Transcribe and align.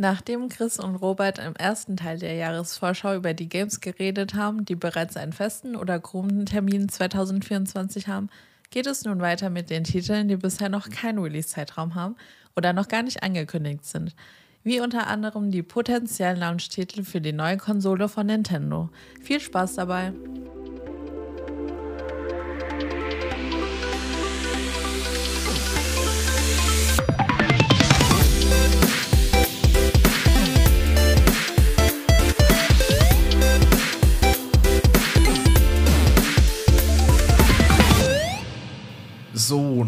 Nachdem 0.00 0.48
Chris 0.48 0.78
und 0.78 0.94
Robert 0.94 1.38
im 1.38 1.54
ersten 1.56 1.98
Teil 1.98 2.18
der 2.18 2.32
Jahresvorschau 2.32 3.16
über 3.16 3.34
die 3.34 3.50
Games 3.50 3.82
geredet 3.82 4.32
haben, 4.32 4.64
die 4.64 4.74
bereits 4.74 5.18
einen 5.18 5.34
festen 5.34 5.76
oder 5.76 5.98
groben 5.98 6.46
Termin 6.46 6.88
2024 6.88 8.08
haben, 8.08 8.30
geht 8.70 8.86
es 8.86 9.04
nun 9.04 9.20
weiter 9.20 9.50
mit 9.50 9.68
den 9.68 9.84
Titeln, 9.84 10.28
die 10.28 10.36
bisher 10.36 10.70
noch 10.70 10.88
keinen 10.88 11.18
Release-Zeitraum 11.18 11.96
haben 11.96 12.16
oder 12.56 12.72
noch 12.72 12.88
gar 12.88 13.02
nicht 13.02 13.22
angekündigt 13.22 13.84
sind. 13.84 14.16
Wie 14.64 14.80
unter 14.80 15.06
anderem 15.06 15.50
die 15.50 15.62
potenziellen 15.62 16.38
Launch-Titel 16.38 17.04
für 17.04 17.20
die 17.20 17.34
neue 17.34 17.58
Konsole 17.58 18.08
von 18.08 18.26
Nintendo. 18.26 18.88
Viel 19.20 19.40
Spaß 19.40 19.74
dabei! 19.74 20.14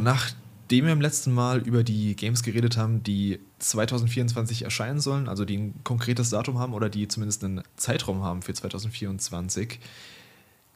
Nachdem 0.03 0.87
wir 0.87 0.93
im 0.93 1.01
letzten 1.01 1.33
Mal 1.33 1.61
über 1.61 1.85
die 1.85 2.17
Games 2.17 2.43
geredet 2.43 2.77
haben, 2.77 3.03
die 3.03 3.39
2024 3.59 4.63
erscheinen 4.63 5.01
sollen, 5.01 5.29
also 5.29 5.45
die 5.45 5.59
ein 5.59 5.75
konkretes 5.85 6.31
Datum 6.31 6.59
haben 6.59 6.75
oder 6.75 6.89
die 6.89 7.09
zumindest 7.09 7.45
einen 7.45 7.63
Zeitraum 7.77 8.23
haben 8.23 8.43
für 8.43 8.55
2024, 8.55 9.79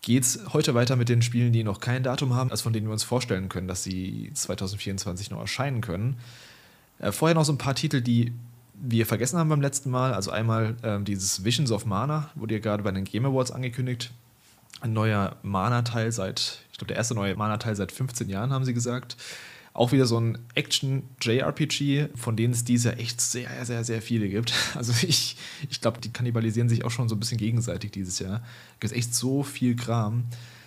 geht 0.03 0.23
es 0.23 0.41
heute 0.53 0.75
weiter 0.75 0.97
mit 0.97 1.09
den 1.09 1.23
Spielen, 1.23 1.53
die 1.53 1.65
noch 1.65 1.81
kein 1.81 2.03
Datum 2.03 2.35
haben, 2.35 2.51
als 2.51 2.63
von 2.63 2.73
denen 2.73 2.87
wir 2.87 2.93
uns 2.93 3.03
vorstellen 3.03 3.49
können, 3.49 3.69
dass 3.69 3.83
sie 3.83 4.31
2024 4.33 5.31
noch 5.31 5.41
erscheinen 5.41 5.81
können. 5.81 6.17
Äh, 6.99 7.13
vorher 7.13 7.35
noch 7.35 7.45
so 7.45 7.53
ein 7.53 7.59
paar 7.59 7.75
Titel, 7.75 8.01
die 8.01 8.33
wir 8.75 9.07
vergessen 9.07 9.39
haben 9.39 9.49
beim 9.49 9.61
letzten 9.61 9.91
Mal. 9.91 10.15
Also 10.15 10.31
einmal 10.31 10.77
äh, 10.83 11.03
dieses 11.03 11.45
Visions 11.45 11.73
of 11.73 11.87
Mana, 11.87 12.31
wurde 12.35 12.55
ja 12.55 12.61
gerade 12.61 12.83
bei 12.83 12.93
den 12.93 13.05
Game 13.05 13.27
Awards 13.27 13.51
angekündigt. 13.51 14.13
Ein 14.81 14.93
neuer 14.93 15.37
Mana-Teil 15.43 16.13
seit 16.13 16.61
ich 16.77 16.79
glaube, 16.79 16.89
der 16.89 16.99
erste 16.99 17.15
neue 17.15 17.35
Mana-Teil 17.35 17.75
seit 17.75 17.91
15 17.91 18.29
Jahren, 18.29 18.53
haben 18.53 18.67
sie 18.67 18.75
gesagt. 18.75 19.17
Auch 19.73 19.93
wieder 19.93 20.05
so 20.05 20.21
ein 20.21 20.37
Action-JRPG, 20.55 22.09
von 22.15 22.37
denen 22.37 22.53
es 22.53 22.65
dieses 22.65 22.85
Jahr 22.85 22.99
echt 22.99 23.19
sehr, 23.19 23.65
sehr, 23.65 23.83
sehr 23.83 24.03
viele 24.03 24.29
gibt. 24.29 24.53
Also 24.75 24.93
ich, 25.09 25.39
ich 25.71 25.81
glaube, 25.81 26.03
die 26.03 26.13
kannibalisieren 26.13 26.69
sich 26.69 26.85
auch 26.85 26.91
schon 26.91 27.09
so 27.09 27.17
ein 27.17 27.19
bisschen 27.19 27.39
gegenseitig 27.39 27.93
dieses 27.93 28.19
Jahr. 28.19 28.43
Es 28.75 28.81
gibt 28.81 28.93
echt 28.93 29.15
so 29.15 29.43
viel 29.43 29.75
Kram. 29.75 30.25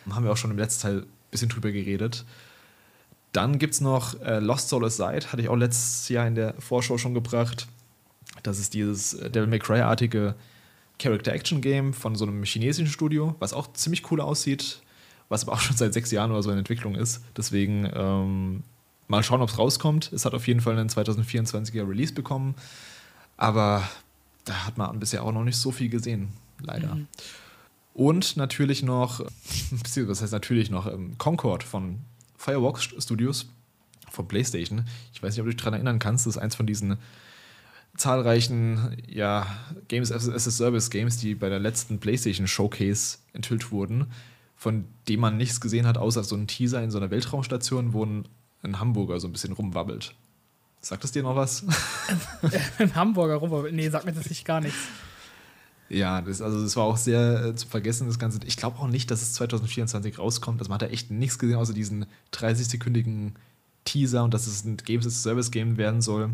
Haben 0.10 0.26
wir 0.26 0.32
auch 0.32 0.38
schon 0.38 0.50
im 0.50 0.58
letzten 0.58 0.82
Teil 0.82 0.98
ein 1.02 1.06
bisschen 1.30 1.50
drüber 1.50 1.72
geredet. 1.72 2.26
Dann 3.32 3.60
gibt 3.60 3.76
es 3.76 3.82
noch 3.82 4.20
äh, 4.22 4.40
Lost 4.40 4.70
Soul 4.70 4.86
Aside, 4.86 5.32
hatte 5.32 5.44
ich 5.44 5.50
auch 5.50 5.58
letztes 5.58 6.10
Jahr 6.10 6.26
in 6.26 6.34
der 6.34 6.56
Vorschau 6.60 6.98
schon 6.98 7.14
gebracht. 7.14 7.68
Das 8.42 8.58
ist 8.58 8.74
dieses 8.74 9.14
äh, 9.14 9.30
Devil 9.30 9.48
May 9.48 9.60
Cry-artige 9.60 10.34
Character-Action-Game 10.98 11.94
von 11.94 12.16
so 12.16 12.26
einem 12.26 12.44
chinesischen 12.46 12.90
Studio, 12.90 13.36
was 13.38 13.54
auch 13.54 13.72
ziemlich 13.74 14.10
cool 14.10 14.22
aussieht 14.22 14.82
was 15.30 15.44
aber 15.44 15.54
auch 15.54 15.60
schon 15.60 15.78
seit 15.78 15.94
sechs 15.94 16.12
Jahren 16.12 16.32
oder 16.32 16.44
so 16.44 16.52
in 16.52 16.58
Entwicklung 16.58 16.96
ist. 16.96 17.22
Deswegen 17.38 17.90
ähm, 17.94 18.64
mal 19.08 19.24
schauen, 19.24 19.42
ob 19.42 19.50
es 19.50 19.58
rauskommt. 19.58 20.12
Es 20.12 20.26
hat 20.26 20.34
auf 20.34 20.48
jeden 20.48 20.60
Fall 20.60 20.78
einen 20.78 20.90
2024er 20.90 21.88
Release 21.88 22.14
bekommen, 22.14 22.56
aber 23.38 23.88
da 24.46 24.66
hat 24.66 24.78
man 24.78 25.00
bisher 25.00 25.24
auch 25.24 25.32
noch 25.32 25.44
nicht 25.44 25.58
so 25.58 25.72
viel 25.72 25.90
gesehen, 25.90 26.30
leider. 26.62 26.96
Mhm. 26.96 27.08
Und 27.94 28.38
natürlich 28.38 28.84
noch, 28.84 29.20
was 29.72 30.22
heißt 30.22 30.34
natürlich 30.34 30.70
noch, 30.72 30.88
ähm, 30.88 31.18
Concord 31.18 31.64
von 31.64 32.00
Firewalk 32.38 32.80
Studios 32.80 33.48
von 34.10 34.28
PlayStation. 34.28 34.86
Ich 35.14 35.22
weiß 35.22 35.34
nicht, 35.34 35.42
ob 35.42 35.46
du 35.46 35.52
dich 35.52 35.58
daran 35.58 35.74
erinnern 35.74 36.00
kannst, 36.00 36.26
das 36.26 36.36
ist 36.36 36.42
eins 36.42 36.56
von 36.56 36.66
diesen 36.66 36.98
zahlreichen 37.98 38.98
ja, 39.08 39.46
Games 39.90 40.12
as 40.12 40.30
a 40.30 40.52
Service 40.52 40.90
Games, 40.90 41.18
die 41.18 41.36
bei 41.36 41.50
der 41.50 41.60
letzten 41.60 42.00
PlayStation 42.00 42.48
Showcase 42.48 43.18
enthüllt 43.34 43.72
wurden 43.72 44.08
von 44.60 44.84
dem 45.08 45.22
man 45.22 45.38
nichts 45.38 45.62
gesehen 45.62 45.88
hat, 45.88 45.98
außer 45.98 46.22
so 46.26 46.36
ein 46.36 46.46
Teaser 46.46 46.84
in 46.84 46.92
so 46.92 46.98
einer 46.98 47.10
Weltraumstation, 47.10 47.94
wo 47.94 48.06
ein, 48.06 48.28
ein 48.62 48.78
Hamburger 48.78 49.18
so 49.22 49.30
ein 49.30 49.32
bisschen 49.32 49.54
rumwabbelt. 49.54 50.14
Sagt 50.82 51.06
es 51.06 51.14
dir 51.14 51.24
noch 51.24 51.38
was? 51.38 51.64
ein 52.78 52.94
Hamburger 52.94 53.36
rumwabbelt? 53.36 53.74
Nee, 53.74 53.90
sagt 53.90 54.04
mir 54.06 54.12
das 54.12 54.30
nicht 54.30 54.44
gar 54.44 54.60
nichts. 54.60 54.78
Ja, 55.88 56.22
das, 56.22 56.42
also 56.42 56.62
das 56.62 56.76
war 56.76 56.84
auch 56.84 56.98
sehr 56.98 57.46
äh, 57.46 57.56
zu 57.56 57.68
vergessen, 57.68 58.08
das 58.08 58.20
Ganze. 58.20 58.40
Ich 58.46 58.58
glaube 58.58 58.78
auch 58.80 58.88
nicht, 58.88 59.10
dass 59.10 59.22
es 59.22 59.32
2024 59.36 60.20
rauskommt. 60.20 60.60
Also 60.60 60.68
man 60.68 60.76
hat 60.76 60.82
da 60.82 60.88
echt 60.88 61.10
nichts 61.10 61.40
gesehen, 61.40 61.56
außer 61.56 61.74
diesen 61.74 62.06
30-sekündigen 62.34 63.36
Teaser 63.86 64.26
und 64.26 64.34
dass 64.34 64.46
es 64.46 64.66
ein 64.66 64.76
Games 64.76 65.08
as 65.08 65.24
Service 65.24 65.52
Game 65.52 65.78
werden 65.78 66.02
soll. 66.02 66.32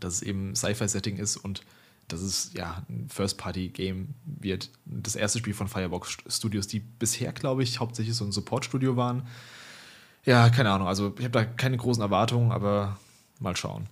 Dass 0.00 0.14
es 0.14 0.22
eben 0.22 0.56
Sci-Fi-Setting 0.56 1.18
ist 1.18 1.36
und 1.36 1.62
dass 2.08 2.20
es 2.20 2.52
ja 2.54 2.82
ein 2.88 3.08
First-Party-Game 3.08 4.14
wird. 4.24 4.70
Das 4.84 5.14
erste 5.14 5.38
Spiel 5.38 5.54
von 5.54 5.68
Firebox 5.68 6.18
Studios, 6.28 6.66
die 6.66 6.80
bisher, 6.80 7.32
glaube 7.32 7.62
ich, 7.62 7.80
hauptsächlich 7.80 8.16
so 8.16 8.24
ein 8.24 8.32
Support-Studio 8.32 8.96
waren. 8.96 9.22
Ja, 10.24 10.48
keine 10.50 10.70
Ahnung. 10.70 10.88
Also 10.88 11.14
ich 11.18 11.24
habe 11.24 11.32
da 11.32 11.44
keine 11.44 11.76
großen 11.76 12.02
Erwartungen, 12.02 12.52
aber 12.52 12.98
mal 13.40 13.56
schauen. 13.56 13.86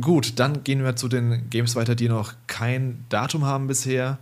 Gut, 0.00 0.38
dann 0.38 0.62
gehen 0.64 0.84
wir 0.84 0.96
zu 0.96 1.08
den 1.08 1.50
Games 1.50 1.74
weiter, 1.74 1.94
die 1.94 2.08
noch 2.08 2.34
kein 2.46 3.04
Datum 3.08 3.44
haben 3.44 3.66
bisher 3.66 4.18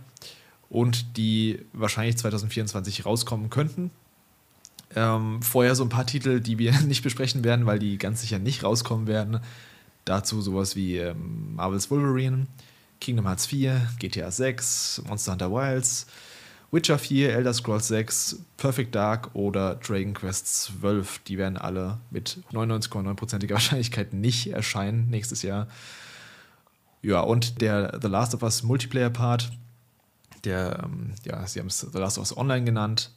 und 0.69 1.17
die 1.17 1.59
wahrscheinlich 1.73 2.17
2024 2.17 3.05
rauskommen 3.05 3.49
könnten. 3.49 3.91
Ähm, 4.95 5.41
vorher 5.41 5.75
so 5.75 5.83
ein 5.83 5.89
paar 5.89 6.05
Titel, 6.05 6.39
die 6.39 6.57
wir 6.57 6.71
nicht 6.87 7.03
besprechen 7.03 7.43
werden, 7.43 7.65
weil 7.65 7.79
die 7.79 7.97
ganz 7.97 8.21
sicher 8.21 8.39
nicht 8.39 8.63
rauskommen 8.63 9.07
werden. 9.07 9.39
Dazu 10.05 10.41
sowas 10.41 10.75
wie 10.75 10.97
ähm, 10.97 11.55
Marvel's 11.55 11.91
Wolverine, 11.91 12.47
Kingdom 13.01 13.25
Hearts 13.25 13.47
4, 13.47 13.89
GTA 13.99 14.31
6, 14.31 15.03
Monster 15.07 15.33
Hunter 15.33 15.51
Wilds, 15.51 16.05
Witcher 16.71 16.97
4, 16.97 17.33
Elder 17.33 17.53
Scrolls 17.53 17.89
6, 17.89 18.37
Perfect 18.55 18.95
Dark 18.95 19.31
oder 19.33 19.75
Dragon 19.75 20.13
Quest 20.13 20.63
12. 20.63 21.19
Die 21.27 21.37
werden 21.37 21.57
alle 21.57 21.99
mit 22.11 22.37
99,9%iger 22.53 23.55
Wahrscheinlichkeit 23.55 24.13
nicht 24.13 24.47
erscheinen 24.47 25.09
nächstes 25.09 25.41
Jahr. 25.41 25.67
Ja, 27.01 27.21
und 27.21 27.61
der 27.61 27.99
The 28.01 28.07
Last 28.07 28.35
of 28.35 28.43
Us 28.43 28.63
Multiplayer-Part, 28.63 29.51
der, 30.45 30.83
ähm, 30.85 31.13
ja, 31.25 31.45
sie 31.45 31.59
haben 31.59 31.67
es 31.67 31.79
The 31.79 31.97
Last 31.97 32.17
of 32.17 32.23
Us 32.23 32.37
Online 32.37 32.63
genannt. 32.63 33.11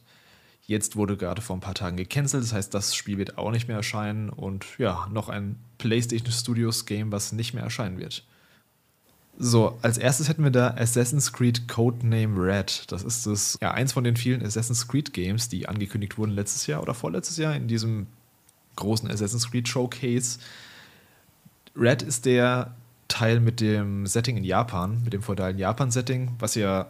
Jetzt 0.67 0.95
wurde 0.95 1.15
gerade 1.15 1.43
vor 1.43 1.55
ein 1.55 1.61
paar 1.61 1.75
Tagen 1.75 1.95
gecancelt, 1.95 2.43
das 2.43 2.51
heißt, 2.51 2.73
das 2.73 2.95
Spiel 2.95 3.19
wird 3.19 3.37
auch 3.37 3.51
nicht 3.51 3.67
mehr 3.67 3.77
erscheinen. 3.77 4.29
Und 4.29 4.65
ja, 4.79 5.07
noch 5.11 5.29
ein 5.29 5.57
PlayStation 5.77 6.31
Studios 6.31 6.87
Game, 6.87 7.11
was 7.11 7.31
nicht 7.31 7.53
mehr 7.53 7.63
erscheinen 7.63 7.99
wird. 7.99 8.25
So, 9.37 9.77
als 9.81 9.97
erstes 9.97 10.29
hätten 10.29 10.43
wir 10.43 10.51
da 10.51 10.75
Assassin's 10.77 11.33
Creed 11.33 11.67
Codename 11.67 12.37
Red. 12.37 12.89
Das 12.91 13.03
ist 13.03 13.27
das, 13.27 13.57
ja, 13.61 13.71
eins 13.71 13.91
von 13.91 14.03
den 14.03 14.15
vielen 14.15 14.45
Assassin's 14.45 14.87
Creed 14.87 15.13
Games, 15.13 15.49
die 15.49 15.67
angekündigt 15.67 16.17
wurden 16.17 16.31
letztes 16.31 16.67
Jahr 16.67 16.81
oder 16.81 16.93
vorletztes 16.93 17.37
Jahr 17.37 17.55
in 17.55 17.67
diesem 17.67 18.07
großen 18.77 19.11
Assassin's 19.11 19.51
Creed 19.51 19.67
Showcase. 19.67 20.39
Red 21.75 22.01
ist 22.01 22.25
der 22.25 22.75
Teil 23.09 23.41
mit 23.41 23.59
dem 23.59 24.07
Setting 24.07 24.37
in 24.37 24.45
Japan, 24.45 25.01
mit 25.03 25.13
dem 25.13 25.21
feudalen 25.21 25.57
Japan-Setting, 25.57 26.35
was 26.39 26.55
ja, 26.55 26.87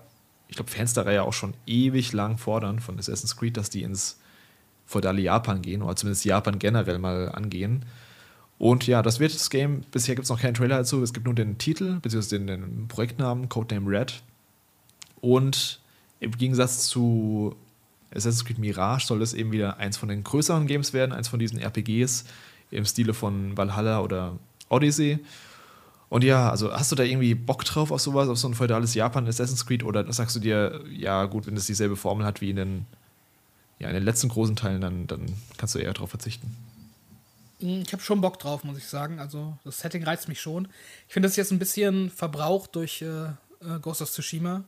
ich 0.48 0.56
glaube, 0.56 0.70
Fans 0.70 0.94
der 0.94 1.08
Reihe 1.08 1.24
auch 1.24 1.34
schon 1.34 1.56
ewig 1.66 2.14
lang 2.14 2.38
fordern 2.38 2.80
von 2.80 3.00
Assassin's 3.00 3.36
Creed, 3.36 3.58
dass 3.58 3.72
die 3.72 3.82
ins 3.82 4.20
feudale 4.86 5.22
Japan 5.22 5.64
gehen 5.64 5.82
oder 5.82 5.96
zumindest 5.96 6.26
Japan 6.26 6.60
generell 6.60 7.00
mal 7.00 7.30
angehen. 7.30 7.86
Und 8.58 8.88
ja, 8.88 9.02
das 9.02 9.20
wird 9.20 9.34
das 9.34 9.50
Game. 9.50 9.82
Bisher 9.92 10.16
gibt 10.16 10.26
es 10.26 10.30
noch 10.30 10.40
keinen 10.40 10.54
Trailer 10.54 10.78
dazu. 10.78 11.02
Es 11.04 11.14
gibt 11.14 11.26
nur 11.26 11.36
den 11.36 11.58
Titel, 11.58 12.00
beziehungsweise 12.00 12.40
den, 12.40 12.48
den 12.48 12.88
Projektnamen, 12.88 13.50
Codename 13.50 13.90
Red. 13.90 14.24
Und 15.20 15.82
im 16.20 16.32
Gegensatz 16.32 16.88
zu 16.88 17.56
Assassin's 18.12 18.46
Creed 18.46 18.58
Mirage 18.58 19.06
soll 19.08 19.20
das 19.20 19.34
eben 19.34 19.52
wieder 19.52 19.78
eins 19.78 19.98
von 19.98 20.08
den 20.08 20.24
größeren 20.24 20.68
Games 20.68 20.94
werden, 20.94 21.12
eins 21.12 21.28
von 21.28 21.40
diesen 21.40 21.60
RPGs 21.60 22.26
im 22.72 22.86
Stile 22.86 23.14
von 23.14 23.58
Valhalla 23.58 24.02
oder 24.02 24.40
Odyssey. 24.70 25.20
Und 26.10 26.24
ja, 26.24 26.50
also 26.50 26.72
hast 26.72 26.92
du 26.92 26.96
da 26.96 27.04
irgendwie 27.04 27.36
Bock 27.36 27.66
drauf 27.66 27.92
auf 27.92 28.00
sowas, 28.00 28.30
auf 28.30 28.38
so 28.38 28.48
ein 28.48 28.54
feudales 28.54 28.94
Japan 28.94 29.28
Assassin's 29.28 29.66
Creed 29.66 29.84
oder 29.84 30.12
sagst 30.14 30.36
du 30.36 30.40
dir, 30.40 30.82
ja 30.90 31.26
gut, 31.26 31.48
wenn 31.48 31.58
es 31.58 31.66
dieselbe 31.66 31.96
Formel 31.96 32.26
hat 32.26 32.42
wie 32.42 32.52
in 32.52 32.56
den, 32.56 32.86
ja, 33.80 33.90
in 33.90 33.96
den 33.96 34.04
letzten 34.04 34.30
großen 34.30 34.56
Teilen, 34.56 34.82
dann, 34.82 35.08
dann 35.08 35.26
kannst 35.58 35.76
du 35.76 35.80
eher 35.80 35.94
darauf 35.94 36.12
verzichten? 36.12 36.56
Hm, 37.60 37.84
ich 37.86 37.94
habe 37.94 38.04
schon 38.04 38.22
Bock 38.22 38.40
drauf, 38.40 38.64
muss 38.64 38.78
ich 38.78 38.88
sagen. 38.88 39.20
Also 39.20 39.58
das 39.64 39.80
Setting 39.80 40.04
reizt 40.04 40.28
mich 40.28 40.42
schon. 40.42 40.68
Ich 41.08 41.14
finde 41.14 41.28
das 41.28 41.36
jetzt 41.36 41.52
ein 41.52 41.60
bisschen 41.60 42.10
verbraucht 42.10 42.76
durch 42.76 43.02
äh, 43.02 43.26
äh, 43.26 43.80
Ghost 43.82 44.02
of 44.02 44.12
Tsushima. 44.12 44.64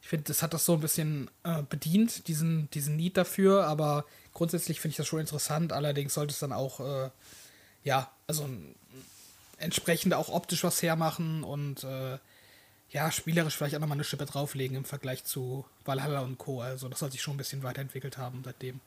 Ich 0.00 0.08
finde, 0.08 0.24
das 0.24 0.42
hat 0.42 0.52
das 0.52 0.64
so 0.64 0.74
ein 0.74 0.80
bisschen 0.80 1.30
äh, 1.44 1.62
bedient, 1.62 2.26
diesen, 2.26 2.68
diesen 2.70 2.96
Need 2.96 3.16
dafür, 3.16 3.66
aber 3.66 4.04
grundsätzlich 4.32 4.80
finde 4.80 4.92
ich 4.92 4.96
das 4.96 5.06
schon 5.06 5.20
interessant. 5.20 5.72
Allerdings 5.72 6.14
sollte 6.14 6.32
es 6.32 6.40
dann 6.40 6.52
auch, 6.52 6.80
äh, 6.80 7.10
ja, 7.84 8.10
also 8.26 8.48
entsprechend 9.58 10.14
auch 10.14 10.28
optisch 10.28 10.64
was 10.64 10.82
hermachen 10.82 11.44
und 11.44 11.84
äh, 11.84 12.18
ja, 12.90 13.10
spielerisch 13.12 13.56
vielleicht 13.56 13.76
auch 13.76 13.80
nochmal 13.80 13.96
eine 13.96 14.04
Schippe 14.04 14.26
drauflegen 14.26 14.76
im 14.76 14.84
Vergleich 14.84 15.24
zu 15.24 15.64
Valhalla 15.84 16.20
und 16.20 16.36
Co. 16.36 16.60
Also 16.60 16.88
das 16.88 16.98
soll 16.98 17.12
sich 17.12 17.22
schon 17.22 17.34
ein 17.34 17.38
bisschen 17.38 17.62
weiterentwickelt 17.62 18.18
haben 18.18 18.42
seitdem. 18.44 18.80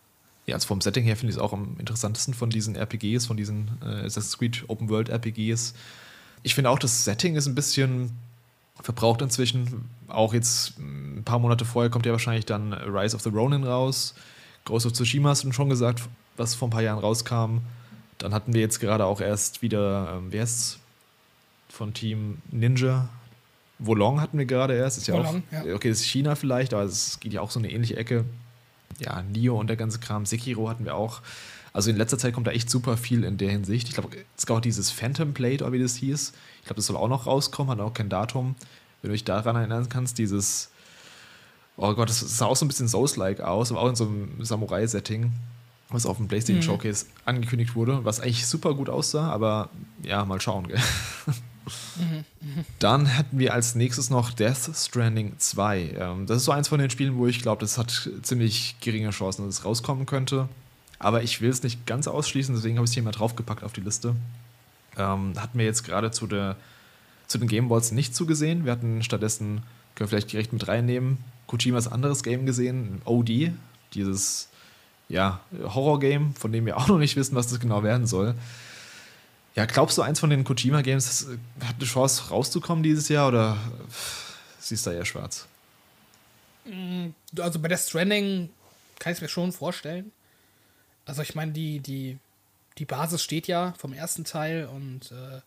Ja, 0.47 0.55
also 0.55 0.67
vom 0.67 0.81
Setting 0.81 1.03
her 1.03 1.15
finde 1.15 1.31
ich 1.31 1.37
es 1.37 1.41
auch 1.41 1.53
am 1.53 1.75
interessantesten 1.79 2.33
von 2.33 2.49
diesen 2.49 2.75
RPGs, 2.75 3.25
von 3.25 3.37
diesen 3.37 3.79
äh, 3.81 4.05
Assassin's 4.05 4.37
Creed 4.37 4.63
Open 4.67 4.89
World 4.89 5.09
RPGs. 5.09 5.73
Ich 6.43 6.53
finde 6.53 6.69
auch, 6.69 6.77
das 6.77 7.03
Setting 7.03 7.35
ist 7.35 7.47
ein 7.47 7.55
bisschen, 7.55 8.11
verbraucht 8.81 9.21
inzwischen. 9.21 9.89
Auch 10.07 10.33
jetzt 10.33 10.77
ein 10.77 11.23
paar 11.25 11.39
Monate 11.39 11.65
vorher 11.65 11.89
kommt 11.89 12.05
ja 12.05 12.11
wahrscheinlich 12.11 12.45
dann 12.45 12.73
Rise 12.73 13.15
of 13.15 13.23
the 13.23 13.29
Ronin 13.29 13.63
raus. 13.63 14.13
Ghost 14.65 14.85
of 14.85 14.93
Tsushima 14.93 15.29
hast 15.29 15.43
du 15.43 15.51
schon 15.51 15.69
gesagt, 15.69 16.01
was 16.37 16.55
vor 16.55 16.67
ein 16.67 16.71
paar 16.71 16.81
Jahren 16.81 16.99
rauskam. 16.99 17.59
Dann 18.17 18.33
hatten 18.33 18.53
wir 18.53 18.61
jetzt 18.61 18.79
gerade 18.79 19.05
auch 19.05 19.21
erst 19.21 19.61
wieder, 19.61 20.15
ähm, 20.17 20.27
wer 20.29 20.43
ist 20.43 20.79
von 21.69 21.93
Team 21.93 22.41
Ninja? 22.51 23.09
Wolong 23.79 24.21
hatten 24.21 24.37
wir 24.37 24.45
gerade 24.45 24.75
erst. 24.75 24.97
Ist 24.97 25.07
ja 25.07 25.15
Wolong, 25.15 25.43
auch, 25.51 25.65
ja. 25.65 25.75
okay, 25.75 25.89
das 25.89 25.99
ist 25.99 26.05
China 26.05 26.35
vielleicht, 26.35 26.73
aber 26.73 26.83
es 26.83 27.19
geht 27.19 27.33
ja 27.33 27.41
auch 27.41 27.51
so 27.51 27.59
eine 27.59 27.71
ähnliche 27.71 27.97
Ecke. 27.97 28.25
Ja, 28.99 29.21
Nio 29.21 29.59
und 29.59 29.67
der 29.67 29.75
ganze 29.75 29.99
Kram. 29.99 30.25
Sekiro 30.25 30.69
hatten 30.69 30.85
wir 30.85 30.95
auch. 30.95 31.21
Also 31.73 31.89
in 31.89 31.97
letzter 31.97 32.17
Zeit 32.17 32.33
kommt 32.33 32.47
da 32.47 32.51
echt 32.51 32.69
super 32.69 32.95
viel 32.95 33.25
in 33.25 33.37
der 33.37 33.51
Hinsicht. 33.51 33.89
Ich 33.89 33.95
glaube, 33.95 34.09
es 34.37 34.45
gab 34.45 34.57
auch 34.57 34.61
dieses 34.61 34.91
Phantom 34.91 35.33
Blade, 35.33 35.63
oder 35.63 35.73
wie 35.73 35.79
das 35.79 35.97
hieß. 35.97 36.31
Ich 36.59 36.65
glaube, 36.65 36.75
das 36.77 36.85
soll 36.85 36.95
auch 36.95 37.09
noch 37.09 37.27
rauskommen, 37.27 37.71
hat 37.71 37.79
auch 37.81 37.93
kein 37.93 38.07
Datum. 38.07 38.55
Wenn 39.01 39.09
du 39.09 39.13
dich 39.13 39.25
daran 39.25 39.57
erinnern 39.57 39.89
kannst, 39.89 40.17
dieses, 40.17 40.71
oh 41.75 41.93
Gott, 41.93 42.09
das 42.09 42.21
sah 42.21 42.45
auch 42.45 42.55
so 42.55 42.63
ein 42.63 42.69
bisschen 42.69 42.87
Souls-like 42.87 43.41
aus, 43.41 43.71
aber 43.71 43.81
auch 43.81 43.89
in 43.89 43.95
so 43.95 44.05
einem 44.05 44.43
Samurai-Setting, 44.43 45.33
was 45.89 46.05
auf 46.05 46.15
dem 46.15 46.29
PlayStation 46.29 46.63
mhm. 46.63 46.65
Showcase 46.65 47.07
angekündigt 47.25 47.75
wurde, 47.75 48.05
was 48.05 48.21
eigentlich 48.21 48.47
super 48.47 48.73
gut 48.73 48.89
aussah, 48.89 49.29
aber 49.29 49.69
ja, 50.01 50.23
mal 50.23 50.39
schauen, 50.39 50.69
gell? 50.69 50.79
Dann 52.79 53.05
hätten 53.05 53.39
wir 53.39 53.53
als 53.53 53.75
nächstes 53.75 54.09
noch 54.09 54.31
Death 54.31 54.69
Stranding 54.73 55.33
2. 55.37 55.95
Ähm, 55.97 56.25
das 56.25 56.37
ist 56.37 56.45
so 56.45 56.51
eins 56.51 56.67
von 56.67 56.79
den 56.79 56.89
Spielen, 56.89 57.17
wo 57.17 57.27
ich 57.27 57.41
glaube, 57.41 57.61
das 57.61 57.77
hat 57.77 58.09
ziemlich 58.21 58.75
geringe 58.81 59.09
Chancen, 59.11 59.45
dass 59.45 59.59
es 59.59 59.65
rauskommen 59.65 60.05
könnte. 60.05 60.49
Aber 60.99 61.23
ich 61.23 61.41
will 61.41 61.49
es 61.49 61.63
nicht 61.63 61.85
ganz 61.85 62.07
ausschließen, 62.07 62.55
deswegen 62.55 62.77
habe 62.77 62.85
ich 62.85 62.91
es 62.91 62.93
hier 62.93 63.03
mal 63.03 63.11
draufgepackt 63.11 63.63
auf 63.63 63.73
die 63.73 63.81
Liste. 63.81 64.15
Ähm, 64.97 65.33
hatten 65.37 65.57
wir 65.57 65.65
jetzt 65.65 65.83
gerade 65.83 66.11
zu, 66.11 66.27
zu 66.27 67.37
den 67.37 67.47
Game 67.47 67.65
Awards 67.65 67.91
nicht 67.91 68.15
zugesehen. 68.15 68.65
Wir 68.65 68.71
hatten 68.71 69.03
stattdessen, 69.03 69.63
können 69.95 70.05
wir 70.05 70.07
vielleicht 70.07 70.31
direkt 70.31 70.53
mit 70.53 70.67
reinnehmen, 70.67 71.17
Kojimas 71.47 71.87
anderes 71.87 72.23
Game 72.23 72.45
gesehen, 72.45 73.01
OD, 73.05 73.51
dieses 73.93 74.49
ja, 75.09 75.41
Horror-Game, 75.63 76.33
von 76.33 76.51
dem 76.51 76.65
wir 76.65 76.77
auch 76.77 76.87
noch 76.87 76.97
nicht 76.97 77.15
wissen, 77.15 77.35
was 77.35 77.47
das 77.47 77.59
genau 77.59 77.83
werden 77.83 78.07
soll. 78.07 78.35
Ja, 79.55 79.65
glaubst 79.65 79.97
du, 79.97 80.01
eins 80.01 80.19
von 80.19 80.29
den 80.29 80.43
Kojima-Games 80.43 81.27
hat 81.63 81.75
eine 81.75 81.85
Chance 81.85 82.29
rauszukommen 82.29 82.83
dieses 82.83 83.07
Jahr 83.07 83.29
oder 83.29 83.57
siehst 84.59 84.85
du 84.85 84.89
da 84.89 84.97
eher 84.97 85.05
schwarz? 85.05 85.47
Mm, 86.65 87.09
also 87.39 87.59
bei 87.59 87.69
der 87.69 87.77
Stranding 87.77 88.49
kann 88.99 89.13
ich 89.13 89.17
es 89.17 89.21
mir 89.21 89.29
schon 89.29 89.53
vorstellen. 89.53 90.11
Also 91.05 91.21
ich 91.21 91.35
meine, 91.35 91.53
die, 91.53 91.79
die, 91.79 92.17
die 92.77 92.85
Basis 92.85 93.23
steht 93.23 93.47
ja 93.47 93.73
vom 93.77 93.93
ersten 93.93 94.25
Teil 94.25 94.65
und 94.65 95.11
äh, 95.11 95.41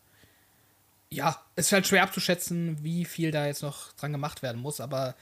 ja, 1.10 1.42
es 1.56 1.66
ist 1.66 1.72
halt 1.72 1.86
schwer 1.86 2.02
abzuschätzen, 2.02 2.82
wie 2.82 3.04
viel 3.04 3.30
da 3.30 3.46
jetzt 3.46 3.62
noch 3.62 3.92
dran 3.94 4.12
gemacht 4.12 4.42
werden 4.42 4.60
muss, 4.60 4.80
aber 4.80 5.14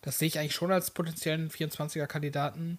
das 0.00 0.18
sehe 0.18 0.28
ich 0.28 0.38
eigentlich 0.38 0.54
schon 0.54 0.72
als 0.72 0.90
potenziellen 0.90 1.50
24er-Kandidaten. 1.50 2.78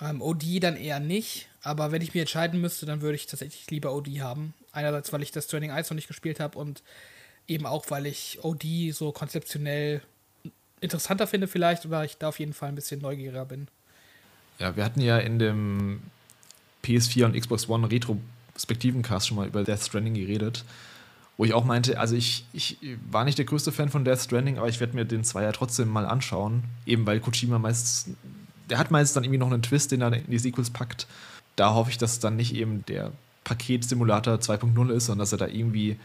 Ähm, 0.00 0.20
OD 0.20 0.62
dann 0.62 0.76
eher 0.76 1.00
nicht, 1.00 1.48
aber 1.62 1.92
wenn 1.92 2.02
ich 2.02 2.12
mir 2.12 2.22
entscheiden 2.22 2.60
müsste, 2.60 2.84
dann 2.84 3.00
würde 3.00 3.16
ich 3.16 3.26
tatsächlich 3.26 3.70
lieber 3.70 3.94
OD 3.94 4.08
haben. 4.20 4.52
Einerseits, 4.74 5.12
weil 5.12 5.22
ich 5.22 5.30
das 5.30 5.46
Turning 5.46 5.70
1 5.70 5.90
noch 5.90 5.94
nicht 5.94 6.08
gespielt 6.08 6.40
habe 6.40 6.58
und 6.58 6.82
eben 7.46 7.66
auch, 7.66 7.86
weil 7.90 8.06
ich 8.06 8.40
OD 8.42 8.92
so 8.92 9.12
konzeptionell 9.12 10.02
interessanter 10.80 11.26
finde 11.26 11.48
vielleicht 11.48 11.86
oder 11.86 12.04
ich 12.04 12.18
da 12.18 12.28
auf 12.28 12.38
jeden 12.38 12.52
Fall 12.52 12.68
ein 12.68 12.74
bisschen 12.74 13.00
neugieriger 13.00 13.44
bin. 13.44 13.68
Ja, 14.58 14.76
wir 14.76 14.84
hatten 14.84 15.00
ja 15.00 15.18
in 15.18 15.38
dem 15.38 16.00
PS4 16.84 17.24
und 17.24 17.38
Xbox 17.38 17.68
One 17.68 17.90
Retrospektiven-Cast 17.90 19.28
schon 19.28 19.36
mal 19.36 19.48
über 19.48 19.64
Death 19.64 19.82
Stranding 19.82 20.14
geredet. 20.14 20.64
Wo 21.36 21.44
ich 21.44 21.52
auch 21.52 21.64
meinte, 21.64 21.98
also 21.98 22.14
ich, 22.14 22.44
ich 22.52 22.78
war 23.10 23.24
nicht 23.24 23.38
der 23.38 23.44
größte 23.44 23.72
Fan 23.72 23.88
von 23.88 24.04
Death 24.04 24.20
Stranding, 24.20 24.58
aber 24.58 24.68
ich 24.68 24.78
werde 24.78 24.94
mir 24.94 25.04
den 25.04 25.24
Zweier 25.24 25.52
trotzdem 25.52 25.88
mal 25.88 26.06
anschauen. 26.06 26.62
Eben 26.86 27.06
weil 27.06 27.18
Kojima 27.18 27.58
meist, 27.58 28.10
der 28.70 28.78
hat 28.78 28.92
meist 28.92 29.16
dann 29.16 29.24
irgendwie 29.24 29.38
noch 29.38 29.50
einen 29.50 29.62
Twist, 29.62 29.90
den 29.90 30.02
er 30.02 30.12
in 30.12 30.30
die 30.30 30.38
Sequels 30.38 30.70
packt. 30.70 31.08
Da 31.56 31.74
hoffe 31.74 31.90
ich, 31.90 31.98
dass 31.98 32.20
dann 32.20 32.36
nicht 32.36 32.54
eben 32.54 32.84
der 32.86 33.10
Paketsimulator 33.44 34.34
2.0 34.34 34.90
ist, 34.90 35.06
sondern 35.06 35.20
dass 35.20 35.32
er 35.32 35.38
da 35.38 35.46
irgendwie 35.46 35.98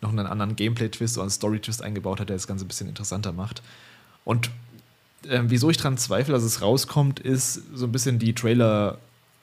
noch 0.00 0.10
einen 0.10 0.26
anderen 0.26 0.56
Gameplay-Twist 0.56 1.16
oder 1.16 1.24
einen 1.24 1.30
Story-Twist 1.30 1.82
eingebaut 1.82 2.20
hat, 2.20 2.28
der 2.28 2.36
das 2.36 2.46
Ganze 2.46 2.64
ein 2.64 2.68
bisschen 2.68 2.88
interessanter 2.88 3.32
macht. 3.32 3.62
Und 4.24 4.50
äh, 5.28 5.42
wieso 5.44 5.70
ich 5.70 5.76
daran 5.76 5.98
zweifle, 5.98 6.32
dass 6.32 6.42
es 6.42 6.62
rauskommt, 6.62 7.20
ist 7.20 7.62
so 7.74 7.86
ein 7.86 7.92
bisschen 7.92 8.18
die 8.18 8.34
Trailer- 8.34 8.98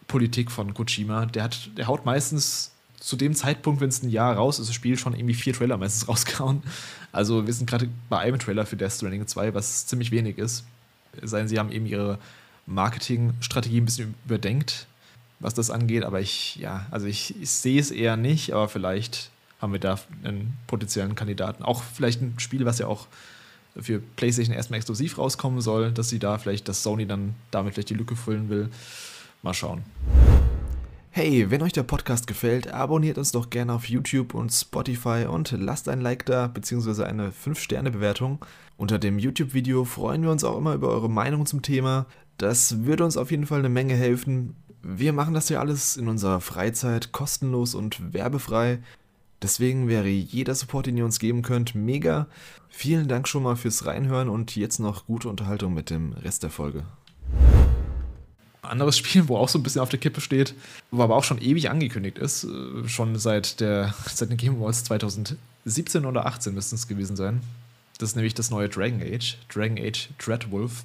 Politik 0.08 0.52
von 0.52 0.74
Kojima. 0.74 1.26
Der, 1.26 1.44
hat, 1.44 1.70
der 1.78 1.88
haut 1.88 2.06
meistens 2.06 2.72
zu 3.00 3.16
dem 3.16 3.36
Zeitpunkt, 3.36 3.82
wenn 3.82 3.90
es 3.90 4.02
ein 4.02 4.10
Jahr 4.10 4.36
raus 4.36 4.60
ist, 4.60 4.70
das 4.70 4.76
Spiel 4.76 4.98
schon 4.98 5.14
irgendwie 5.14 5.36
vier 5.36 5.54
Trailer 5.54 5.78
meistens 5.78 6.08
rausgehauen. 6.08 6.64
Also 7.12 7.46
wir 7.46 7.54
sind 7.54 7.70
gerade 7.70 7.90
bei 8.10 8.20
einem 8.20 8.40
Trailer 8.40 8.66
für 8.66 8.76
Death 8.76 8.94
Stranding 8.94 9.28
2, 9.28 9.54
was 9.54 9.86
ziemlich 9.86 10.12
wenig 10.12 10.38
ist. 10.38 10.66
Seien 11.22 11.48
sie 11.48 11.60
haben 11.60 11.72
eben 11.72 11.86
ihre 11.86 12.20
Marketingstrategie 12.66 13.82
ein 13.82 13.86
bisschen 13.86 14.16
überdenkt, 14.26 14.88
was 15.39 15.54
das 15.54 15.69
angeht. 15.69 16.04
Aber 16.04 16.19
ich, 16.19 16.56
ja, 16.57 16.86
also 16.92 17.07
ich, 17.07 17.39
ich 17.42 17.50
sehe 17.50 17.80
es 17.80 17.92
eher 17.92 18.18
nicht, 18.18 18.54
aber 18.54 18.69
vielleicht 18.69 19.31
haben 19.60 19.74
wir 19.74 19.80
da 19.80 20.00
einen 20.24 20.57
potenziellen 20.68 21.16
Kandidaten. 21.16 21.63
Auch 21.63 21.84
vielleicht 21.84 22.22
ein 22.22 22.36
Spiel, 22.38 22.66
was 22.66 22.80
ja 22.80 22.88
auch 22.88 23.07
für 23.80 24.00
PlayStation 24.00 24.56
erstmal 24.56 24.78
exklusiv 24.78 25.18
rauskommen 25.18 25.62
soll, 25.62 25.92
dass 25.92 26.10
sie 26.10 26.19
da 26.19 26.38
vielleicht, 26.38 26.68
dass 26.68 26.84
Sony 26.84 27.06
dann 27.06 27.36
damit 27.51 27.74
vielleicht 27.74 27.89
die 27.89 27.95
Lücke 27.95 28.16
füllen 28.16 28.50
will. 28.50 28.69
Mal 29.44 29.54
schauen. 29.54 29.84
Hey, 31.12 31.50
wenn 31.50 31.63
euch 31.63 31.74
der 31.74 31.83
Podcast 31.83 32.28
gefällt, 32.28 32.72
abonniert 32.72 33.18
uns 33.18 33.31
doch 33.31 33.50
gerne 33.50 33.74
auf 33.74 33.90
YouTube 33.90 34.36
und 34.36 34.51
Spotify 34.51 35.25
und 35.28 35.51
lasst 35.51 35.90
ein 35.90 36.01
Like 36.01 36.25
da 36.25 36.48
bzw. 36.48 37.06
eine 37.06 37.31
5-Sterne-Bewertung. 37.31 38.45
Unter 38.78 39.00
dem 39.00 39.18
YouTube-Video 39.18 39.83
freuen 39.83 40.22
wir 40.22 40.30
uns 40.30 40.44
auch 40.44 40.57
immer 40.57 40.75
über 40.75 40.90
eure 40.90 41.10
Meinung 41.10 41.48
zum 41.48 41.63
Thema. 41.63 42.06
Das 42.38 42.86
würde 42.86 43.04
uns 43.04 43.18
auf 43.18 43.31
jeden 43.31 43.48
Fall 43.48 43.60
eine 43.60 43.69
Menge 43.69 43.95
helfen. 43.95 44.56
Wir 44.89 45.12
machen 45.12 45.34
das 45.34 45.50
ja 45.50 45.60
alles 45.60 45.98
in 45.98 46.07
unserer 46.07 46.39
Freizeit 46.39 47.12
kostenlos 47.12 47.75
und 47.75 48.13
werbefrei. 48.13 48.80
Deswegen 49.42 49.89
wäre 49.89 50.07
jeder 50.07 50.56
Support, 50.56 50.86
den 50.86 50.95
ihr 50.95 51.04
uns 51.04 51.19
geben 51.19 51.42
könnt, 51.42 51.75
mega. 51.75 52.28
Vielen 52.69 53.10
Dank 53.10 53.28
schon 53.28 53.44
mal 53.44 53.57
fürs 53.57 53.86
Reinhören 53.86 54.30
und 54.30 54.56
jetzt 54.56 54.80
noch 54.80 55.06
gute 55.06 55.28
Unterhaltung 55.28 55.74
mit 55.74 55.89
dem 55.89 56.13
Rest 56.13 56.44
der 56.44 56.51
Folge 56.51 56.86
anderes 58.63 58.98
Spiel, 58.98 59.30
wo 59.30 59.38
auch 59.38 59.48
so 59.48 59.57
ein 59.57 59.63
bisschen 59.63 59.80
auf 59.80 59.88
der 59.88 60.00
Kippe 60.00 60.19
steht, 60.19 60.54
wo 60.92 61.01
aber 61.01 61.16
auch 61.16 61.24
schon 61.24 61.42
ewig 61.42 61.69
angekündigt 61.69 62.18
ist, 62.18 62.44
äh, 62.44 62.86
schon 62.90 63.18
seit 63.18 63.62
der 63.62 63.94
seit 64.13 64.30
den 64.30 64.36
Game 64.36 64.57
Awards 64.57 64.83
2017 64.83 66.06
oder 66.06 66.25
18 66.25 66.54
müssten 66.54 66.75
es 66.75 66.88
gewesen 66.88 67.16
sein. 67.16 67.40
Das 67.98 68.10
ist 68.10 68.16
nämlich 68.16 68.33
das 68.33 68.51
neue 68.51 68.68
Dragon 68.68 69.02
Age, 69.02 69.38
Dragon 69.47 69.78
Age 69.78 70.09
Dreadwolf. 70.18 70.83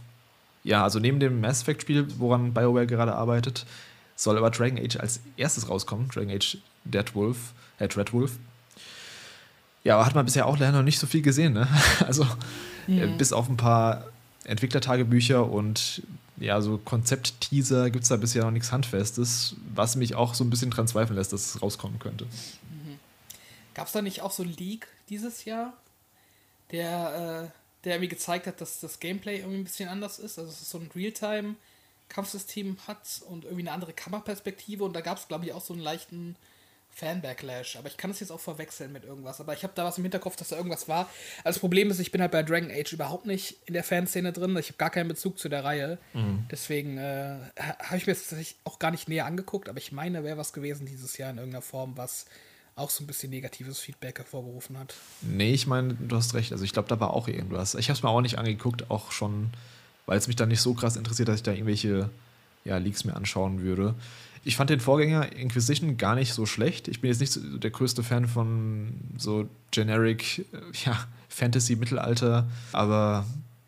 Ja, 0.63 0.85
also 0.85 1.01
neben 1.01 1.19
dem 1.19 1.41
Mass 1.41 1.63
Effect 1.63 1.83
Spiel, 1.83 2.07
woran 2.19 2.55
BioWare 2.55 2.87
gerade 2.87 3.15
arbeitet, 3.15 3.67
soll 4.17 4.37
aber 4.37 4.51
Dragon 4.51 4.79
Age 4.79 4.97
als 4.97 5.21
erstes 5.37 5.69
rauskommen, 5.69 6.09
Dragon 6.09 6.31
Age 6.31 6.59
Deadwolf, 6.85 7.53
äh, 7.79 7.89
Dreadwolf. 7.89 8.39
Ja, 9.85 9.95
aber 9.95 10.07
hat 10.07 10.15
man 10.15 10.25
bisher 10.25 10.47
auch 10.47 10.59
leider 10.59 10.73
noch 10.73 10.85
nicht 10.85 10.99
so 10.99 11.07
viel 11.07 11.23
gesehen, 11.23 11.55
ne? 11.55 11.69
Also 12.07 12.27
mhm. 12.87 13.19
bis 13.19 13.33
auf 13.33 13.49
ein 13.49 13.57
paar 13.57 14.07
Entwicklertagebücher 14.45 15.49
und 15.49 16.03
ja, 16.39 16.61
so 16.61 16.79
Konzept-Teaser 16.79 17.91
gibt 17.91 18.03
es 18.03 18.09
da 18.09 18.17
bisher 18.17 18.45
noch 18.45 18.51
nichts 18.51 18.73
Handfestes, 18.73 19.55
was 19.75 19.97
mich 19.97 20.15
auch 20.15 20.35
so 20.35 20.45
ein 20.45 20.51
bisschen 20.51 20.71
dran 20.71 20.89
zweifeln 20.89 21.17
lässt, 21.17 21.33
dass 21.33 21.55
es 21.55 21.63
rauskommen 21.63 21.99
könnte. 21.99 22.25
Mhm. 22.25 22.99
Gab 23.75 23.87
es 23.87 23.93
da 23.93 24.03
nicht 24.03 24.23
auch 24.23 24.33
so 24.33 24.43
einen 24.43 24.55
Leak 24.57 24.89
dieses 25.09 25.45
Jahr, 25.45 25.73
der, 26.73 27.51
äh, 27.53 27.85
der 27.85 27.95
irgendwie 27.95 28.09
gezeigt 28.09 28.47
hat, 28.47 28.61
dass 28.61 28.81
das 28.81 28.99
Gameplay 28.99 29.39
irgendwie 29.39 29.59
ein 29.59 29.65
bisschen 29.65 29.89
anders 29.89 30.19
ist? 30.19 30.39
Also, 30.39 30.51
es 30.51 30.69
so 30.69 30.79
ein 30.79 30.91
Realtime-Kampfsystem 32.13 32.77
hat 32.87 33.23
und 33.29 33.45
irgendwie 33.45 33.63
eine 33.63 33.73
andere 33.73 33.93
Kammerperspektive 33.93 34.85
und 34.85 34.95
da 34.95 35.01
gab 35.01 35.19
es, 35.19 35.29
glaube 35.29 35.47
ich, 35.47 35.53
auch 35.53 35.63
so 35.63 35.73
einen 35.73 35.83
leichten 35.83 36.37
Fan-Backlash. 36.91 37.77
Aber 37.77 37.89
ich 37.89 37.97
kann 37.97 38.11
es 38.11 38.21
jetzt 38.21 38.31
auch 38.31 38.41
verwechseln 38.41 38.93
mit 38.93 39.05
irgendwas. 39.05 39.41
Aber 39.41 39.55
ich 39.55 39.63
habe 39.63 39.73
da 39.75 39.85
was 39.85 39.97
im 39.97 40.05
Hinterkopf, 40.05 40.37
dass 40.37 40.49
da 40.49 40.57
irgendwas 40.57 40.89
war. 40.89 41.09
Also 41.39 41.57
das 41.57 41.59
Problem 41.59 41.91
ist, 41.91 41.99
ich 42.01 42.13
bin 42.13 42.21
halt 42.21 42.33
bei 42.33 42.43
Dragon 42.43 42.71
Age 42.71 42.93
überhaupt 42.93 43.25
nicht 43.25 43.57
in 43.65 43.73
der 43.73 43.83
Fanszene 43.83 44.33
drin. 44.33 44.55
Ich 44.59 44.69
habe 44.69 44.77
gar 44.77 44.91
keinen 44.91 45.09
Bezug 45.09 45.39
zu 45.39 45.49
der 45.49 45.65
Reihe. 45.65 45.99
Mhm. 46.13 46.45
Deswegen 46.51 46.99
äh, 46.99 47.39
habe 47.57 47.97
ich 47.97 48.07
mir 48.07 48.15
das 48.15 48.35
auch 48.65 48.79
gar 48.79 48.91
nicht 48.91 49.09
näher 49.09 49.25
angeguckt. 49.25 49.71
Aber 49.71 49.79
ich 49.79 49.93
meine, 49.93 50.23
wäre 50.23 50.37
was 50.37 50.53
gewesen 50.53 50.85
dieses 50.85 51.17
Jahr 51.17 51.31
in 51.31 51.39
irgendeiner 51.39 51.63
Form, 51.63 51.97
was 51.97 52.27
auch 52.75 52.91
so 52.91 53.05
ein 53.05 53.07
bisschen 53.07 53.31
negatives 53.31 53.79
Feedback 53.79 54.19
hervorgerufen 54.19 54.79
hat. 54.79 54.95
Nee, 55.23 55.53
ich 55.53 55.67
meine, 55.67 55.95
du 55.95 56.17
hast 56.17 56.35
recht. 56.35 56.53
Also 56.53 56.65
ich 56.65 56.73
glaube, 56.73 56.89
da 56.89 57.01
war 57.01 57.15
auch 57.15 57.29
irgendwas. 57.29 57.75
Ich 57.75 57.89
habe 57.89 57.97
es 57.97 58.03
mir 58.03 58.11
auch 58.11 58.21
nicht 58.21 58.39
angeguckt, 58.39 58.91
auch 58.91 59.13
schon, 59.13 59.51
weil 60.07 60.19
es 60.19 60.27
mich 60.27 60.37
dann 60.37 60.49
nicht 60.49 60.61
so 60.61 60.75
krass 60.75 60.97
interessiert, 60.97 61.29
dass 61.29 61.37
ich 61.37 61.43
da 61.43 61.53
irgendwelche 61.53 62.11
ja, 62.65 62.77
Leaks 62.79 63.05
mir 63.05 63.17
anschauen 63.17 63.61
würde. 63.61 63.95
Ich 64.45 64.57
fand 64.57 64.71
den 64.71 64.81
Vorgänger 64.81 65.33
Inquisition 65.33 65.97
gar 65.97 66.15
nicht 66.15 66.33
so 66.33 66.47
schlecht. 66.47 66.89
Ich 66.89 67.01
bin 67.01 67.11
jetzt 67.11 67.21
nicht 67.21 67.33
so 67.33 67.59
der 67.59 67.71
größte 67.71 68.03
Fan 68.03 68.27
von 68.27 68.95
so 69.17 69.49
generic 69.71 70.41
äh, 70.53 70.59
ja, 70.85 71.07
Fantasy-Mittelalter, 71.29 72.49
aber 72.73 73.25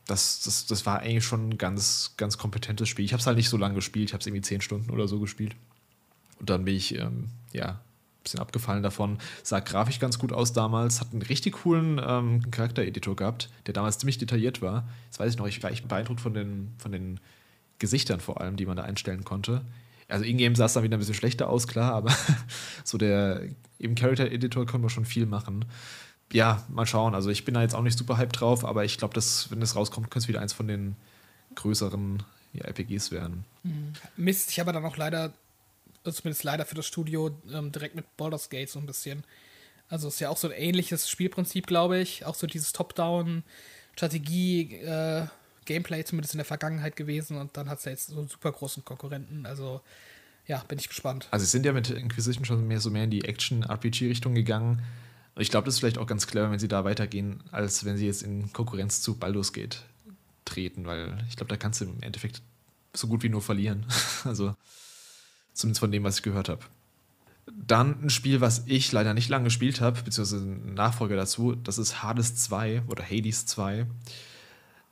das, 0.06 0.40
das, 0.40 0.66
das 0.66 0.84
war 0.84 1.00
eigentlich 1.00 1.24
schon 1.24 1.50
ein 1.50 1.58
ganz, 1.58 2.12
ganz 2.16 2.36
kompetentes 2.36 2.88
Spiel. 2.88 3.04
Ich 3.04 3.12
habe 3.12 3.20
es 3.20 3.26
halt 3.26 3.36
nicht 3.36 3.48
so 3.48 3.56
lange 3.56 3.74
gespielt, 3.74 4.10
ich 4.10 4.12
habe 4.12 4.20
es 4.20 4.26
irgendwie 4.26 4.42
zehn 4.42 4.60
Stunden 4.60 4.90
oder 4.90 5.08
so 5.08 5.20
gespielt. 5.20 5.54
Und 6.40 6.50
dann 6.50 6.64
bin 6.64 6.74
ich, 6.74 6.98
ähm, 6.98 7.28
ja, 7.52 7.80
bisschen 8.24 8.40
abgefallen 8.40 8.82
davon. 8.82 9.18
Sah 9.42 9.60
grafisch 9.60 10.00
ganz 10.00 10.18
gut 10.18 10.32
aus 10.32 10.52
damals, 10.52 11.00
hat 11.00 11.12
einen 11.12 11.22
richtig 11.22 11.54
coolen 11.62 12.00
ähm, 12.04 12.50
Charaktereditor 12.50 13.14
gehabt, 13.14 13.50
der 13.66 13.74
damals 13.74 13.98
ziemlich 13.98 14.18
detailliert 14.18 14.60
war. 14.60 14.88
Jetzt 15.06 15.20
weiß 15.20 15.32
ich 15.32 15.38
noch, 15.38 15.46
ich 15.46 15.62
war 15.62 15.70
echt 15.70 15.86
beeindruckt 15.86 16.20
von 16.20 16.34
den, 16.34 16.72
von 16.78 16.90
den 16.90 17.20
Gesichtern 17.78 18.20
vor 18.20 18.40
allem, 18.40 18.56
die 18.56 18.66
man 18.66 18.76
da 18.76 18.82
einstellen 18.82 19.24
konnte. 19.24 19.62
Also 20.08 20.24
in-game 20.24 20.54
sah 20.54 20.66
es 20.66 20.72
dann 20.72 20.82
wieder 20.82 20.96
ein 20.96 21.00
bisschen 21.00 21.14
schlechter 21.14 21.48
aus, 21.48 21.66
klar, 21.66 21.92
aber 21.92 22.14
so 22.84 22.98
der 22.98 23.42
im 23.78 23.94
Character-Editor 23.94 24.66
können 24.66 24.82
wir 24.82 24.90
schon 24.90 25.04
viel 25.04 25.26
machen. 25.26 25.64
Ja, 26.32 26.64
mal 26.68 26.86
schauen. 26.86 27.14
Also 27.14 27.30
ich 27.30 27.44
bin 27.44 27.54
da 27.54 27.62
jetzt 27.62 27.74
auch 27.74 27.82
nicht 27.82 27.98
super 27.98 28.16
hype 28.16 28.32
drauf, 28.32 28.64
aber 28.64 28.84
ich 28.84 28.98
glaube, 28.98 29.14
dass, 29.14 29.50
wenn 29.50 29.60
das 29.60 29.76
rauskommt, 29.76 30.10
könnte 30.10 30.24
es 30.24 30.28
wieder 30.28 30.40
eins 30.40 30.52
von 30.52 30.66
den 30.66 30.96
größeren 31.54 32.22
ja, 32.52 32.64
RPGs 32.64 33.10
werden. 33.10 33.44
Mhm. 33.62 33.92
Mist, 34.16 34.50
ich 34.50 34.60
habe 34.60 34.72
dann 34.72 34.84
auch 34.84 34.96
leider, 34.96 35.32
zumindest 36.12 36.44
leider 36.44 36.66
für 36.66 36.74
das 36.74 36.86
Studio, 36.86 37.40
ähm, 37.52 37.72
direkt 37.72 37.94
mit 37.94 38.16
Baldur's 38.16 38.50
Gate 38.50 38.70
so 38.70 38.78
ein 38.78 38.86
bisschen. 38.86 39.24
Also 39.88 40.08
ist 40.08 40.20
ja 40.20 40.30
auch 40.30 40.36
so 40.36 40.48
ein 40.48 40.54
ähnliches 40.54 41.08
Spielprinzip, 41.08 41.66
glaube 41.66 41.98
ich. 41.98 42.24
Auch 42.24 42.34
so 42.34 42.46
dieses 42.46 42.72
Top-Down-Strategie, 42.72 44.76
äh, 44.76 45.26
Gameplay 45.64 46.04
zumindest 46.04 46.34
in 46.34 46.38
der 46.38 46.44
Vergangenheit 46.44 46.96
gewesen 46.96 47.38
und 47.38 47.56
dann 47.56 47.68
hat 47.68 47.78
es 47.78 47.84
ja 47.84 47.92
jetzt 47.92 48.08
so 48.08 48.18
einen 48.18 48.28
super 48.28 48.52
großen 48.52 48.84
Konkurrenten. 48.84 49.46
Also 49.46 49.80
ja, 50.46 50.58
bin 50.68 50.78
ich 50.78 50.88
gespannt. 50.88 51.28
Also 51.30 51.44
sie 51.44 51.50
sind 51.50 51.64
ja 51.64 51.72
mit 51.72 51.90
Inquisition 51.90 52.44
schon 52.44 52.66
mehr 52.66 52.80
so 52.80 52.90
mehr 52.90 53.04
in 53.04 53.10
die 53.10 53.24
Action-RPG-Richtung 53.24 54.34
gegangen. 54.34 54.82
Und 55.34 55.42
ich 55.42 55.50
glaube, 55.50 55.64
das 55.64 55.74
ist 55.74 55.80
vielleicht 55.80 55.98
auch 55.98 56.06
ganz 56.06 56.26
clever, 56.26 56.50
wenn 56.50 56.58
sie 56.58 56.68
da 56.68 56.84
weitergehen, 56.84 57.42
als 57.50 57.84
wenn 57.84 57.96
sie 57.96 58.06
jetzt 58.06 58.22
in 58.22 58.52
Konkurrenz 58.52 59.00
zu 59.00 59.18
Baldur's 59.18 59.52
Gate 59.52 59.82
treten, 60.44 60.86
weil 60.86 61.18
ich 61.28 61.36
glaube, 61.36 61.48
da 61.48 61.56
kannst 61.56 61.80
du 61.80 61.86
im 61.86 62.02
Endeffekt 62.02 62.42
so 62.92 63.08
gut 63.08 63.22
wie 63.22 63.28
nur 63.28 63.42
verlieren. 63.42 63.86
also 64.24 64.54
zumindest 65.54 65.80
von 65.80 65.90
dem, 65.90 66.04
was 66.04 66.16
ich 66.16 66.22
gehört 66.22 66.48
habe. 66.48 66.62
Dann 67.46 68.02
ein 68.02 68.10
Spiel, 68.10 68.40
was 68.40 68.64
ich 68.66 68.90
leider 68.92 69.14
nicht 69.14 69.28
lange 69.28 69.44
gespielt 69.44 69.80
habe, 69.80 70.02
beziehungsweise 70.02 70.42
ein 70.42 70.74
Nachfolger 70.74 71.16
dazu, 71.16 71.54
das 71.54 71.78
ist 71.78 72.02
Hades 72.02 72.36
2 72.36 72.82
oder 72.88 73.04
Hades 73.04 73.46
2. 73.46 73.86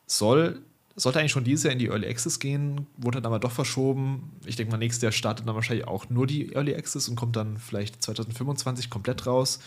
Soll, 0.07 0.61
sollte 0.95 1.19
eigentlich 1.19 1.33
schon 1.33 1.45
dieses 1.45 1.64
Jahr 1.64 1.73
in 1.73 1.78
die 1.78 1.88
Early 1.88 2.09
Access 2.09 2.38
gehen, 2.38 2.87
wurde 2.97 3.21
dann 3.21 3.33
aber 3.33 3.40
doch 3.40 3.52
verschoben. 3.52 4.33
Ich 4.45 4.57
denke 4.57 4.71
mal, 4.71 4.78
nächstes 4.78 5.02
Jahr 5.02 5.12
startet 5.12 5.47
dann 5.47 5.54
wahrscheinlich 5.54 5.88
auch 5.88 6.09
nur 6.11 6.26
die 6.26 6.52
Early 6.52 6.75
Access 6.75 7.09
und 7.09 7.16
kommt 7.16 7.37
dann 7.37 7.59
vielleicht 7.59 8.02
2025 8.02 8.90
komplett 8.90 9.26
raus. 9.26 9.61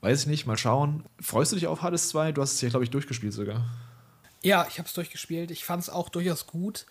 Weiß 0.00 0.22
ich 0.22 0.26
nicht, 0.26 0.46
mal 0.46 0.58
schauen. 0.58 1.04
Freust 1.20 1.52
du 1.52 1.56
dich 1.56 1.66
auf 1.66 1.82
Hades 1.82 2.08
2? 2.10 2.32
Du 2.32 2.42
hast 2.42 2.54
es 2.54 2.60
ja, 2.60 2.68
glaube 2.68 2.84
ich, 2.84 2.90
durchgespielt 2.90 3.32
sogar. 3.32 3.64
Ja, 4.42 4.66
ich 4.68 4.78
habe 4.78 4.86
es 4.86 4.94
durchgespielt. 4.94 5.50
Ich 5.50 5.64
fand 5.64 5.82
es 5.82 5.88
auch 5.88 6.10
durchaus 6.10 6.46
gut. 6.46 6.84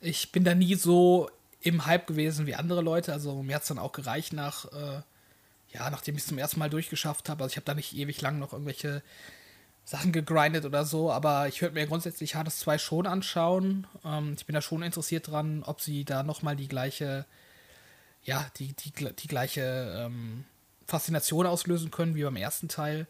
Ich 0.00 0.32
bin 0.32 0.44
da 0.44 0.54
nie 0.54 0.74
so 0.74 1.30
im 1.60 1.86
Hype 1.86 2.06
gewesen 2.06 2.46
wie 2.46 2.54
andere 2.54 2.82
Leute. 2.82 3.12
Also 3.12 3.42
mir 3.42 3.54
hat 3.54 3.62
es 3.62 3.68
dann 3.68 3.78
auch 3.78 3.92
gereicht 3.92 4.32
nach, 4.32 4.66
äh, 4.66 5.02
ja, 5.72 5.90
nachdem 5.90 6.16
ich 6.16 6.22
es 6.22 6.28
zum 6.28 6.38
ersten 6.38 6.58
Mal 6.58 6.70
durchgeschafft 6.70 7.28
habe. 7.28 7.42
Also 7.42 7.52
ich 7.52 7.56
habe 7.56 7.66
da 7.66 7.74
nicht 7.74 7.96
ewig 7.96 8.20
lang 8.20 8.38
noch 8.38 8.52
irgendwelche 8.52 9.02
Sachen 9.84 10.12
gegrindet 10.12 10.66
oder 10.66 10.84
so, 10.84 11.10
aber 11.10 11.48
ich 11.48 11.62
würde 11.62 11.74
mir 11.74 11.86
grundsätzlich 11.86 12.34
Hades 12.34 12.58
2 12.58 12.76
schon 12.78 13.06
anschauen. 13.06 13.86
Ähm, 14.04 14.34
ich 14.36 14.44
bin 14.44 14.54
da 14.54 14.60
schon 14.60 14.82
interessiert 14.82 15.28
dran, 15.28 15.62
ob 15.64 15.80
sie 15.80 16.04
da 16.04 16.22
nochmal 16.22 16.56
die 16.56 16.68
gleiche, 16.68 17.24
ja, 18.22 18.50
die, 18.56 18.74
die, 18.74 18.92
die 18.92 19.28
gleiche 19.28 19.94
ähm, 19.96 20.44
Faszination 20.86 21.46
auslösen 21.46 21.90
können 21.90 22.14
wie 22.14 22.22
beim 22.22 22.36
ersten 22.36 22.68
Teil. 22.68 23.06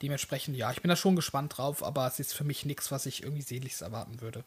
Dementsprechend, 0.00 0.56
ja, 0.56 0.72
ich 0.72 0.80
bin 0.80 0.88
da 0.88 0.96
schon 0.96 1.16
gespannt 1.16 1.58
drauf, 1.58 1.84
aber 1.84 2.06
es 2.06 2.18
ist 2.18 2.34
für 2.34 2.44
mich 2.44 2.64
nichts, 2.64 2.90
was 2.90 3.06
ich 3.06 3.22
irgendwie 3.22 3.42
sehnlichst 3.42 3.82
erwarten 3.82 4.20
würde. 4.20 4.42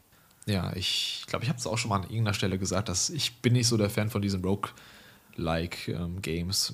Ja, 0.47 0.75
ich 0.75 1.23
glaube, 1.27 1.43
ich 1.43 1.49
habe 1.49 1.57
es 1.57 1.65
auch 1.65 1.77
schon 1.77 1.89
mal 1.89 1.97
an 1.97 2.03
irgendeiner 2.03 2.33
Stelle 2.33 2.59
gesagt, 2.59 2.89
dass 2.89 3.09
ich 3.09 3.41
bin 3.41 3.53
nicht 3.53 3.67
so 3.67 3.77
der 3.77 3.89
Fan 3.89 4.09
von 4.09 4.21
diesen 4.21 4.43
Rogue-like 4.43 5.87
ähm, 5.87 6.21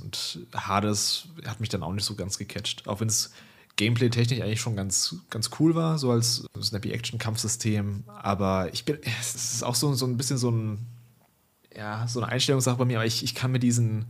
und 0.04 0.40
Hades 0.54 1.28
hat 1.46 1.62
mich 1.62 1.70
dann 1.70 1.84
auch 1.84 1.94
nicht 1.94 2.04
so 2.04 2.16
ganz 2.16 2.38
gecatcht, 2.38 2.88
auch 2.88 3.00
wenn 3.00 3.08
es 3.08 3.32
Gameplay-technisch 3.78 4.42
eigentlich 4.42 4.60
schon 4.60 4.76
ganz, 4.76 5.16
ganz 5.30 5.50
cool 5.60 5.74
war, 5.74 5.98
so 5.98 6.12
als 6.12 6.46
Snappy-Action-Kampfsystem. 6.62 8.04
Aber 8.08 8.74
ich 8.74 8.84
bin, 8.84 9.00
es 9.20 9.36
ist 9.36 9.64
auch 9.64 9.76
so, 9.76 9.94
so 9.94 10.06
ein 10.06 10.18
bisschen 10.18 10.38
so 10.38 10.52
ein, 10.52 10.86
ja, 11.76 12.06
so 12.08 12.22
eine 12.22 12.32
Einstellungssache 12.32 12.78
bei 12.78 12.86
mir, 12.86 12.98
aber 12.98 13.06
ich, 13.06 13.24
ich 13.24 13.34
kann 13.34 13.52
mit 13.52 13.64
diesen 13.64 14.06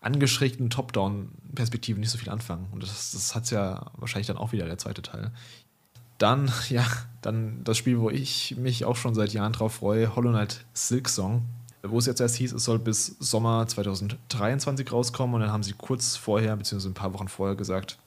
angeschrägten 0.00 0.68
Top-Down-Perspektiven 0.68 2.00
nicht 2.00 2.10
so 2.10 2.18
viel 2.18 2.28
anfangen. 2.28 2.68
Und 2.72 2.82
das, 2.82 3.12
das 3.12 3.34
hat 3.34 3.44
es 3.44 3.50
ja 3.50 3.90
wahrscheinlich 3.96 4.26
dann 4.26 4.36
auch 4.36 4.52
wieder 4.52 4.66
der 4.66 4.76
zweite 4.76 5.00
Teil. 5.00 5.32
Dann, 6.18 6.50
ja, 6.68 6.86
dann 7.22 7.62
das 7.64 7.78
Spiel, 7.78 8.00
wo 8.00 8.10
ich 8.10 8.56
mich 8.56 8.84
auch 8.84 8.96
schon 8.96 9.14
seit 9.14 9.32
Jahren 9.32 9.52
drauf 9.52 9.74
freue, 9.74 10.14
Hollow 10.14 10.30
Knight 10.30 10.64
Silk 10.74 11.08
Song. 11.08 11.42
Wo 11.82 11.98
es 11.98 12.06
jetzt 12.06 12.20
erst 12.20 12.36
hieß, 12.36 12.52
es 12.52 12.64
soll 12.64 12.78
bis 12.78 13.16
Sommer 13.18 13.66
2023 13.66 14.90
rauskommen 14.90 15.34
und 15.34 15.42
dann 15.42 15.52
haben 15.52 15.62
sie 15.62 15.74
kurz 15.74 16.16
vorher, 16.16 16.56
beziehungsweise 16.56 16.90
ein 16.90 16.94
paar 16.94 17.12
Wochen 17.12 17.28
vorher 17.28 17.56
gesagt, 17.56 17.98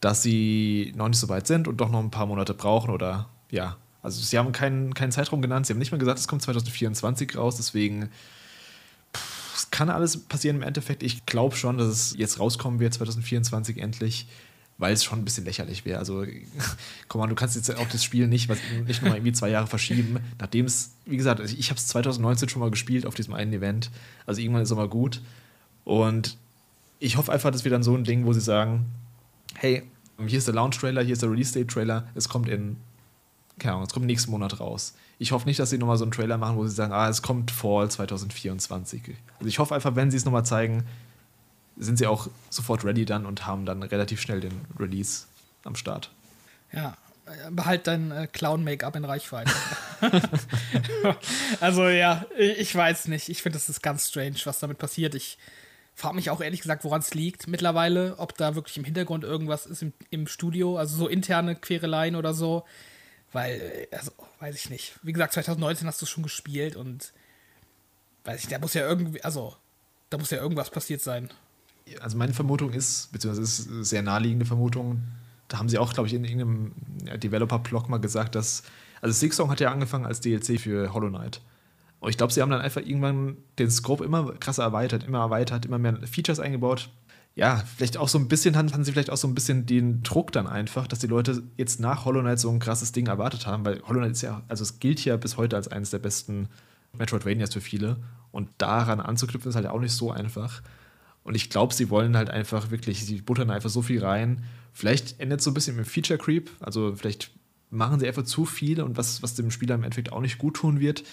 dass 0.00 0.22
sie 0.22 0.92
noch 0.96 1.08
nicht 1.08 1.18
so 1.18 1.28
weit 1.28 1.48
sind 1.48 1.66
und 1.66 1.78
doch 1.78 1.90
noch 1.90 1.98
ein 1.98 2.12
paar 2.12 2.26
Monate 2.26 2.54
brauchen 2.54 2.90
oder 2.90 3.28
ja. 3.50 3.76
Also 4.02 4.22
sie 4.22 4.38
haben 4.38 4.52
keinen, 4.52 4.94
keinen 4.94 5.10
Zeitraum 5.10 5.42
genannt, 5.42 5.66
sie 5.66 5.72
haben 5.72 5.80
nicht 5.80 5.90
mal 5.90 5.98
gesagt, 5.98 6.20
es 6.20 6.28
kommt 6.28 6.42
2024 6.42 7.36
raus, 7.36 7.56
deswegen 7.56 8.08
es 9.58 9.72
kann 9.72 9.90
alles 9.90 10.16
passieren 10.16 10.56
im 10.56 10.62
Endeffekt. 10.62 11.02
Ich 11.02 11.26
glaube 11.26 11.56
schon, 11.56 11.78
dass 11.78 11.88
es 11.88 12.14
jetzt 12.16 12.38
rauskommen 12.38 12.78
wird, 12.78 12.94
2024 12.94 13.78
endlich, 13.78 14.28
weil 14.78 14.92
es 14.92 15.04
schon 15.04 15.18
ein 15.18 15.24
bisschen 15.24 15.44
lächerlich 15.44 15.84
wäre. 15.84 15.98
Also, 15.98 16.24
komm 17.08 17.20
mal, 17.20 17.26
du 17.26 17.34
kannst 17.34 17.56
jetzt 17.56 17.76
auch 17.76 17.88
das 17.88 18.02
Spiel 18.02 18.28
nicht, 18.28 18.48
was, 18.48 18.58
nicht 18.86 19.02
nochmal 19.02 19.18
irgendwie 19.18 19.32
zwei 19.32 19.50
Jahre 19.50 19.66
verschieben, 19.66 20.18
nachdem 20.38 20.66
es, 20.66 20.92
wie 21.04 21.16
gesagt, 21.16 21.40
ich 21.40 21.70
habe 21.70 21.78
es 21.78 21.88
2019 21.88 22.48
schon 22.48 22.60
mal 22.60 22.70
gespielt 22.70 23.04
auf 23.04 23.14
diesem 23.14 23.34
einen 23.34 23.52
Event. 23.52 23.90
Also 24.24 24.40
irgendwann 24.40 24.62
ist 24.62 24.70
es 24.70 24.76
mal 24.76 24.88
gut. 24.88 25.20
Und 25.84 26.36
ich 27.00 27.16
hoffe 27.16 27.32
einfach, 27.32 27.50
dass 27.50 27.64
wir 27.64 27.70
dann 27.70 27.82
so 27.82 27.94
ein 27.94 28.04
Ding, 28.04 28.24
wo 28.24 28.32
sie 28.32 28.40
sagen, 28.40 28.86
hey, 29.54 29.82
hier 30.26 30.38
ist 30.38 30.46
der 30.46 30.54
Launch-Trailer, 30.54 31.02
hier 31.02 31.12
ist 31.12 31.22
der 31.22 31.30
Release-Date-Trailer, 31.30 32.08
es 32.14 32.28
kommt 32.28 32.48
in, 32.48 32.76
keine 33.58 33.74
Ahnung, 33.74 33.86
es 33.86 33.92
kommt 33.92 34.06
nächsten 34.06 34.30
Monat 34.30 34.60
raus. 34.60 34.94
Ich 35.18 35.32
hoffe 35.32 35.46
nicht, 35.46 35.58
dass 35.58 35.70
sie 35.70 35.78
nochmal 35.78 35.96
so 35.96 36.04
einen 36.04 36.12
Trailer 36.12 36.38
machen, 36.38 36.56
wo 36.56 36.66
sie 36.66 36.74
sagen, 36.74 36.92
ah, 36.92 37.08
es 37.08 37.22
kommt 37.22 37.50
Fall 37.50 37.90
2024. 37.90 39.02
Also 39.38 39.48
ich 39.48 39.58
hoffe 39.58 39.74
einfach, 39.74 39.96
wenn 39.96 40.10
sie 40.10 40.16
es 40.16 40.24
nochmal 40.24 40.44
zeigen, 40.44 40.84
sind 41.78 41.98
sie 41.98 42.06
auch 42.06 42.28
sofort 42.50 42.84
ready 42.84 43.04
dann 43.04 43.26
und 43.26 43.46
haben 43.46 43.64
dann 43.64 43.82
relativ 43.82 44.20
schnell 44.20 44.40
den 44.40 44.60
Release 44.78 45.26
am 45.64 45.76
Start. 45.76 46.10
Ja, 46.72 46.96
behalt 47.50 47.86
dein 47.86 48.10
äh, 48.10 48.26
Clown-Make-up 48.26 48.96
in 48.96 49.04
Reichweite. 49.04 49.52
also 51.60 51.88
ja, 51.88 52.26
ich 52.36 52.74
weiß 52.74 53.08
nicht. 53.08 53.28
Ich 53.28 53.42
finde, 53.42 53.58
das 53.58 53.68
ist 53.68 53.82
ganz 53.82 54.08
strange, 54.08 54.36
was 54.44 54.58
damit 54.58 54.78
passiert. 54.78 55.14
Ich 55.14 55.38
frage 55.94 56.14
mich 56.14 56.30
auch 56.30 56.40
ehrlich 56.40 56.60
gesagt, 56.60 56.84
woran 56.84 57.00
es 57.00 57.14
liegt 57.14 57.48
mittlerweile, 57.48 58.18
ob 58.18 58.36
da 58.36 58.54
wirklich 58.54 58.76
im 58.76 58.84
Hintergrund 58.84 59.24
irgendwas 59.24 59.66
ist 59.66 59.82
im, 59.82 59.92
im 60.10 60.26
Studio, 60.26 60.78
also 60.78 60.96
so 60.96 61.08
interne 61.08 61.56
Quereleien 61.56 62.16
oder 62.16 62.34
so. 62.34 62.64
Weil, 63.32 63.60
äh, 63.90 63.96
also, 63.96 64.12
weiß 64.40 64.54
ich 64.54 64.70
nicht. 64.70 64.94
Wie 65.02 65.12
gesagt, 65.12 65.34
2019 65.34 65.86
hast 65.86 66.00
du 66.00 66.06
schon 66.06 66.22
gespielt 66.22 66.76
und 66.76 67.12
weiß 68.24 68.40
ich, 68.42 68.48
da 68.48 68.58
muss 68.58 68.74
ja 68.74 68.86
irgendwie, 68.86 69.22
also, 69.22 69.56
da 70.10 70.18
muss 70.18 70.30
ja 70.30 70.38
irgendwas 70.38 70.70
passiert 70.70 71.02
sein. 71.02 71.30
Also 72.00 72.16
meine 72.16 72.32
Vermutung 72.32 72.72
ist, 72.72 73.10
beziehungsweise 73.12 73.42
ist 73.42 73.70
eine 73.70 73.84
sehr 73.84 74.02
naheliegende 74.02 74.46
Vermutung, 74.46 75.02
da 75.48 75.58
haben 75.58 75.68
sie 75.68 75.78
auch, 75.78 75.92
glaube 75.92 76.06
ich, 76.06 76.14
in 76.14 76.24
irgendeinem 76.24 76.72
Developer-Blog 77.20 77.88
mal 77.88 77.98
gesagt, 77.98 78.34
dass, 78.34 78.62
also 79.00 79.18
Six 79.18 79.36
Song 79.36 79.50
hat 79.50 79.60
ja 79.60 79.72
angefangen 79.72 80.04
als 80.04 80.20
DLC 80.20 80.60
für 80.60 80.92
Hollow 80.92 81.08
Knight. 81.08 81.40
Und 82.00 82.10
ich 82.10 82.16
glaube, 82.16 82.32
sie 82.32 82.42
haben 82.42 82.50
dann 82.50 82.60
einfach 82.60 82.82
irgendwann 82.82 83.38
den 83.58 83.70
Scope 83.70 84.04
immer 84.04 84.32
krasser 84.34 84.62
erweitert, 84.62 85.04
immer 85.04 85.18
erweitert, 85.18 85.66
immer 85.66 85.78
mehr 85.78 85.98
Features 86.06 86.38
eingebaut. 86.38 86.90
Ja, 87.34 87.62
vielleicht 87.76 87.96
auch 87.96 88.08
so 88.08 88.18
ein 88.18 88.28
bisschen, 88.28 88.56
hatten 88.56 88.84
sie 88.84 88.92
vielleicht 88.92 89.10
auch 89.10 89.16
so 89.16 89.28
ein 89.28 89.34
bisschen 89.34 89.64
den 89.66 90.02
Druck 90.02 90.32
dann 90.32 90.46
einfach, 90.46 90.86
dass 90.86 90.98
die 90.98 91.06
Leute 91.06 91.42
jetzt 91.56 91.80
nach 91.80 92.04
Hollow 92.04 92.20
Knight 92.20 92.40
so 92.40 92.50
ein 92.50 92.58
krasses 92.58 92.92
Ding 92.92 93.06
erwartet 93.06 93.46
haben, 93.46 93.64
weil 93.64 93.80
Hollow 93.86 94.00
Knight 94.00 94.12
ist 94.12 94.22
ja, 94.22 94.42
also 94.48 94.62
es 94.62 94.80
gilt 94.80 95.04
ja 95.04 95.16
bis 95.16 95.36
heute 95.36 95.56
als 95.56 95.68
eines 95.68 95.90
der 95.90 95.98
besten 95.98 96.48
Metroidvanias 96.92 97.52
für 97.52 97.60
viele. 97.60 97.96
Und 98.32 98.50
daran 98.58 99.00
anzuknüpfen 99.00 99.48
ist 99.48 99.56
halt 99.56 99.66
auch 99.66 99.80
nicht 99.80 99.92
so 99.92 100.10
einfach. 100.10 100.62
Und 101.28 101.34
ich 101.34 101.50
glaube, 101.50 101.74
sie 101.74 101.90
wollen 101.90 102.16
halt 102.16 102.30
einfach 102.30 102.70
wirklich, 102.70 103.04
sie 103.04 103.20
buttern 103.20 103.50
einfach 103.50 103.68
so 103.68 103.82
viel 103.82 104.02
rein. 104.02 104.44
Vielleicht 104.72 105.20
endet 105.20 105.42
so 105.42 105.50
ein 105.50 105.54
bisschen 105.54 105.76
mit 105.76 105.86
Feature 105.86 106.18
Creep, 106.18 106.50
also 106.58 106.96
vielleicht 106.96 107.32
machen 107.68 108.00
sie 108.00 108.08
einfach 108.08 108.22
zu 108.22 108.46
viel 108.46 108.80
und 108.80 108.96
was, 108.96 109.22
was 109.22 109.34
dem 109.34 109.50
Spieler 109.50 109.74
im 109.74 109.84
Endeffekt 109.84 110.10
auch 110.10 110.22
nicht 110.22 110.38
gut 110.38 110.56
tun 110.56 110.80
wird. 110.80 111.04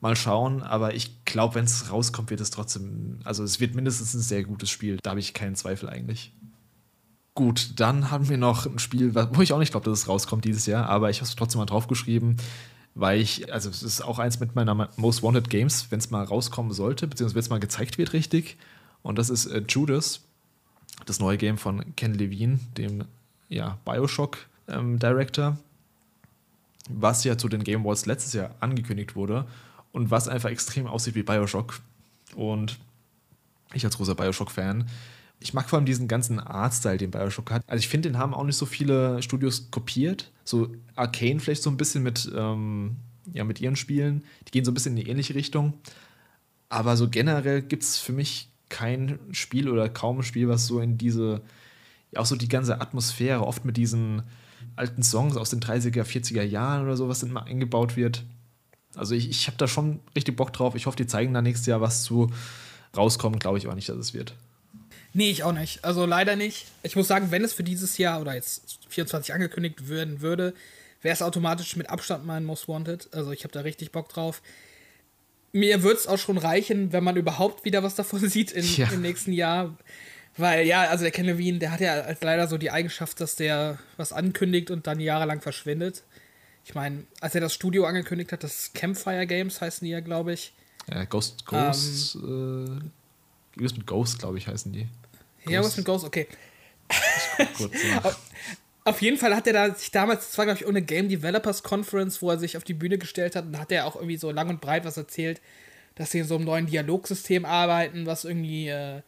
Mal 0.00 0.14
schauen, 0.14 0.62
aber 0.62 0.94
ich 0.94 1.24
glaube, 1.24 1.56
wenn 1.56 1.64
es 1.64 1.90
rauskommt, 1.90 2.30
wird 2.30 2.40
es 2.40 2.52
trotzdem, 2.52 3.18
also 3.24 3.42
es 3.42 3.58
wird 3.58 3.74
mindestens 3.74 4.14
ein 4.14 4.20
sehr 4.20 4.44
gutes 4.44 4.70
Spiel. 4.70 4.98
Da 5.02 5.10
habe 5.10 5.18
ich 5.18 5.34
keinen 5.34 5.56
Zweifel 5.56 5.88
eigentlich. 5.88 6.32
Gut, 7.34 7.72
dann 7.80 8.12
haben 8.12 8.28
wir 8.28 8.38
noch 8.38 8.64
ein 8.64 8.78
Spiel, 8.78 9.12
wo 9.16 9.42
ich 9.42 9.52
auch 9.52 9.58
nicht 9.58 9.72
glaube, 9.72 9.90
dass 9.90 10.02
es 10.02 10.08
rauskommt 10.08 10.44
dieses 10.44 10.66
Jahr, 10.66 10.88
aber 10.88 11.10
ich 11.10 11.16
habe 11.16 11.26
es 11.26 11.34
trotzdem 11.34 11.58
mal 11.58 11.66
draufgeschrieben, 11.66 12.36
weil 12.94 13.20
ich, 13.20 13.52
also 13.52 13.70
es 13.70 13.82
ist 13.82 14.02
auch 14.02 14.20
eins 14.20 14.38
mit 14.38 14.54
meiner 14.54 14.88
Most 14.94 15.24
Wanted 15.24 15.50
Games, 15.50 15.90
wenn 15.90 15.98
es 15.98 16.10
mal 16.10 16.22
rauskommen 16.22 16.70
sollte, 16.70 17.08
beziehungsweise 17.08 17.34
wenn 17.34 17.40
es 17.40 17.50
mal 17.50 17.58
gezeigt 17.58 17.98
wird 17.98 18.12
richtig. 18.12 18.56
Und 19.02 19.18
das 19.18 19.30
ist 19.30 19.46
äh, 19.46 19.62
Judas, 19.68 20.20
das 21.06 21.20
neue 21.20 21.38
Game 21.38 21.58
von 21.58 21.94
Ken 21.96 22.14
Levine, 22.14 22.58
dem 22.76 23.04
ja, 23.48 23.78
Bioshock 23.84 24.38
ähm, 24.68 24.98
Director, 24.98 25.56
was 26.88 27.24
ja 27.24 27.38
zu 27.38 27.48
den 27.48 27.64
Game 27.64 27.82
Awards 27.82 28.06
letztes 28.06 28.32
Jahr 28.32 28.54
angekündigt 28.60 29.16
wurde 29.16 29.46
und 29.92 30.10
was 30.10 30.28
einfach 30.28 30.50
extrem 30.50 30.86
aussieht 30.86 31.14
wie 31.14 31.22
Bioshock. 31.22 31.80
Und 32.34 32.78
ich 33.72 33.84
als 33.84 33.96
großer 33.96 34.14
Bioshock-Fan 34.14 34.86
Ich 35.40 35.54
mag 35.54 35.68
vor 35.68 35.78
allem 35.78 35.86
diesen 35.86 36.08
ganzen 36.08 36.40
Artstyle, 36.40 36.98
den 36.98 37.10
Bioshock 37.10 37.50
hat. 37.50 37.62
Also 37.66 37.80
ich 37.80 37.88
finde, 37.88 38.10
den 38.10 38.18
haben 38.18 38.34
auch 38.34 38.44
nicht 38.44 38.56
so 38.56 38.66
viele 38.66 39.22
Studios 39.22 39.70
kopiert. 39.70 40.30
So 40.44 40.74
Arcane 40.96 41.40
vielleicht 41.40 41.62
so 41.62 41.70
ein 41.70 41.76
bisschen 41.76 42.02
mit, 42.02 42.30
ähm, 42.34 42.96
ja, 43.32 43.44
mit 43.44 43.60
ihren 43.60 43.76
Spielen. 43.76 44.24
Die 44.46 44.50
gehen 44.50 44.64
so 44.64 44.70
ein 44.70 44.74
bisschen 44.74 44.96
in 44.96 45.04
die 45.04 45.10
ähnliche 45.10 45.34
Richtung. 45.34 45.74
Aber 46.68 46.96
so 46.96 47.08
generell 47.08 47.62
gibt 47.62 47.82
es 47.82 47.98
für 47.98 48.12
mich 48.12 48.48
kein 48.68 49.18
Spiel 49.32 49.68
oder 49.68 49.88
kaum 49.88 50.18
ein 50.18 50.22
Spiel, 50.22 50.48
was 50.48 50.66
so 50.66 50.80
in 50.80 50.98
diese, 50.98 51.42
auch 52.14 52.26
so 52.26 52.36
die 52.36 52.48
ganze 52.48 52.80
Atmosphäre, 52.80 53.46
oft 53.46 53.64
mit 53.64 53.76
diesen 53.76 54.22
alten 54.76 55.02
Songs 55.02 55.36
aus 55.36 55.50
den 55.50 55.60
30er, 55.60 56.04
40er 56.04 56.42
Jahren 56.42 56.84
oder 56.84 56.96
so, 56.96 57.08
was 57.08 57.22
immer 57.22 57.44
eingebaut 57.44 57.96
wird. 57.96 58.24
Also 58.94 59.14
ich, 59.14 59.28
ich 59.28 59.46
habe 59.46 59.56
da 59.56 59.68
schon 59.68 60.00
richtig 60.16 60.36
Bock 60.36 60.52
drauf. 60.52 60.74
Ich 60.74 60.86
hoffe, 60.86 60.96
die 60.96 61.06
zeigen 61.06 61.34
da 61.34 61.42
nächstes 61.42 61.66
Jahr 61.66 61.80
was 61.80 62.02
zu. 62.02 62.30
Rauskommen, 62.96 63.38
glaube 63.38 63.58
ich 63.58 63.66
aber 63.66 63.74
nicht, 63.74 63.88
dass 63.88 63.96
es 63.96 64.14
wird. 64.14 64.34
Nee, 65.12 65.30
ich 65.30 65.42
auch 65.42 65.52
nicht. 65.52 65.84
Also 65.84 66.06
leider 66.06 66.36
nicht. 66.36 66.66
Ich 66.82 66.96
muss 66.96 67.08
sagen, 67.08 67.30
wenn 67.30 67.44
es 67.44 67.52
für 67.52 67.64
dieses 67.64 67.98
Jahr 67.98 68.20
oder 68.20 68.34
jetzt 68.34 68.78
24 68.88 69.34
angekündigt 69.34 69.88
werden 69.88 70.20
würde, 70.20 70.54
wäre 71.02 71.12
es 71.12 71.22
automatisch 71.22 71.76
mit 71.76 71.90
Abstand 71.90 72.26
mein 72.26 72.44
Most 72.44 72.68
Wanted. 72.68 73.08
Also 73.12 73.30
ich 73.32 73.44
habe 73.44 73.52
da 73.52 73.60
richtig 73.60 73.92
Bock 73.92 74.08
drauf. 74.08 74.42
Mir 75.52 75.82
wird 75.82 75.98
es 75.98 76.06
auch 76.06 76.18
schon 76.18 76.38
reichen, 76.38 76.92
wenn 76.92 77.04
man 77.04 77.16
überhaupt 77.16 77.64
wieder 77.64 77.82
was 77.82 77.94
davon 77.94 78.20
sieht 78.28 78.52
in, 78.52 78.64
ja. 78.76 78.88
im 78.90 79.02
nächsten 79.02 79.32
Jahr. 79.32 79.76
Weil 80.36 80.66
ja, 80.66 80.82
also 80.82 81.02
der 81.02 81.10
Ken 81.10 81.26
Levine, 81.26 81.58
der 81.58 81.72
hat 81.72 81.80
ja 81.80 82.14
leider 82.20 82.46
so 82.46 82.58
die 82.58 82.70
Eigenschaft, 82.70 83.20
dass 83.20 83.34
der 83.34 83.78
was 83.96 84.12
ankündigt 84.12 84.70
und 84.70 84.86
dann 84.86 85.00
jahrelang 85.00 85.40
verschwindet. 85.40 86.04
Ich 86.64 86.74
meine, 86.74 87.04
als 87.20 87.34
er 87.34 87.40
das 87.40 87.54
Studio 87.54 87.86
angekündigt 87.86 88.30
hat, 88.30 88.44
das 88.44 88.72
Campfire 88.72 89.26
Games 89.26 89.60
heißen 89.60 89.84
die 89.84 89.90
ja, 89.90 90.00
glaube 90.00 90.34
ich. 90.34 90.52
Ja, 90.88 91.04
Ghost, 91.04 91.44
Ghost, 91.44 92.14
ähm, 92.16 92.92
äh, 93.56 93.62
mit 93.62 93.86
Ghost, 93.86 94.18
glaube 94.18 94.38
ich, 94.38 94.46
heißen 94.46 94.72
die. 94.72 94.86
Ghost. 95.44 95.50
Ja, 95.50 95.62
was 95.62 95.76
mit 95.76 95.86
Ghost, 95.86 96.04
okay. 96.04 96.28
auf, 98.02 98.18
auf 98.88 99.02
jeden 99.02 99.16
Fall 99.16 99.34
hat 99.34 99.46
er 99.46 99.52
da 99.52 99.74
sich 99.74 99.90
damals, 99.90 100.28
das 100.28 100.38
war 100.38 100.44
glaube 100.44 100.60
ich 100.60 100.66
ohne 100.66 100.82
Game 100.82 101.08
Developers 101.08 101.62
Conference, 101.62 102.20
wo 102.22 102.30
er 102.30 102.38
sich 102.38 102.56
auf 102.56 102.64
die 102.64 102.74
Bühne 102.74 102.98
gestellt 102.98 103.36
hat 103.36 103.46
und 103.46 103.52
da 103.52 103.60
hat 103.60 103.72
er 103.72 103.86
auch 103.86 103.96
irgendwie 103.96 104.16
so 104.16 104.30
lang 104.30 104.48
und 104.48 104.60
breit 104.60 104.84
was 104.84 104.96
erzählt, 104.96 105.40
dass 105.94 106.10
sie 106.10 106.20
in 106.20 106.26
so 106.26 106.36
einem 106.36 106.44
neuen 106.44 106.66
Dialogsystem 106.66 107.44
arbeiten, 107.44 108.06
was 108.06 108.24
irgendwie 108.24 108.68
äh, 108.68 109.02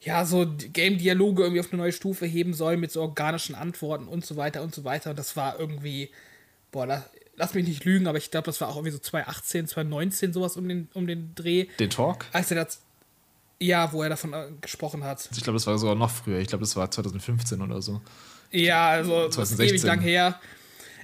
ja 0.00 0.24
so 0.24 0.46
Game-Dialoge 0.72 1.42
irgendwie 1.42 1.60
auf 1.60 1.72
eine 1.72 1.82
neue 1.82 1.92
Stufe 1.92 2.26
heben 2.26 2.54
soll 2.54 2.76
mit 2.76 2.90
so 2.90 3.02
organischen 3.02 3.54
Antworten 3.54 4.08
und 4.08 4.24
so 4.26 4.36
weiter 4.36 4.62
und 4.62 4.74
so 4.74 4.84
weiter. 4.84 5.10
Und 5.10 5.18
das 5.18 5.36
war 5.36 5.58
irgendwie 5.60 6.10
boah, 6.72 6.86
la, 6.86 7.04
lass 7.36 7.54
mich 7.54 7.66
nicht 7.66 7.84
lügen, 7.84 8.08
aber 8.08 8.18
ich 8.18 8.32
glaube, 8.32 8.46
das 8.46 8.60
war 8.60 8.68
auch 8.68 8.76
irgendwie 8.76 8.90
so 8.90 8.98
2018, 8.98 9.68
2019, 9.68 10.32
sowas 10.32 10.56
um 10.56 10.68
den, 10.68 10.88
um 10.94 11.06
den 11.06 11.34
Dreh. 11.36 11.66
Den 11.78 11.90
Talk? 11.90 12.26
Als 12.32 12.50
er 12.50 12.64
das. 12.64 12.80
Ja, 13.60 13.92
wo 13.92 14.02
er 14.02 14.08
davon 14.08 14.32
äh, 14.32 14.48
gesprochen 14.60 15.04
hat. 15.04 15.28
Ich 15.30 15.44
glaube, 15.44 15.54
das 15.54 15.68
war 15.68 15.78
sogar 15.78 15.94
noch 15.94 16.10
früher. 16.10 16.40
Ich 16.40 16.48
glaube, 16.48 16.62
das 16.62 16.74
war 16.74 16.90
2015 16.90 17.62
oder 17.62 17.80
so. 17.80 18.00
Ja, 18.52 18.90
also 18.90 19.28
2016. 19.28 19.36
das 19.38 19.50
ist 19.50 19.60
ewig 19.60 19.82
lang 19.82 20.00
her. 20.00 20.40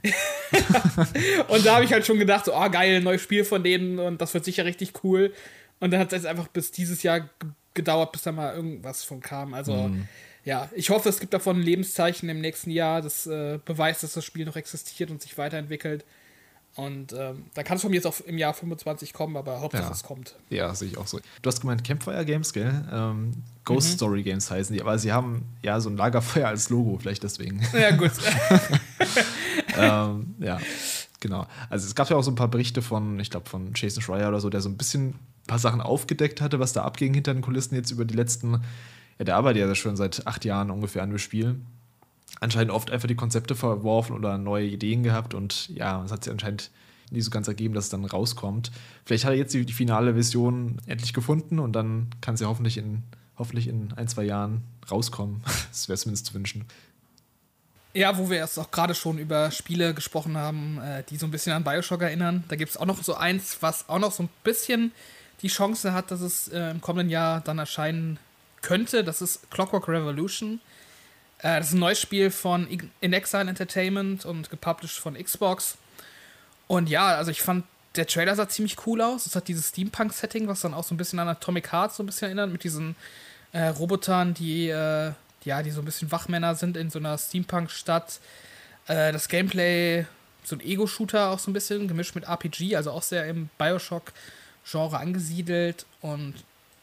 und 1.48 1.66
da 1.66 1.74
habe 1.74 1.84
ich 1.84 1.92
halt 1.92 2.06
schon 2.06 2.18
gedacht, 2.18 2.44
so, 2.44 2.54
oh 2.54 2.70
geil, 2.70 3.00
neues 3.00 3.20
Spiel 3.20 3.44
von 3.44 3.64
denen 3.64 3.98
und 3.98 4.20
das 4.20 4.32
wird 4.32 4.44
sicher 4.44 4.64
richtig 4.64 4.92
cool. 5.02 5.32
Und 5.80 5.90
dann 5.90 6.00
hat 6.00 6.12
es 6.12 6.24
einfach 6.24 6.48
bis 6.48 6.70
dieses 6.70 7.02
Jahr 7.02 7.28
gedauert, 7.74 8.12
bis 8.12 8.22
da 8.22 8.32
mal 8.32 8.54
irgendwas 8.54 9.02
von 9.02 9.20
kam. 9.20 9.54
Also 9.54 9.72
mm 9.88 10.06
ja, 10.48 10.70
ich 10.74 10.88
hoffe, 10.88 11.10
es 11.10 11.20
gibt 11.20 11.34
davon 11.34 11.58
ein 11.58 11.62
Lebenszeichen 11.62 12.26
im 12.30 12.40
nächsten 12.40 12.70
Jahr, 12.70 13.02
das 13.02 13.26
äh, 13.26 13.58
beweist, 13.62 14.02
dass 14.02 14.14
das 14.14 14.24
Spiel 14.24 14.46
noch 14.46 14.56
existiert 14.56 15.10
und 15.10 15.20
sich 15.20 15.36
weiterentwickelt. 15.36 16.06
Und 16.78 17.12
ähm, 17.12 17.46
da 17.54 17.64
kann 17.64 17.74
es 17.74 17.82
von 17.82 17.90
mir 17.90 17.96
jetzt 17.96 18.06
auch 18.06 18.20
im 18.20 18.38
Jahr 18.38 18.54
25 18.54 19.12
kommen, 19.12 19.36
aber 19.36 19.60
Hauptsache 19.60 19.82
ja. 19.82 19.90
es 19.90 20.04
kommt. 20.04 20.36
Ja, 20.48 20.72
sehe 20.76 20.86
ich 20.86 20.96
auch 20.96 21.08
so. 21.08 21.18
Du 21.42 21.48
hast 21.48 21.60
gemeint 21.60 21.82
Campfire 21.82 22.24
Games, 22.24 22.52
gell? 22.52 22.84
Ähm, 22.92 23.32
Ghost 23.64 23.88
mhm. 23.88 23.94
Story 23.94 24.22
Games 24.22 24.48
heißen 24.48 24.76
die, 24.76 24.80
aber 24.80 24.96
sie 24.96 25.12
haben 25.12 25.42
ja 25.60 25.80
so 25.80 25.90
ein 25.90 25.96
Lagerfeuer 25.96 26.46
als 26.46 26.70
Logo, 26.70 26.96
vielleicht 27.00 27.24
deswegen. 27.24 27.60
Ja, 27.72 27.90
gut. 27.90 28.12
ähm, 29.76 30.36
ja, 30.38 30.60
genau. 31.18 31.48
Also 31.68 31.84
es 31.84 31.96
gab 31.96 32.08
ja 32.10 32.16
auch 32.16 32.22
so 32.22 32.30
ein 32.30 32.36
paar 32.36 32.46
Berichte 32.46 32.80
von, 32.80 33.18
ich 33.18 33.30
glaube, 33.30 33.50
von 33.50 33.72
Jason 33.74 34.00
Schreier 34.00 34.28
oder 34.28 34.38
so, 34.38 34.48
der 34.48 34.60
so 34.60 34.68
ein 34.68 34.76
bisschen 34.76 35.08
ein 35.08 35.46
paar 35.48 35.58
Sachen 35.58 35.80
aufgedeckt 35.80 36.40
hatte, 36.40 36.60
was 36.60 36.74
da 36.74 36.84
abging 36.84 37.12
hinter 37.12 37.34
den 37.34 37.42
Kulissen 37.42 37.74
jetzt 37.74 37.90
über 37.90 38.04
die 38.04 38.14
letzten 38.14 38.62
ja, 39.18 39.24
der 39.24 39.36
arbeitet 39.36 39.66
ja 39.66 39.74
schon 39.74 39.96
seit 39.96 40.26
acht 40.26 40.44
Jahren 40.44 40.70
ungefähr 40.70 41.02
an 41.02 41.10
dem 41.10 41.18
Spiel. 41.18 41.56
Anscheinend 42.40 42.70
oft 42.70 42.90
einfach 42.90 43.08
die 43.08 43.16
Konzepte 43.16 43.54
verworfen 43.54 44.14
oder 44.14 44.38
neue 44.38 44.66
Ideen 44.66 45.02
gehabt 45.02 45.34
und 45.34 45.68
ja, 45.70 46.04
es 46.04 46.12
hat 46.12 46.24
sich 46.24 46.32
anscheinend 46.32 46.70
nie 47.10 47.20
so 47.20 47.30
ganz 47.30 47.48
ergeben, 47.48 47.74
dass 47.74 47.84
es 47.84 47.90
dann 47.90 48.04
rauskommt. 48.04 48.70
Vielleicht 49.04 49.24
hat 49.24 49.32
er 49.32 49.38
jetzt 49.38 49.54
die, 49.54 49.64
die 49.64 49.72
finale 49.72 50.14
Version 50.14 50.76
endlich 50.86 51.12
gefunden 51.12 51.58
und 51.58 51.72
dann 51.72 52.08
kann 52.20 52.36
sie 52.36 52.46
hoffentlich 52.46 52.76
in, 52.76 53.02
hoffentlich 53.38 53.68
in 53.68 53.92
ein, 53.94 54.08
zwei 54.08 54.24
Jahren 54.24 54.62
rauskommen. 54.90 55.42
Das 55.70 55.88
wäre 55.88 55.98
zumindest 55.98 56.26
zu 56.26 56.34
wünschen. 56.34 56.64
Ja, 57.94 58.18
wo 58.18 58.28
wir 58.30 58.38
erst 58.38 58.58
auch 58.58 58.70
gerade 58.70 58.94
schon 58.94 59.18
über 59.18 59.50
Spiele 59.50 59.94
gesprochen 59.94 60.36
haben, 60.36 60.78
äh, 60.78 61.02
die 61.08 61.16
so 61.16 61.26
ein 61.26 61.30
bisschen 61.30 61.52
an 61.52 61.64
Bioshock 61.64 62.02
erinnern. 62.02 62.44
Da 62.48 62.56
gibt 62.56 62.70
es 62.70 62.76
auch 62.76 62.86
noch 62.86 63.02
so 63.02 63.14
eins, 63.14 63.58
was 63.60 63.88
auch 63.88 63.98
noch 63.98 64.12
so 64.12 64.24
ein 64.24 64.28
bisschen 64.44 64.92
die 65.42 65.48
Chance 65.48 65.92
hat, 65.92 66.10
dass 66.10 66.20
es 66.20 66.48
äh, 66.48 66.70
im 66.70 66.80
kommenden 66.80 67.10
Jahr 67.10 67.40
dann 67.40 67.58
erscheinen 67.58 68.18
könnte. 68.60 69.04
Das 69.04 69.22
ist 69.22 69.50
Clockwork 69.50 69.88
Revolution. 69.88 70.60
Äh, 71.38 71.58
das 71.58 71.68
ist 71.68 71.74
ein 71.74 71.80
neues 71.80 72.00
Spiel 72.00 72.30
von 72.30 72.66
In 73.00 73.12
Exile 73.12 73.48
Entertainment 73.48 74.24
und 74.24 74.50
gepublished 74.50 74.98
von 74.98 75.14
Xbox. 75.14 75.78
Und 76.66 76.88
ja, 76.88 77.16
also 77.16 77.30
ich 77.30 77.42
fand, 77.42 77.64
der 77.96 78.06
Trailer 78.06 78.34
sah 78.34 78.48
ziemlich 78.48 78.86
cool 78.86 79.00
aus. 79.00 79.26
Es 79.26 79.34
hat 79.34 79.48
dieses 79.48 79.68
Steampunk-Setting, 79.68 80.48
was 80.48 80.60
dann 80.60 80.74
auch 80.74 80.84
so 80.84 80.94
ein 80.94 80.98
bisschen 80.98 81.18
an 81.18 81.28
Atomic 81.28 81.72
Heart 81.72 81.94
so 81.94 82.02
ein 82.02 82.06
bisschen 82.06 82.26
erinnert, 82.26 82.50
mit 82.50 82.64
diesen 82.64 82.94
äh, 83.52 83.68
Robotern, 83.68 84.34
die, 84.34 84.68
äh, 84.68 85.12
ja, 85.44 85.62
die 85.62 85.70
so 85.70 85.80
ein 85.80 85.84
bisschen 85.84 86.12
Wachmänner 86.12 86.54
sind 86.54 86.76
in 86.76 86.90
so 86.90 86.98
einer 86.98 87.16
Steampunk-Stadt. 87.16 88.20
Äh, 88.86 89.12
das 89.12 89.28
Gameplay, 89.28 90.06
so 90.44 90.56
ein 90.56 90.60
Ego-Shooter 90.60 91.30
auch 91.30 91.38
so 91.38 91.50
ein 91.50 91.54
bisschen, 91.54 91.88
gemischt 91.88 92.14
mit 92.14 92.24
RPG, 92.24 92.76
also 92.76 92.90
auch 92.90 93.02
sehr 93.02 93.26
im 93.26 93.48
Bioshock-Genre 93.58 94.98
angesiedelt. 94.98 95.86
Und 96.00 96.34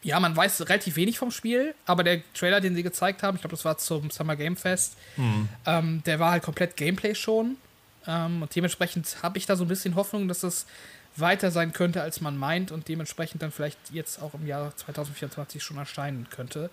ja, 0.06 0.20
man 0.20 0.36
weiß 0.36 0.68
relativ 0.68 0.94
wenig 0.94 1.18
vom 1.18 1.32
Spiel, 1.32 1.74
aber 1.84 2.04
der 2.04 2.20
Trailer, 2.32 2.60
den 2.60 2.76
sie 2.76 2.84
gezeigt 2.84 3.24
haben, 3.24 3.34
ich 3.34 3.40
glaube, 3.40 3.56
das 3.56 3.64
war 3.64 3.76
zum 3.76 4.10
Summer 4.10 4.36
Game 4.36 4.56
Fest, 4.56 4.96
mhm. 5.16 5.48
ähm, 5.66 6.02
der 6.06 6.20
war 6.20 6.30
halt 6.30 6.44
komplett 6.44 6.76
Gameplay 6.76 7.16
schon. 7.16 7.56
Ähm, 8.06 8.42
und 8.42 8.54
dementsprechend 8.54 9.16
habe 9.24 9.36
ich 9.36 9.46
da 9.46 9.56
so 9.56 9.64
ein 9.64 9.68
bisschen 9.68 9.96
Hoffnung, 9.96 10.28
dass 10.28 10.40
das 10.40 10.66
weiter 11.16 11.50
sein 11.50 11.72
könnte, 11.72 12.02
als 12.02 12.20
man 12.20 12.36
meint 12.36 12.70
und 12.70 12.86
dementsprechend 12.86 13.42
dann 13.42 13.50
vielleicht 13.50 13.78
jetzt 13.90 14.22
auch 14.22 14.34
im 14.34 14.46
Jahr 14.46 14.76
2024 14.76 15.60
schon 15.60 15.76
erscheinen 15.76 16.28
könnte. 16.30 16.70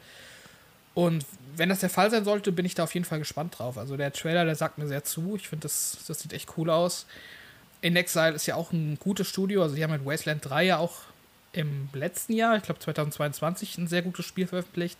Und 0.93 1.25
wenn 1.55 1.69
das 1.69 1.79
der 1.79 1.89
Fall 1.89 2.11
sein 2.11 2.25
sollte, 2.25 2.51
bin 2.51 2.67
ich 2.67 2.75
da 2.75 2.83
auf 2.83 2.93
jeden 2.93 3.05
Fall 3.05 3.17
gespannt 3.17 3.57
drauf. 3.57 3.79
Also 3.79 3.97
der 3.97 4.13
Trailer, 4.13 4.45
der 4.45 4.55
sagt 4.55 4.77
mir 4.77 4.87
sehr 4.87 5.03
zu. 5.03 5.35
Ich 5.37 5.49
finde, 5.49 5.63
das, 5.63 5.97
das 6.07 6.19
sieht 6.19 6.33
echt 6.33 6.55
cool 6.55 6.69
aus. 6.69 7.07
In 7.81 7.95
Exile 7.95 8.33
ist 8.33 8.45
ja 8.45 8.53
auch 8.53 8.71
ein 8.71 8.99
gutes 8.99 9.27
Studio. 9.27 9.63
Also 9.63 9.73
die 9.73 9.83
haben 9.83 9.91
mit 9.91 10.05
Wasteland 10.05 10.47
3 10.47 10.65
ja 10.65 10.77
auch 10.77 10.99
im 11.53 11.89
letzten 11.93 12.33
Jahr, 12.33 12.57
ich 12.57 12.63
glaube 12.63 12.79
2022, 12.79 13.77
ein 13.77 13.87
sehr 13.87 14.01
gutes 14.01 14.25
Spiel 14.25 14.47
veröffentlicht. 14.47 14.99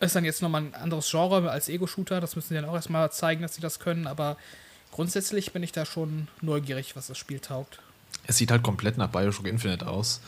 Ist 0.00 0.14
dann 0.14 0.24
jetzt 0.24 0.42
nochmal 0.42 0.62
ein 0.62 0.74
anderes 0.74 1.10
Genre 1.10 1.50
als 1.50 1.68
Ego-Shooter. 1.68 2.20
Das 2.20 2.36
müssen 2.36 2.48
sie 2.48 2.54
dann 2.54 2.66
auch 2.66 2.74
erstmal 2.74 3.10
zeigen, 3.12 3.40
dass 3.42 3.54
sie 3.54 3.62
das 3.62 3.78
können. 3.78 4.06
Aber 4.06 4.36
grundsätzlich 4.92 5.52
bin 5.52 5.62
ich 5.62 5.72
da 5.72 5.86
schon 5.86 6.28
neugierig, 6.42 6.96
was 6.96 7.06
das 7.06 7.16
Spiel 7.16 7.40
taugt. 7.40 7.78
Es 8.26 8.36
sieht 8.36 8.50
halt 8.50 8.62
komplett 8.62 8.98
nach 8.98 9.08
Bioshock 9.08 9.46
Infinite 9.46 9.86
aus. 9.86 10.20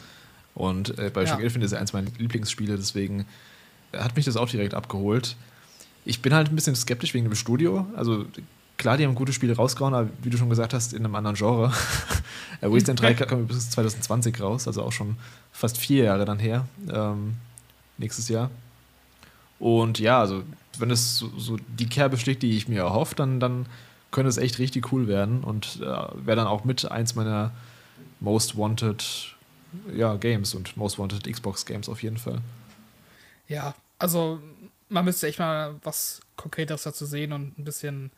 Und 0.54 0.98
äh, 0.98 1.10
Bioshock 1.10 1.38
ja. 1.38 1.44
Infinite 1.44 1.66
ist 1.66 1.72
ja 1.72 1.78
eins 1.78 1.92
meiner 1.92 2.10
Lieblingsspiele, 2.16 2.76
deswegen 2.76 3.26
hat 3.92 4.16
mich 4.16 4.24
das 4.24 4.36
auch 4.36 4.48
direkt 4.48 4.74
abgeholt. 4.74 5.36
Ich 6.04 6.22
bin 6.22 6.32
halt 6.32 6.48
ein 6.48 6.54
bisschen 6.54 6.74
skeptisch 6.74 7.12
wegen 7.14 7.26
dem 7.26 7.34
Studio. 7.34 7.86
Also 7.94 8.26
klar, 8.78 8.96
die 8.96 9.04
haben 9.04 9.14
gute 9.14 9.32
Spiele 9.32 9.54
rausgehauen, 9.54 9.92
aber 9.92 10.08
wie 10.22 10.30
du 10.30 10.38
schon 10.38 10.48
gesagt 10.48 10.72
hast, 10.72 10.94
in 10.94 11.04
einem 11.04 11.14
anderen 11.14 11.36
Genre. 11.36 11.72
Wasteland 12.60 13.00
3 13.00 13.14
kommt 13.14 13.48
bis 13.48 13.70
2020 13.70 14.40
raus, 14.40 14.66
also 14.66 14.82
auch 14.82 14.92
schon 14.92 15.16
fast 15.52 15.76
vier 15.76 16.04
Jahre 16.04 16.24
dann 16.24 16.38
her, 16.38 16.66
ähm, 16.90 17.36
nächstes 17.98 18.28
Jahr. 18.28 18.50
Und 19.58 19.98
ja, 19.98 20.20
also 20.20 20.44
wenn 20.78 20.90
es 20.90 21.18
so, 21.18 21.30
so, 21.36 21.56
die 21.56 21.88
Kerbe 21.88 22.16
schlägt, 22.16 22.42
die 22.42 22.56
ich 22.56 22.68
mir 22.68 22.82
erhoffe, 22.82 23.14
dann, 23.16 23.40
dann 23.40 23.66
könnte 24.10 24.28
es 24.28 24.38
echt 24.38 24.58
richtig 24.58 24.92
cool 24.92 25.08
werden 25.08 25.42
und 25.42 25.80
äh, 25.82 25.84
wäre 25.84 26.36
dann 26.36 26.46
auch 26.46 26.64
mit 26.64 26.90
eins 26.90 27.14
meiner 27.14 27.50
Most 28.20 28.56
Wanted 28.56 29.34
ja, 29.94 30.16
Games 30.16 30.54
und 30.54 30.76
Most 30.76 30.98
Wanted 30.98 31.30
Xbox 31.30 31.66
Games 31.66 31.88
auf 31.88 32.02
jeden 32.02 32.16
Fall. 32.16 32.40
Ja, 33.48 33.74
also 33.98 34.40
man 34.88 35.04
müsste 35.04 35.26
echt 35.26 35.38
mal 35.38 35.74
was 35.82 36.20
Konkreteres 36.36 36.84
dazu 36.84 37.04
sehen 37.04 37.32
und 37.32 37.58
ein 37.58 37.64
bisschen 37.64 38.10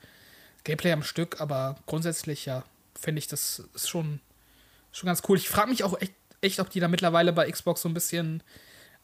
Gameplay 0.64 0.92
am 0.92 1.02
Stück, 1.02 1.40
aber 1.40 1.76
grundsätzlich 1.86 2.46
ja, 2.46 2.64
finde 2.98 3.18
ich 3.18 3.28
das 3.28 3.62
ist 3.74 3.88
schon, 3.88 4.20
schon 4.92 5.06
ganz 5.06 5.22
cool. 5.28 5.38
Ich 5.38 5.48
frage 5.48 5.70
mich 5.70 5.84
auch 5.84 6.00
echt, 6.00 6.12
echt, 6.40 6.60
ob 6.60 6.70
die 6.70 6.80
da 6.80 6.88
mittlerweile 6.88 7.32
bei 7.32 7.50
Xbox 7.50 7.82
so 7.82 7.88
ein 7.88 7.94
bisschen 7.94 8.42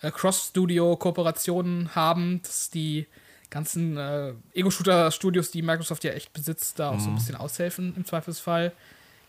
äh, 0.03 0.11
Cross-Studio-Kooperationen 0.11 1.95
haben, 1.95 2.41
dass 2.43 2.71
die 2.71 3.07
ganzen 3.51 3.97
äh, 3.97 4.33
Ego-Shooter-Studios, 4.55 5.51
die 5.51 5.63
Microsoft 5.63 6.05
ja 6.05 6.13
echt 6.13 6.33
besitzt, 6.33 6.79
da 6.79 6.91
auch 6.91 6.95
mhm. 6.95 7.01
so 7.01 7.07
ein 7.07 7.13
mhm. 7.13 7.17
bisschen 7.17 7.37
aushelfen 7.37 7.95
im 7.97 8.05
Zweifelsfall. 8.05 8.73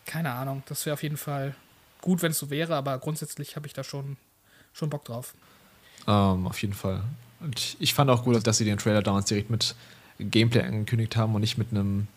Keine 0.06 0.32
Ahnung, 0.32 0.62
das 0.66 0.86
wäre 0.86 0.94
auf 0.94 1.02
jeden 1.02 1.16
Fall 1.16 1.54
gut, 2.00 2.22
wenn 2.22 2.32
es 2.32 2.38
so 2.38 2.50
wäre, 2.50 2.74
aber 2.74 2.98
grundsätzlich 2.98 3.56
habe 3.56 3.66
ich 3.66 3.72
da 3.72 3.84
schon, 3.84 4.16
schon 4.72 4.90
Bock 4.90 5.04
drauf. 5.04 5.34
Ähm, 6.06 6.46
auf 6.46 6.60
jeden 6.62 6.74
Fall. 6.74 7.02
Und 7.40 7.76
ich 7.78 7.94
fand 7.94 8.10
auch 8.10 8.24
gut, 8.24 8.46
dass 8.46 8.58
sie 8.58 8.64
den 8.64 8.78
Trailer 8.78 9.02
damals 9.02 9.26
direkt 9.26 9.50
mit 9.50 9.74
Gameplay 10.18 10.62
angekündigt 10.62 11.16
haben 11.16 11.34
und 11.34 11.40
nicht 11.40 11.58
mit 11.58 11.70
einem 11.70 12.08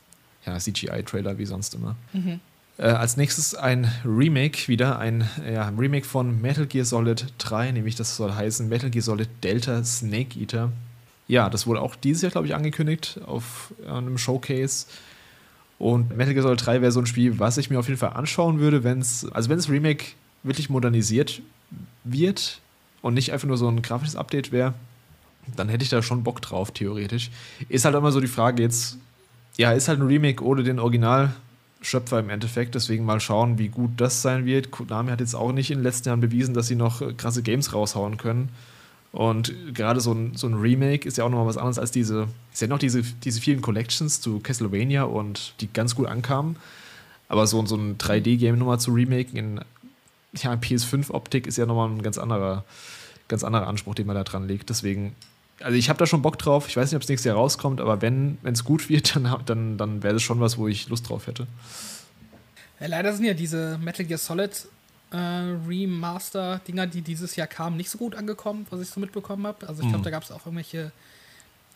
ja, 0.45 0.58
CGI-Trailer 0.58 1.38
wie 1.38 1.45
sonst 1.45 1.75
immer. 1.75 1.95
Mhm. 2.13 2.39
Äh, 2.77 2.84
als 2.84 3.17
nächstes 3.17 3.54
ein 3.54 3.91
Remake 4.06 4.67
wieder, 4.67 4.97
ein 4.97 5.30
ja, 5.51 5.69
Remake 5.69 6.06
von 6.06 6.41
Metal 6.41 6.65
Gear 6.65 6.86
Solid 6.86 7.34
3, 7.38 7.71
nämlich 7.71 7.95
das 7.95 8.15
soll 8.15 8.34
heißen 8.34 8.67
Metal 8.67 8.89
Gear 8.89 9.04
Solid 9.04 9.30
Delta 9.43 9.84
Snake 9.84 10.39
Eater. 10.39 10.71
Ja, 11.27 11.49
das 11.49 11.67
wurde 11.67 11.82
auch 11.82 11.95
dieses 11.95 12.23
Jahr, 12.23 12.32
glaube 12.32 12.47
ich, 12.47 12.56
angekündigt 12.56 13.19
auf 13.25 13.73
einem 13.88 14.17
Showcase. 14.17 14.88
Und 15.77 16.15
Metal 16.15 16.34
Gear 16.34 16.43
Solid 16.43 16.65
3 16.65 16.82
wäre 16.82 16.91
so 16.91 16.99
ein 16.99 17.06
Spiel, 17.06 17.39
was 17.39 17.58
ich 17.58 17.69
mir 17.69 17.80
auf 17.80 17.88
jeden 17.88 17.99
Fall 17.99 18.13
anschauen 18.13 18.60
würde, 18.60 18.84
wenn 18.84 18.99
es, 18.99 19.25
also 19.32 19.49
wenn 19.49 19.58
das 19.58 19.69
Remake 19.69 20.06
wirklich 20.43 20.69
modernisiert 20.69 21.41
wird 22.04 22.62
und 23.01 23.13
nicht 23.13 23.32
einfach 23.32 23.47
nur 23.47 23.58
so 23.58 23.67
ein 23.67 23.82
grafisches 23.82 24.15
Update 24.15 24.51
wäre, 24.51 24.73
dann 25.56 25.69
hätte 25.69 25.84
ich 25.84 25.89
da 25.89 26.01
schon 26.01 26.23
Bock 26.23 26.41
drauf, 26.41 26.71
theoretisch. 26.71 27.32
Ist 27.69 27.86
halt 27.86 27.95
immer 27.95 28.12
so 28.12 28.19
die 28.19 28.27
Frage 28.27 28.62
jetzt, 28.62 28.97
ja, 29.62 29.74
ist 29.74 29.88
halt 29.88 30.00
ein 30.00 30.08
Remake 30.08 30.43
ohne 30.43 30.63
den 30.63 30.80
Originalschöpfer 30.80 32.19
im 32.19 32.32
Endeffekt, 32.32 32.74
deswegen 32.74 33.06
mal 33.06 33.19
schauen, 33.19 33.60
wie 33.60 33.67
gut 33.67 33.91
das 33.97 34.24
sein 34.24 34.47
wird. 34.47 34.71
Konami 34.71 35.12
hat 35.12 35.19
jetzt 35.19 35.36
auch 35.36 35.52
nicht 35.52 35.69
in 35.69 35.78
den 35.78 35.84
letzten 35.84 36.10
Jahren 36.10 36.19
bewiesen, 36.19 36.56
dass 36.56 36.65
sie 36.65 36.76
noch 36.76 37.15
krasse 37.15 37.43
Games 37.43 37.71
raushauen 37.71 38.17
können. 38.17 38.50
Und 39.12 39.54
gerade 39.76 40.02
so 40.02 40.13
ein, 40.13 40.36
so 40.36 40.47
ein 40.47 40.56
Remake 40.56 41.08
ist 41.08 41.19
ja 41.19 41.26
auch 41.26 41.30
nochmal 41.30 41.45
was 41.45 41.58
anderes 41.58 41.78
als 41.78 41.91
diese, 41.91 42.28
ist 42.52 42.63
ja 42.63 42.67
noch 42.67 42.80
diese, 42.80 43.04
diese 43.04 43.39
vielen 43.39 43.62
Collections 43.62 44.19
zu 44.19 44.39
Castlevania 44.39 45.04
und 45.04 45.54
die 45.62 45.71
ganz 45.71 45.93
gut 45.93 46.08
ankamen. 46.08 46.56
Aber 47.30 47.45
so, 47.45 47.63
so 47.67 47.76
ein 47.76 48.00
3D-Game 48.00 48.58
nochmal 48.58 48.80
zu 48.80 48.91
remaken 48.91 49.38
in 49.38 49.62
ja, 50.38 50.54
PS5-Optik 50.54 51.45
ist 51.45 51.60
ja 51.60 51.67
nochmal 51.67 51.89
ein 51.89 52.02
ganz 52.02 52.17
anderer, 52.17 52.63
ganz 53.28 53.43
anderer 53.43 53.67
Anspruch, 53.67 53.93
den 53.93 54.08
man 54.08 54.15
da 54.15 54.24
dran 54.24 54.47
legt. 54.47 54.71
Deswegen 54.71 55.15
also 55.63 55.78
ich 55.78 55.89
habe 55.89 56.00
da 56.00 56.06
schon 56.06 56.21
Bock 56.21 56.38
drauf. 56.38 56.67
Ich 56.67 56.78
weiß 56.78 56.91
nicht, 56.91 56.95
ob 56.95 57.04
es 57.04 57.10
nächstes 57.10 57.26
Jahr 57.26 57.36
rauskommt, 57.36 57.82
aber 57.82 58.02
wenn 58.02 58.38
es 58.43 58.63
gut 58.63 58.89
wird, 58.89 59.15
dann, 59.15 59.43
dann, 59.45 59.78
dann 59.78 60.04
wäre 60.04 60.13
das 60.13 60.24
schon 60.24 60.39
was, 60.39 60.58
wo 60.58 60.67
ich 60.67 60.89
Lust 60.89 61.10
drauf 61.10 61.28
hätte. 61.28 61.47
Ja, 62.80 62.88
leider 62.88 63.13
sind 63.13 63.26
ja 63.26 63.34
diese 63.34 63.78
Metal 63.78 64.06
Gear 64.06 64.17
Solid 64.17 64.67
äh, 65.12 65.17
Remaster-Dinger, 65.17 66.88
die 66.88 67.02
dieses 67.02 67.36
Jahr 67.36 67.47
kamen, 67.47 67.78
nicht 67.78 67.89
so 67.89 67.97
gut 67.97 68.15
angekommen, 68.15 68.65
was 68.69 68.82
ich 68.82 68.89
so 68.89 69.00
mitbekommen 69.00 69.45
habe. 69.45 69.67
Also 69.67 69.82
ich 69.84 69.89
glaube, 69.89 70.00
mhm. 70.00 70.04
da 70.04 70.10
gab 70.10 70.24
es 70.24 70.32
auch 70.32 70.45
irgendwelche 70.45 70.91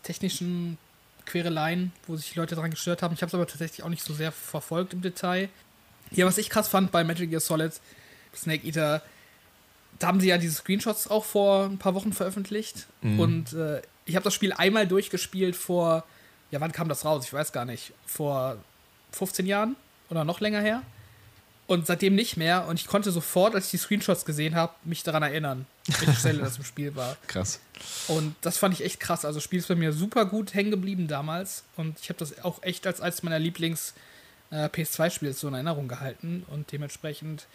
technischen 0.04 0.78
Quereleien, 1.26 1.92
wo 2.08 2.16
sich 2.16 2.32
die 2.32 2.40
Leute 2.40 2.56
daran 2.56 2.72
gestört 2.72 3.02
haben. 3.02 3.14
Ich 3.14 3.22
habe 3.22 3.30
es 3.30 3.36
aber 3.36 3.48
tatsächlich 3.48 3.84
auch 3.84 3.90
nicht 3.90 4.04
so 4.04 4.14
sehr 4.14 4.32
verfolgt 4.32 4.94
im 4.94 5.02
Detail. 5.02 5.50
Ja, 6.12 6.26
was 6.26 6.38
ich 6.38 6.50
krass 6.50 6.68
fand 6.68 6.92
bei 6.92 7.04
Metal 7.04 7.28
Gear 7.28 7.42
Solid 7.42 7.74
Snake 8.36 8.66
Eater, 8.66 9.02
da 10.00 10.08
haben 10.08 10.20
sie 10.20 10.28
ja 10.28 10.38
diese 10.38 10.56
Screenshots 10.56 11.08
auch 11.10 11.26
vor 11.26 11.66
ein 11.66 11.78
paar 11.78 11.94
Wochen 11.94 12.14
veröffentlicht. 12.14 12.88
Mhm. 13.02 13.20
Und 13.20 13.54
äh, 13.54 13.82
ich 14.06 14.16
habe 14.16 14.24
das 14.24 14.34
Spiel 14.34 14.54
einmal 14.54 14.88
durchgespielt 14.88 15.56
vor, 15.56 16.04
ja, 16.52 16.62
wann 16.62 16.72
kam 16.72 16.90
das 16.90 17.06
raus? 17.06 17.26
Ich 17.26 17.34
weiß 17.34 17.52
gar 17.52 17.66
nicht. 17.66 17.94
Vor 18.06 18.58
15 19.12 19.46
Jahren 19.46 19.76
oder 20.10 20.24
noch 20.24 20.40
länger 20.40 20.62
her. 20.62 20.82
Und 21.68 21.88
seitdem 21.88 22.14
nicht 22.14 22.38
mehr. 22.38 22.68
Und 22.68 22.80
ich 22.80 22.86
konnte 22.88 23.12
sofort, 23.12 23.56
als 23.56 23.66
ich 23.66 23.72
die 23.72 23.78
Screenshots 23.78 24.24
gesehen 24.26 24.54
habe, 24.54 24.74
mich 24.84 25.02
daran 25.02 25.24
erinnern, 25.24 25.66
welche 25.88 26.14
Stelle 26.14 26.40
das 26.40 26.58
im 26.58 26.64
Spiel 26.64 26.96
war. 26.96 27.18
Krass. 27.28 27.60
Und 28.08 28.36
das 28.42 28.60
fand 28.60 28.76
ich 28.76 28.86
echt 28.86 29.00
krass. 29.00 29.26
Also, 29.26 29.38
das 29.38 29.44
Spiel 29.44 29.60
ist 29.60 29.68
bei 29.68 29.76
mir 29.76 29.92
super 29.92 30.26
gut 30.26 30.54
hängen 30.54 30.70
geblieben 30.70 31.08
damals. 31.08 31.64
Und 31.76 32.00
ich 32.00 32.10
habe 32.10 32.20
das 32.20 32.44
auch 32.44 32.62
echt 32.62 32.86
als 32.86 33.02
eines 33.02 33.24
meiner 33.24 33.40
Lieblings-PS2-Spiele 33.40 35.32
äh, 35.32 35.34
so 35.34 35.48
in 35.48 35.56
Erinnerung 35.56 35.88
gehalten. 35.88 36.46
Und 36.52 36.72
dementsprechend 36.72 37.48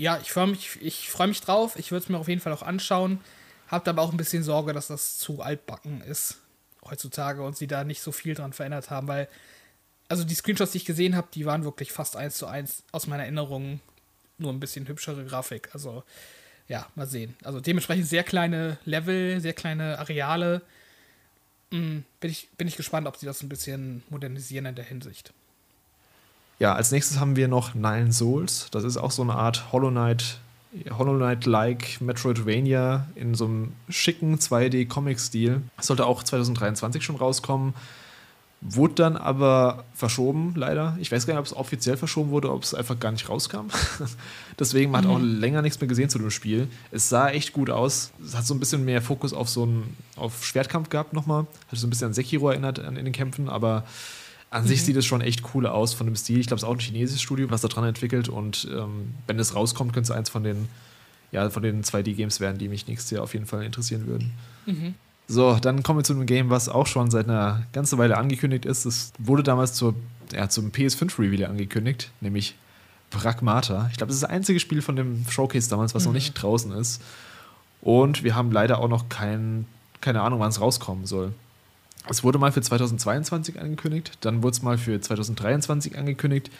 ja, 0.00 0.18
ich 0.20 0.32
freue 0.32 0.46
mich, 0.46 0.78
ich 0.80 1.10
freu 1.10 1.26
mich 1.26 1.40
drauf. 1.42 1.76
Ich 1.76 1.90
würde 1.90 2.02
es 2.02 2.08
mir 2.08 2.18
auf 2.18 2.28
jeden 2.28 2.40
Fall 2.40 2.52
auch 2.52 2.62
anschauen. 2.62 3.20
Habt 3.68 3.86
aber 3.86 4.02
auch 4.02 4.10
ein 4.10 4.16
bisschen 4.16 4.42
Sorge, 4.42 4.72
dass 4.72 4.88
das 4.88 5.18
zu 5.18 5.42
altbacken 5.42 6.00
ist 6.02 6.38
heutzutage 6.84 7.42
und 7.42 7.56
sie 7.56 7.66
da 7.66 7.84
nicht 7.84 8.00
so 8.00 8.10
viel 8.10 8.34
dran 8.34 8.54
verändert 8.54 8.88
haben, 8.88 9.06
weil, 9.06 9.28
also 10.08 10.24
die 10.24 10.34
Screenshots, 10.34 10.72
die 10.72 10.78
ich 10.78 10.86
gesehen 10.86 11.14
habe, 11.14 11.28
die 11.34 11.44
waren 11.44 11.64
wirklich 11.64 11.92
fast 11.92 12.16
eins 12.16 12.38
zu 12.38 12.46
eins 12.46 12.82
aus 12.92 13.06
meiner 13.06 13.24
Erinnerung. 13.24 13.80
Nur 14.38 14.52
ein 14.52 14.60
bisschen 14.60 14.88
hübschere 14.88 15.26
Grafik. 15.26 15.68
Also, 15.74 16.02
ja, 16.66 16.86
mal 16.94 17.06
sehen. 17.06 17.36
Also 17.44 17.60
dementsprechend 17.60 18.06
sehr 18.06 18.24
kleine 18.24 18.78
Level, 18.86 19.38
sehr 19.40 19.52
kleine 19.52 19.98
Areale. 19.98 20.62
Hm, 21.72 22.04
bin, 22.20 22.30
ich, 22.30 22.48
bin 22.56 22.66
ich 22.66 22.76
gespannt, 22.76 23.06
ob 23.06 23.18
sie 23.18 23.26
das 23.26 23.42
ein 23.42 23.50
bisschen 23.50 24.02
modernisieren 24.08 24.64
in 24.64 24.74
der 24.74 24.84
Hinsicht. 24.86 25.34
Ja, 26.60 26.74
als 26.74 26.92
nächstes 26.92 27.18
haben 27.18 27.36
wir 27.36 27.48
noch 27.48 27.74
Nine 27.74 28.12
Souls. 28.12 28.68
Das 28.70 28.84
ist 28.84 28.98
auch 28.98 29.10
so 29.10 29.22
eine 29.22 29.34
Art 29.34 29.72
Hollow 29.72 29.90
Knight, 29.90 30.38
Hollow 30.90 31.16
Knight-like 31.16 32.02
Metroidvania 32.02 33.06
in 33.14 33.34
so 33.34 33.46
einem 33.46 33.72
schicken 33.88 34.36
2D-Comic-Stil. 34.36 35.62
Sollte 35.80 36.04
auch 36.04 36.22
2023 36.22 37.02
schon 37.02 37.16
rauskommen. 37.16 37.72
Wurde 38.60 38.92
dann 38.92 39.16
aber 39.16 39.84
verschoben, 39.94 40.52
leider. 40.54 40.98
Ich 41.00 41.10
weiß 41.10 41.26
gar 41.26 41.32
nicht, 41.32 41.40
ob 41.40 41.46
es 41.46 41.56
offiziell 41.56 41.96
verschoben 41.96 42.28
wurde, 42.30 42.52
ob 42.52 42.62
es 42.62 42.74
einfach 42.74 43.00
gar 43.00 43.10
nicht 43.10 43.26
rauskam. 43.30 43.68
Deswegen, 44.58 44.90
man 44.90 45.04
mhm. 45.04 45.08
hat 45.08 45.16
auch 45.16 45.22
länger 45.22 45.62
nichts 45.62 45.80
mehr 45.80 45.88
gesehen 45.88 46.10
zu 46.10 46.18
dem 46.18 46.30
Spiel. 46.30 46.68
Es 46.90 47.08
sah 47.08 47.30
echt 47.30 47.54
gut 47.54 47.70
aus. 47.70 48.10
Es 48.22 48.36
hat 48.36 48.44
so 48.44 48.52
ein 48.52 48.60
bisschen 48.60 48.84
mehr 48.84 49.00
Fokus 49.00 49.32
auf 49.32 49.48
so 49.48 49.62
einen 49.62 49.96
auf 50.14 50.44
Schwertkampf 50.44 50.90
gehabt 50.90 51.14
nochmal. 51.14 51.46
Hat 51.68 51.78
so 51.78 51.86
ein 51.86 51.90
bisschen 51.90 52.08
an 52.08 52.12
Sekiro 52.12 52.50
erinnert 52.50 52.78
in 52.80 52.96
den 52.96 53.12
Kämpfen, 53.12 53.48
aber 53.48 53.84
an 54.50 54.64
mhm. 54.64 54.68
sich 54.68 54.84
sieht 54.84 54.96
es 54.96 55.06
schon 55.06 55.20
echt 55.20 55.54
cool 55.54 55.66
aus 55.66 55.94
von 55.94 56.06
dem 56.06 56.16
Stil. 56.16 56.40
Ich 56.40 56.48
glaube, 56.48 56.56
es 56.56 56.62
ist 56.64 56.68
auch 56.68 56.74
ein 56.74 56.80
chinesisches 56.80 57.22
Studio, 57.22 57.50
was 57.50 57.60
da 57.60 57.68
dran 57.68 57.84
entwickelt. 57.84 58.28
Und 58.28 58.68
ähm, 58.70 59.14
wenn 59.26 59.38
es 59.38 59.54
rauskommt, 59.54 59.92
könnte 59.92 60.10
es 60.12 60.16
eins 60.16 60.28
von 60.28 60.42
den, 60.42 60.68
ja, 61.30 61.48
von 61.50 61.62
den 61.62 61.84
2D-Games 61.84 62.40
werden, 62.40 62.58
die 62.58 62.68
mich 62.68 62.88
nächstes 62.88 63.10
Jahr 63.10 63.22
auf 63.22 63.32
jeden 63.32 63.46
Fall 63.46 63.62
interessieren 63.62 64.06
würden. 64.06 64.32
Mhm. 64.66 64.94
So, 65.28 65.54
dann 65.54 65.84
kommen 65.84 66.00
wir 66.00 66.04
zu 66.04 66.12
einem 66.14 66.26
Game, 66.26 66.50
was 66.50 66.68
auch 66.68 66.88
schon 66.88 67.08
seit 67.12 67.28
einer 67.28 67.62
ganzen 67.72 67.98
Weile 67.98 68.18
angekündigt 68.18 68.64
ist. 68.64 68.84
Es 68.84 69.12
wurde 69.18 69.44
damals 69.44 69.74
zur, 69.74 69.94
ja, 70.32 70.48
zum 70.48 70.72
PS5-Reveal 70.72 71.48
angekündigt, 71.48 72.10
nämlich 72.20 72.56
Pragmata. 73.10 73.88
Ich 73.92 73.98
glaube, 73.98 74.08
das 74.08 74.16
ist 74.16 74.22
das 74.24 74.30
einzige 74.30 74.58
Spiel 74.58 74.82
von 74.82 74.96
dem 74.96 75.24
Showcase 75.28 75.70
damals, 75.70 75.94
was 75.94 76.02
mhm. 76.02 76.08
noch 76.08 76.14
nicht 76.14 76.34
draußen 76.34 76.72
ist. 76.72 77.00
Und 77.80 78.24
wir 78.24 78.34
haben 78.34 78.50
leider 78.50 78.78
auch 78.78 78.88
noch 78.88 79.08
kein, 79.08 79.66
keine 80.00 80.22
Ahnung, 80.22 80.40
wann 80.40 80.50
es 80.50 80.60
rauskommen 80.60 81.06
soll. 81.06 81.32
Es 82.08 82.24
wurde 82.24 82.38
mal 82.38 82.52
für 82.52 82.62
2022 82.62 83.60
angekündigt, 83.60 84.18
dann 84.20 84.42
wurde 84.42 84.52
es 84.52 84.62
mal 84.62 84.78
für 84.78 85.00
2023 85.00 85.98
angekündigt 85.98 86.50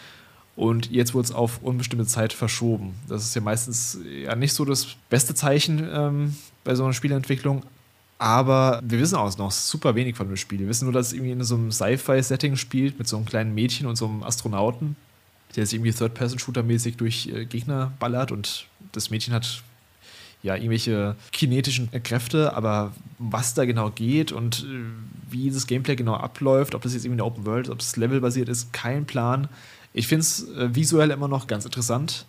und 0.55 0.91
jetzt 0.91 1.13
wurde 1.13 1.25
es 1.25 1.31
auf 1.31 1.61
unbestimmte 1.63 2.05
Zeit 2.05 2.33
verschoben. 2.33 2.93
Das 3.07 3.23
ist 3.23 3.35
ja 3.35 3.41
meistens 3.41 3.97
ja 4.23 4.35
nicht 4.35 4.53
so 4.53 4.65
das 4.65 4.87
beste 5.09 5.33
Zeichen 5.33 5.87
ähm, 5.91 6.35
bei 6.63 6.75
so 6.75 6.83
einer 6.83 6.93
Spielentwicklung, 6.93 7.63
aber 8.21 8.81
wir 8.83 8.99
wissen 8.99 9.15
auch 9.15 9.35
noch 9.39 9.49
super 9.49 9.95
wenig 9.95 10.15
von 10.15 10.27
dem 10.27 10.37
Spiel. 10.37 10.59
Wir 10.59 10.67
wissen 10.67 10.85
nur, 10.85 10.93
dass 10.93 11.07
es 11.07 11.13
irgendwie 11.13 11.31
in 11.31 11.43
so 11.43 11.55
einem 11.55 11.71
Sci-Fi-Setting 11.71 12.55
spielt 12.55 12.99
mit 12.99 13.07
so 13.07 13.17
einem 13.17 13.25
kleinen 13.25 13.55
Mädchen 13.55 13.87
und 13.87 13.95
so 13.95 14.05
einem 14.05 14.21
Astronauten, 14.21 14.95
der 15.55 15.65
sich 15.65 15.73
irgendwie 15.73 15.91
Third-Person-Shooter-mäßig 15.91 16.97
durch 16.97 17.31
äh, 17.33 17.45
Gegner 17.45 17.93
ballert 17.97 18.31
und 18.31 18.67
das 18.91 19.09
Mädchen 19.09 19.33
hat 19.33 19.63
ja, 20.43 20.55
irgendwelche 20.55 21.15
kinetischen 21.31 21.89
Kräfte, 22.03 22.53
aber 22.55 22.93
was 23.19 23.53
da 23.53 23.65
genau 23.65 23.91
geht 23.91 24.31
und 24.31 24.63
äh, 24.63 25.31
wie 25.31 25.49
das 25.51 25.67
Gameplay 25.67 25.95
genau 25.95 26.15
abläuft, 26.15 26.75
ob 26.75 26.81
das 26.81 26.93
jetzt 26.93 27.05
irgendwie 27.05 27.21
eine 27.21 27.25
Open 27.25 27.45
World, 27.45 27.69
ob 27.69 27.79
es 27.79 27.95
levelbasiert 27.95 28.49
ist, 28.49 28.73
kein 28.73 29.05
Plan. 29.05 29.47
Ich 29.93 30.07
finde 30.07 30.21
es 30.21 30.47
äh, 30.49 30.73
visuell 30.73 31.11
immer 31.11 31.27
noch 31.27 31.47
ganz 31.47 31.65
interessant, 31.65 32.25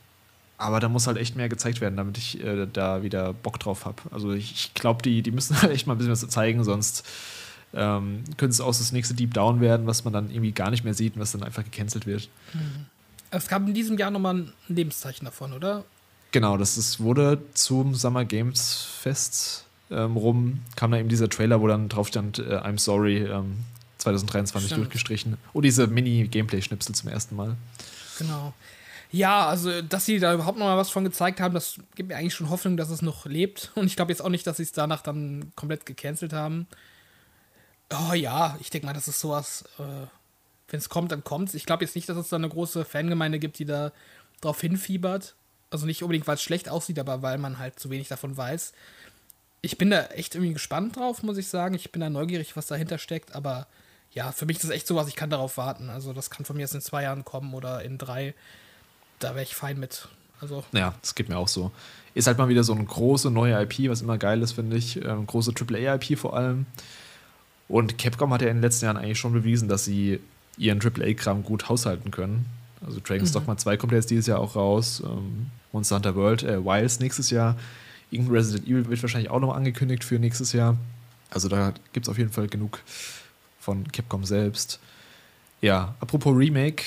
aber 0.59 0.79
da 0.79 0.89
muss 0.89 1.07
halt 1.07 1.17
echt 1.17 1.37
mehr 1.37 1.49
gezeigt 1.49 1.81
werden, 1.81 1.97
damit 1.97 2.19
ich 2.19 2.43
äh, 2.43 2.67
da 2.71 3.03
wieder 3.03 3.33
Bock 3.33 3.59
drauf 3.59 3.87
habe. 3.87 3.97
Also 4.11 4.33
ich, 4.33 4.53
ich 4.53 4.75
glaube, 4.75 5.03
die, 5.03 5.23
die 5.23 5.31
müssen 5.31 5.61
halt 5.63 5.73
echt 5.73 5.87
mal 5.87 5.95
ein 5.95 5.99
bisschen 5.99 6.13
was 6.13 6.27
zeigen, 6.29 6.65
sonst 6.65 7.07
ähm, 7.75 8.25
könnte 8.37 8.53
es 8.53 8.61
auch 8.61 8.69
das 8.69 8.93
nächste 8.93 9.15
Deep 9.15 9.33
Down 9.33 9.61
werden, 9.61 9.87
was 9.87 10.05
man 10.05 10.13
dann 10.13 10.31
irgendwie 10.31 10.53
gar 10.53 10.71
nicht 10.71 10.85
mehr 10.85 10.95
sieht 10.95 11.15
und 11.15 11.23
was 11.23 11.33
dann 11.33 11.43
einfach 11.43 11.65
gecancelt 11.65 12.07
wird. 12.07 12.29
Mhm. 12.53 12.87
Es 13.31 13.49
gab 13.49 13.67
in 13.67 13.73
diesem 13.73 13.97
Jahr 13.97 14.11
nochmal 14.11 14.35
ein 14.35 14.53
Lebenszeichen 14.69 15.25
davon, 15.25 15.55
oder? 15.55 15.85
Genau, 16.33 16.57
das 16.57 16.79
ist, 16.79 17.01
wurde 17.01 17.43
zum 17.55 17.95
Summer 17.95 18.25
Games 18.25 18.89
Fest 19.01 19.67
ähm, 19.91 20.17
rum, 20.17 20.63
kam 20.77 20.91
da 20.91 20.99
eben 20.99 21.09
dieser 21.09 21.29
Trailer, 21.29 21.61
wo 21.61 21.67
dann 21.67 21.89
drauf 21.89 22.09
stand, 22.09 22.39
äh, 22.39 22.57
I'm 22.57 22.79
sorry, 22.79 23.19
ähm, 23.19 23.59
2023 23.99 24.69
Stimmt. 24.69 24.79
durchgestrichen. 24.81 25.37
Und 25.53 25.65
diese 25.65 25.87
Mini-Gameplay-Schnipsel 25.87 26.95
zum 26.95 27.11
ersten 27.11 27.37
Mal. 27.37 27.57
Genau. 28.19 28.55
Ja, 29.11 29.47
also, 29.47 29.83
dass 29.83 30.07
sie 30.07 30.19
da 30.19 30.33
überhaupt 30.33 30.59
noch 30.59 30.65
mal 30.65 30.79
was 30.79 30.89
von 30.89 31.05
gezeigt 31.05 31.39
haben, 31.39 31.53
das 31.53 31.77
gibt 31.95 32.09
mir 32.09 32.17
eigentlich 32.17 32.35
schon 32.35 32.49
Hoffnung, 32.49 32.79
dass 32.79 32.89
es 32.89 33.03
noch 33.03 33.27
lebt. 33.27 33.71
Und 33.75 33.87
ich 33.87 33.97
glaube 33.97 34.11
jetzt 34.11 34.23
auch 34.23 34.31
nicht, 34.31 34.47
dass 34.47 34.57
sie 34.57 34.63
es 34.63 34.73
danach 34.73 35.03
dann 35.03 35.53
komplett 35.55 35.85
gecancelt 35.85 36.33
haben. 36.33 36.67
Oh 37.93 38.15
ja, 38.15 38.57
ich 38.61 38.71
denke 38.71 38.87
mal, 38.87 38.95
das 38.95 39.07
ist 39.07 39.21
sowas, 39.21 39.65
äh, 39.79 40.07
wenn 40.69 40.79
es 40.79 40.89
kommt, 40.89 41.13
dann 41.13 41.23
kommt 41.23 41.51
es. 41.51 41.55
Ich 41.55 41.67
glaube 41.67 41.85
jetzt 41.85 41.95
nicht, 41.95 42.09
dass 42.09 42.17
es 42.17 42.31
da 42.31 42.37
eine 42.37 42.49
große 42.49 42.87
Fangemeinde 42.87 43.39
gibt, 43.39 43.59
die 43.59 43.67
da 43.67 43.93
drauf 44.41 44.63
hinfiebert. 44.63 45.35
Also 45.73 45.87
nicht 45.87 46.03
unbedingt, 46.03 46.27
weil 46.27 46.35
es 46.35 46.43
schlecht 46.43 46.69
aussieht, 46.69 46.99
aber 46.99 47.23
weil 47.23 47.39
man 47.39 47.59
halt 47.59 47.81
zu 47.81 47.89
wenig 47.89 48.09
davon 48.09 48.37
weiß. 48.37 48.75
Ich 49.63 49.79
bin 49.79 49.91
da 49.91 50.05
echt 50.07 50.35
irgendwie 50.35 50.53
gespannt 50.53 50.97
drauf, 50.97 51.23
muss 51.23 51.39
ich 51.39 51.49
sagen. 51.49 51.75
Ich 51.75 51.91
bin 51.93 52.01
da 52.01 52.11
neugierig, 52.11 52.57
was 52.57 52.67
dahinter 52.67 52.99
steckt, 52.99 53.35
aber 53.35 53.67
ja, 54.13 54.33
für 54.33 54.45
mich 54.45 54.59
ist 54.59 54.65
das 54.65 54.71
echt 54.71 54.87
sowas, 54.87 55.09
ich 55.09 55.17
kann 55.17 55.31
darauf 55.31 55.57
warten. 55.57 55.89
Also 55.89 56.13
das 56.13 56.29
kann 56.29 56.45
von 56.45 56.57
mir 56.57 56.63
jetzt 56.63 56.75
in 56.75 56.83
zwei 56.83 57.05
Jahren 57.05 57.25
kommen 57.25 57.55
oder 57.55 57.83
in 57.83 57.97
drei. 57.97 58.35
Da 59.19 59.31
wäre 59.31 59.45
ich 59.45 59.55
fein 59.55 59.81
mit. 59.81 60.09
Also 60.43 60.63
Ja, 60.73 60.95
das 61.01 61.15
geht 61.15 61.31
mir 61.31 61.39
auch 61.39 61.49
so. 61.49 61.71
Ist 62.15 62.27
halt 62.27 62.37
mal 62.37 62.49
wieder 62.49 62.65
so 62.65 62.75
eine 62.75 62.85
große 62.85 63.31
neue 63.31 63.59
IP, 63.63 63.89
was 63.89 64.03
immer 64.03 64.19
geil 64.19 64.43
ist, 64.43 64.53
finde 64.53 64.77
ich. 64.77 65.03
Ähm, 65.03 65.27
große 65.27 65.55
AAA-IP 65.59 66.19
vor 66.19 66.37
allem. 66.37 66.67
Und 67.69 67.97
Capcom 67.97 68.35
hat 68.35 68.43
ja 68.43 68.49
in 68.49 68.57
den 68.59 68.63
letzten 68.63 68.85
Jahren 68.85 68.99
eigentlich 68.99 69.19
schon 69.19 69.33
bewiesen, 69.33 69.69
dass 69.69 69.87
sie 69.87 70.21
ihren 70.59 70.83
AAA-Kram 70.83 71.45
gut 71.45 71.71
haushalten 71.71 72.11
können. 72.11 72.45
Also 72.87 73.01
Dragon's 73.03 73.33
Dogma 73.33 73.57
2 73.57 73.77
kommt 73.77 73.93
ja 73.93 73.99
jetzt 73.99 74.11
dieses 74.11 74.27
Jahr 74.27 74.39
auch 74.39 74.57
raus. 74.57 75.03
Ähm, 75.05 75.47
Monster 75.73 75.97
Hunter 75.97 76.15
World, 76.17 76.43
äh, 76.43 76.65
Wilds 76.65 77.01
nächstes 77.01 77.31
Jahr. 77.31 77.57
Irgendein 78.11 78.37
Resident 78.37 78.67
Evil 78.67 78.89
wird 78.89 79.03
wahrscheinlich 79.03 79.31
auch 79.31 79.41
noch 79.41 79.55
angekündigt 79.55 80.05
für 80.05 80.19
nächstes 80.19 80.53
Jahr. 80.53 80.77
Also 81.31 81.49
da 81.49 81.73
gibt 81.93 82.07
es 82.07 82.11
auf 82.11 82.19
jeden 82.19 82.31
Fall 82.31 82.47
genug 82.49 82.81
von 83.59 83.91
Capcom 83.91 84.25
selbst. 84.25 84.81
Ja, 85.61 85.95
apropos 86.01 86.37
Remake, 86.37 86.83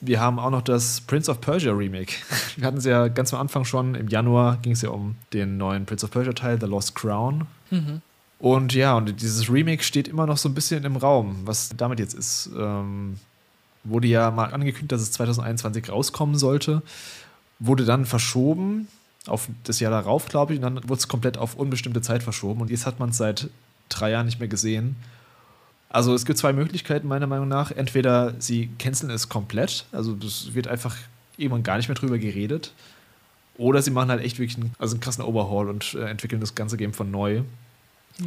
wir 0.00 0.20
haben 0.20 0.38
auch 0.38 0.50
noch 0.50 0.62
das 0.62 1.00
Prince 1.02 1.30
of 1.30 1.40
Persia 1.40 1.72
Remake. 1.72 2.14
Wir 2.56 2.66
hatten 2.66 2.78
es 2.78 2.84
ja 2.84 3.08
ganz 3.08 3.34
am 3.34 3.40
Anfang 3.40 3.64
schon, 3.64 3.94
im 3.94 4.08
Januar 4.08 4.58
ging 4.62 4.72
es 4.72 4.82
ja 4.82 4.90
um 4.90 5.16
den 5.32 5.58
neuen 5.58 5.86
Prince 5.86 6.04
of 6.04 6.12
Persia 6.12 6.32
Teil, 6.32 6.58
The 6.60 6.66
Lost 6.66 6.94
Crown. 6.94 7.46
Und 8.38 8.74
ja, 8.74 8.96
und 8.96 9.20
dieses 9.20 9.50
Remake 9.50 9.82
steht 9.82 10.06
immer 10.06 10.26
noch 10.26 10.36
so 10.36 10.48
ein 10.48 10.54
bisschen 10.54 10.84
im 10.84 10.96
Raum, 10.96 11.40
was 11.44 11.70
damit 11.76 11.98
jetzt 11.98 12.14
ist. 12.14 12.50
Ähm, 12.56 13.18
wurde 13.84 14.08
ja 14.08 14.30
mal 14.30 14.52
angekündigt, 14.52 14.92
dass 14.92 15.02
es 15.02 15.12
2021 15.12 15.90
rauskommen 15.90 16.36
sollte, 16.36 16.82
wurde 17.58 17.84
dann 17.84 18.06
verschoben 18.06 18.88
auf 19.26 19.48
das 19.64 19.80
Jahr 19.80 19.90
darauf, 19.90 20.26
glaube 20.26 20.54
ich, 20.54 20.58
und 20.58 20.62
dann 20.62 20.88
wurde 20.88 21.00
es 21.00 21.08
komplett 21.08 21.38
auf 21.38 21.54
unbestimmte 21.54 22.00
Zeit 22.00 22.22
verschoben. 22.22 22.60
Und 22.60 22.70
jetzt 22.70 22.86
hat 22.86 22.98
man 22.98 23.10
es 23.10 23.16
seit 23.16 23.50
drei 23.88 24.10
Jahren 24.10 24.26
nicht 24.26 24.38
mehr 24.38 24.48
gesehen. 24.48 24.96
Also 25.90 26.14
es 26.14 26.24
gibt 26.24 26.38
zwei 26.38 26.52
Möglichkeiten 26.52 27.08
meiner 27.08 27.26
Meinung 27.26 27.48
nach. 27.48 27.70
Entweder 27.70 28.34
sie 28.38 28.70
canceln 28.78 29.10
es 29.10 29.28
komplett, 29.28 29.86
also 29.92 30.14
das 30.14 30.54
wird 30.54 30.68
einfach 30.68 30.96
irgendwann 31.36 31.62
gar 31.62 31.76
nicht 31.76 31.88
mehr 31.88 31.94
drüber 31.94 32.18
geredet. 32.18 32.72
Oder 33.56 33.82
sie 33.82 33.90
machen 33.90 34.10
halt 34.10 34.22
echt 34.22 34.38
wirklich 34.38 34.56
einen, 34.56 34.74
also 34.78 34.94
einen 34.94 35.00
krassen 35.00 35.24
Overhaul 35.24 35.68
und 35.68 35.94
äh, 35.94 36.08
entwickeln 36.08 36.40
das 36.40 36.54
ganze 36.54 36.76
Game 36.76 36.92
von 36.92 37.10
neu. 37.10 37.42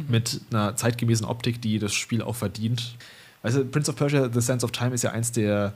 Mit 0.08 0.40
einer 0.50 0.74
zeitgemäßen 0.74 1.26
Optik, 1.26 1.60
die 1.60 1.78
das 1.78 1.92
Spiel 1.92 2.22
auch 2.22 2.34
verdient. 2.34 2.96
Du, 3.42 3.64
Prince 3.64 3.90
of 3.90 3.96
Persia, 3.96 4.30
The 4.32 4.40
Sense 4.40 4.64
of 4.64 4.72
Time 4.72 4.94
ist 4.94 5.02
ja 5.02 5.10
eins 5.10 5.32
der, 5.32 5.74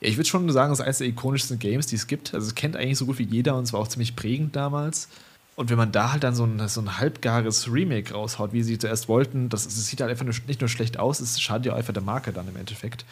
ja, 0.00 0.08
ich 0.08 0.16
würde 0.16 0.28
schon 0.28 0.50
sagen, 0.50 0.72
es 0.72 0.78
ist 0.78 0.84
eines 0.84 0.98
der 0.98 1.08
ikonischsten 1.08 1.58
Games, 1.58 1.86
die 1.86 1.96
es 1.96 2.06
gibt. 2.06 2.34
Also 2.34 2.46
es 2.46 2.54
kennt 2.54 2.76
eigentlich 2.76 2.98
so 2.98 3.06
gut 3.06 3.18
wie 3.18 3.24
jeder 3.24 3.56
und 3.56 3.64
es 3.64 3.72
war 3.72 3.80
auch 3.80 3.88
ziemlich 3.88 4.16
prägend 4.16 4.56
damals. 4.56 5.08
Und 5.54 5.70
wenn 5.70 5.78
man 5.78 5.90
da 5.90 6.12
halt 6.12 6.22
dann 6.22 6.34
so 6.34 6.44
ein, 6.44 6.68
so 6.68 6.82
ein 6.82 6.98
halbgares 6.98 7.72
Remake 7.72 8.12
raushaut, 8.12 8.52
wie 8.52 8.62
sie 8.62 8.78
zuerst 8.78 9.08
wollten, 9.08 9.48
das, 9.48 9.64
das 9.64 9.86
sieht 9.86 10.00
halt 10.02 10.10
einfach 10.10 10.24
nur, 10.24 10.34
nicht 10.46 10.60
nur 10.60 10.68
schlecht 10.68 10.98
aus, 10.98 11.20
es 11.20 11.40
schadet 11.40 11.66
ja 11.66 11.74
einfach 11.74 11.94
der 11.94 12.02
Marke 12.02 12.32
dann 12.32 12.46
im 12.46 12.56
Endeffekt. 12.56 13.06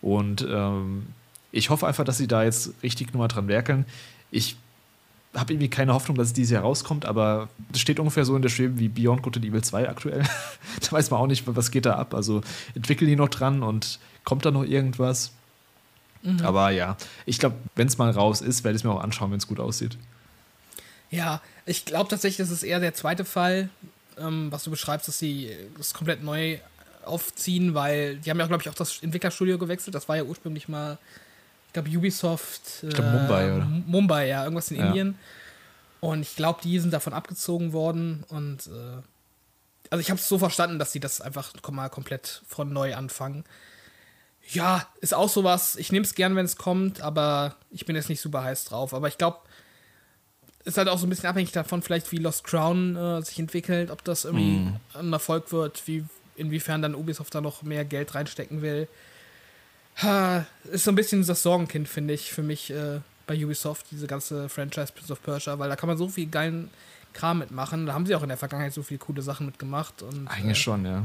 Und 0.00 0.46
ähm, 0.50 1.08
ich 1.52 1.68
hoffe 1.68 1.86
einfach, 1.86 2.04
dass 2.04 2.16
sie 2.16 2.26
da 2.26 2.44
jetzt 2.44 2.72
richtig 2.82 3.12
nur 3.12 3.20
mal 3.20 3.28
dran 3.28 3.46
werkeln. 3.46 3.84
Ich 4.30 4.56
habe 5.34 5.52
irgendwie 5.52 5.70
keine 5.70 5.94
Hoffnung, 5.94 6.16
dass 6.16 6.28
es 6.28 6.32
dieses 6.32 6.52
Jahr 6.52 6.62
rauskommt, 6.62 7.06
aber 7.06 7.48
das 7.70 7.80
steht 7.80 7.98
ungefähr 7.98 8.24
so 8.24 8.36
in 8.36 8.42
der 8.42 8.50
Schwebe 8.50 8.78
wie 8.78 8.88
Beyond 8.88 9.22
Good 9.22 9.36
and 9.36 9.46
Evil 9.46 9.62
2 9.62 9.88
aktuell. 9.88 10.22
da 10.80 10.92
weiß 10.92 11.10
man 11.10 11.20
auch 11.20 11.26
nicht, 11.26 11.44
was 11.46 11.70
geht 11.70 11.86
da 11.86 11.96
ab. 11.96 12.14
Also 12.14 12.42
entwickeln 12.74 13.08
die 13.08 13.16
noch 13.16 13.30
dran 13.30 13.62
und 13.62 13.98
kommt 14.24 14.44
da 14.44 14.50
noch 14.50 14.64
irgendwas? 14.64 15.32
Aber 16.42 16.70
ja, 16.70 16.96
ich 17.26 17.38
glaube, 17.38 17.56
wenn 17.74 17.88
es 17.88 17.98
mal 17.98 18.10
raus 18.10 18.40
ist, 18.40 18.62
werde 18.62 18.76
ich 18.76 18.82
es 18.82 18.84
mir 18.84 18.92
auch 18.92 19.02
anschauen, 19.02 19.30
wenn 19.32 19.38
es 19.38 19.48
gut 19.48 19.58
aussieht. 19.58 19.98
Ja, 21.10 21.42
ich 21.66 21.84
glaube 21.84 22.08
tatsächlich, 22.08 22.38
das 22.38 22.50
ist 22.50 22.62
eher 22.62 22.80
der 22.80 22.94
zweite 22.94 23.24
Fall, 23.24 23.68
ähm, 24.18 24.50
was 24.50 24.64
du 24.64 24.70
beschreibst, 24.70 25.08
dass 25.08 25.18
sie 25.18 25.50
das 25.76 25.94
komplett 25.94 26.22
neu 26.22 26.58
aufziehen, 27.04 27.74
weil 27.74 28.16
die 28.16 28.30
haben 28.30 28.38
ja, 28.38 28.46
glaube 28.46 28.62
ich, 28.62 28.68
auch 28.68 28.74
das 28.74 29.02
Entwicklerstudio 29.02 29.58
gewechselt. 29.58 29.94
Das 29.94 30.08
war 30.08 30.16
ja 30.16 30.22
ursprünglich 30.22 30.68
mal, 30.68 30.98
ich 31.72 31.74
glaube, 31.74 31.88
Ubisoft. 31.88 32.82
Ich 32.82 32.94
glaub, 32.94 33.10
Mumbai, 33.12 33.56
oder? 33.56 33.64
Mumbai, 33.64 34.28
ja, 34.28 34.44
irgendwas 34.44 34.70
in 34.70 34.76
Ja. 34.76 34.88
Indien. 34.88 35.18
Und 36.00 36.20
ich 36.20 36.36
glaube, 36.36 36.60
die 36.62 36.78
sind 36.78 36.92
davon 36.92 37.14
abgezogen 37.14 37.72
worden 37.72 38.24
und 38.28 38.66
äh, 38.66 39.00
also 39.88 40.00
ich 40.00 40.10
habe 40.10 40.20
es 40.20 40.28
so 40.28 40.38
verstanden, 40.38 40.78
dass 40.78 40.92
sie 40.92 41.00
das 41.00 41.20
einfach 41.22 41.52
mal 41.70 41.88
komplett 41.88 42.42
von 42.46 42.70
neu 42.72 42.94
anfangen. 42.94 43.44
Ja, 44.48 44.86
ist 45.00 45.14
auch 45.14 45.28
sowas. 45.30 45.76
Ich 45.76 45.92
nehme 45.92 46.04
es 46.04 46.14
gern, 46.14 46.36
wenn 46.36 46.44
es 46.44 46.56
kommt, 46.56 47.00
aber 47.00 47.56
ich 47.70 47.86
bin 47.86 47.96
jetzt 47.96 48.08
nicht 48.08 48.20
super 48.20 48.42
heiß 48.42 48.64
drauf. 48.64 48.92
Aber 48.92 49.08
ich 49.08 49.16
glaube, 49.16 49.38
ist 50.64 50.76
halt 50.76 50.88
auch 50.88 50.98
so 50.98 51.06
ein 51.06 51.10
bisschen 51.10 51.28
abhängig 51.28 51.52
davon, 51.52 51.80
vielleicht 51.82 52.10
wie 52.12 52.18
Lost 52.18 52.44
Crown 52.44 52.96
äh, 52.96 53.22
sich 53.22 53.38
entwickelt, 53.38 53.90
ob 53.90 54.04
das 54.04 54.24
irgendwie 54.26 54.72
ein 54.94 55.12
Erfolg 55.12 55.52
wird, 55.52 55.86
wie 55.86 56.04
inwiefern 56.36 56.82
dann 56.82 56.94
Ubisoft 56.94 57.34
da 57.34 57.40
noch 57.40 57.62
mehr 57.62 57.84
Geld 57.84 58.14
reinstecken 58.14 58.60
will. 58.60 58.88
Ha, 59.98 60.46
ist 60.70 60.84
so 60.84 60.90
ein 60.90 60.94
bisschen 60.94 61.24
das 61.26 61.42
Sorgenkind, 61.42 61.88
finde 61.88 62.14
ich, 62.14 62.32
für 62.32 62.42
mich 62.42 62.70
äh, 62.70 63.00
bei 63.26 63.44
Ubisoft, 63.44 63.86
diese 63.90 64.06
ganze 64.06 64.48
Franchise 64.48 64.92
Prince 64.92 65.12
of 65.12 65.22
Persia, 65.22 65.58
weil 65.58 65.68
da 65.68 65.76
kann 65.76 65.88
man 65.88 65.98
so 65.98 66.08
viel 66.08 66.26
geilen 66.26 66.70
Kram 67.12 67.38
mitmachen. 67.38 67.86
Da 67.86 67.92
haben 67.92 68.06
sie 68.06 68.14
auch 68.14 68.22
in 68.22 68.28
der 68.28 68.38
Vergangenheit 68.38 68.72
so 68.72 68.82
viele 68.82 68.98
coole 68.98 69.22
Sachen 69.22 69.46
mitgemacht. 69.46 70.02
Und, 70.02 70.26
Eigentlich 70.28 70.58
äh, 70.58 70.62
schon, 70.62 70.84
ja. 70.84 71.04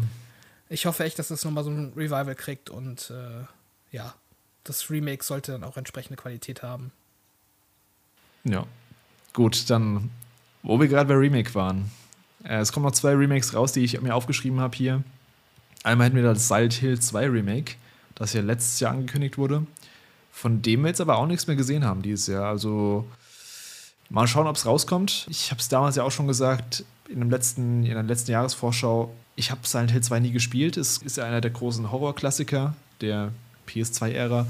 ich 0.70 0.86
hoffe 0.86 1.04
echt, 1.04 1.20
dass 1.20 1.28
das 1.28 1.44
nochmal 1.44 1.64
so 1.64 1.70
ein 1.70 1.94
Revival 1.96 2.36
kriegt 2.36 2.70
und 2.70 3.12
äh, 3.12 3.46
ja, 3.96 4.14
das 4.64 4.90
Remake 4.90 5.24
sollte 5.24 5.54
dann 5.54 5.64
auch 5.64 5.78
entsprechende 5.78 6.22
Qualität 6.22 6.64
haben. 6.64 6.92
Ja. 8.44 8.66
Gut, 9.34 9.70
dann, 9.70 10.10
wo 10.64 10.80
wir 10.80 10.88
gerade 10.88 11.08
bei 11.08 11.16
Remake 11.16 11.54
waren. 11.54 11.92
Äh, 12.44 12.60
es 12.60 12.72
kommen 12.72 12.86
noch 12.86 12.94
zwei 12.94 13.14
Remakes 13.14 13.54
raus, 13.54 13.72
die 13.72 13.84
ich 13.84 14.00
mir 14.02 14.16
aufgeschrieben 14.16 14.60
habe 14.60 14.76
hier. 14.76 15.04
Einmal 15.84 16.08
hätten 16.08 16.16
wir 16.16 16.24
das 16.24 16.48
Silent 16.48 16.74
Hill 16.74 17.00
2 17.00 17.30
Remake, 17.30 17.76
das 18.18 18.34
ja 18.34 18.42
letztes 18.42 18.80
Jahr 18.80 18.92
angekündigt 18.92 19.38
wurde. 19.38 19.66
Von 20.32 20.62
dem 20.62 20.82
wir 20.82 20.90
jetzt 20.90 21.02
aber 21.02 21.18
auch 21.18 21.28
nichts 21.28 21.48
mehr 21.48 21.56
gesehen 21.56 21.86
haben 21.86 22.02
dieses 22.02 22.28
Jahr. 22.28 22.46
Also 22.46 23.08
mal 24.10 24.28
schauen, 24.28 24.48
ob 24.48 24.56
es 24.56 24.66
rauskommt. 24.66 25.26
Ich 25.30 25.52
habe 25.52 25.60
es 25.60 25.70
damals 25.70 25.96
ja 25.96 26.04
auch 26.04 26.12
schon 26.12 26.28
gesagt, 26.28 26.84
in, 27.10 27.20
dem 27.20 27.30
letzten, 27.30 27.84
in 27.84 27.94
der 27.94 28.04
letzten 28.04 28.32
Jahresvorschau, 28.32 29.14
ich 29.36 29.52
habe 29.52 29.62
Silent 29.64 29.92
Hill 29.92 30.02
2 30.02 30.20
nie 30.20 30.32
gespielt. 30.32 30.78
Es 30.78 30.98
ist 30.98 31.18
ja 31.18 31.26
einer 31.26 31.42
der 31.42 31.52
großen 31.52 31.92
Horrorklassiker 31.92 32.76
der 33.02 33.32
PS2-Ära, 33.68 34.48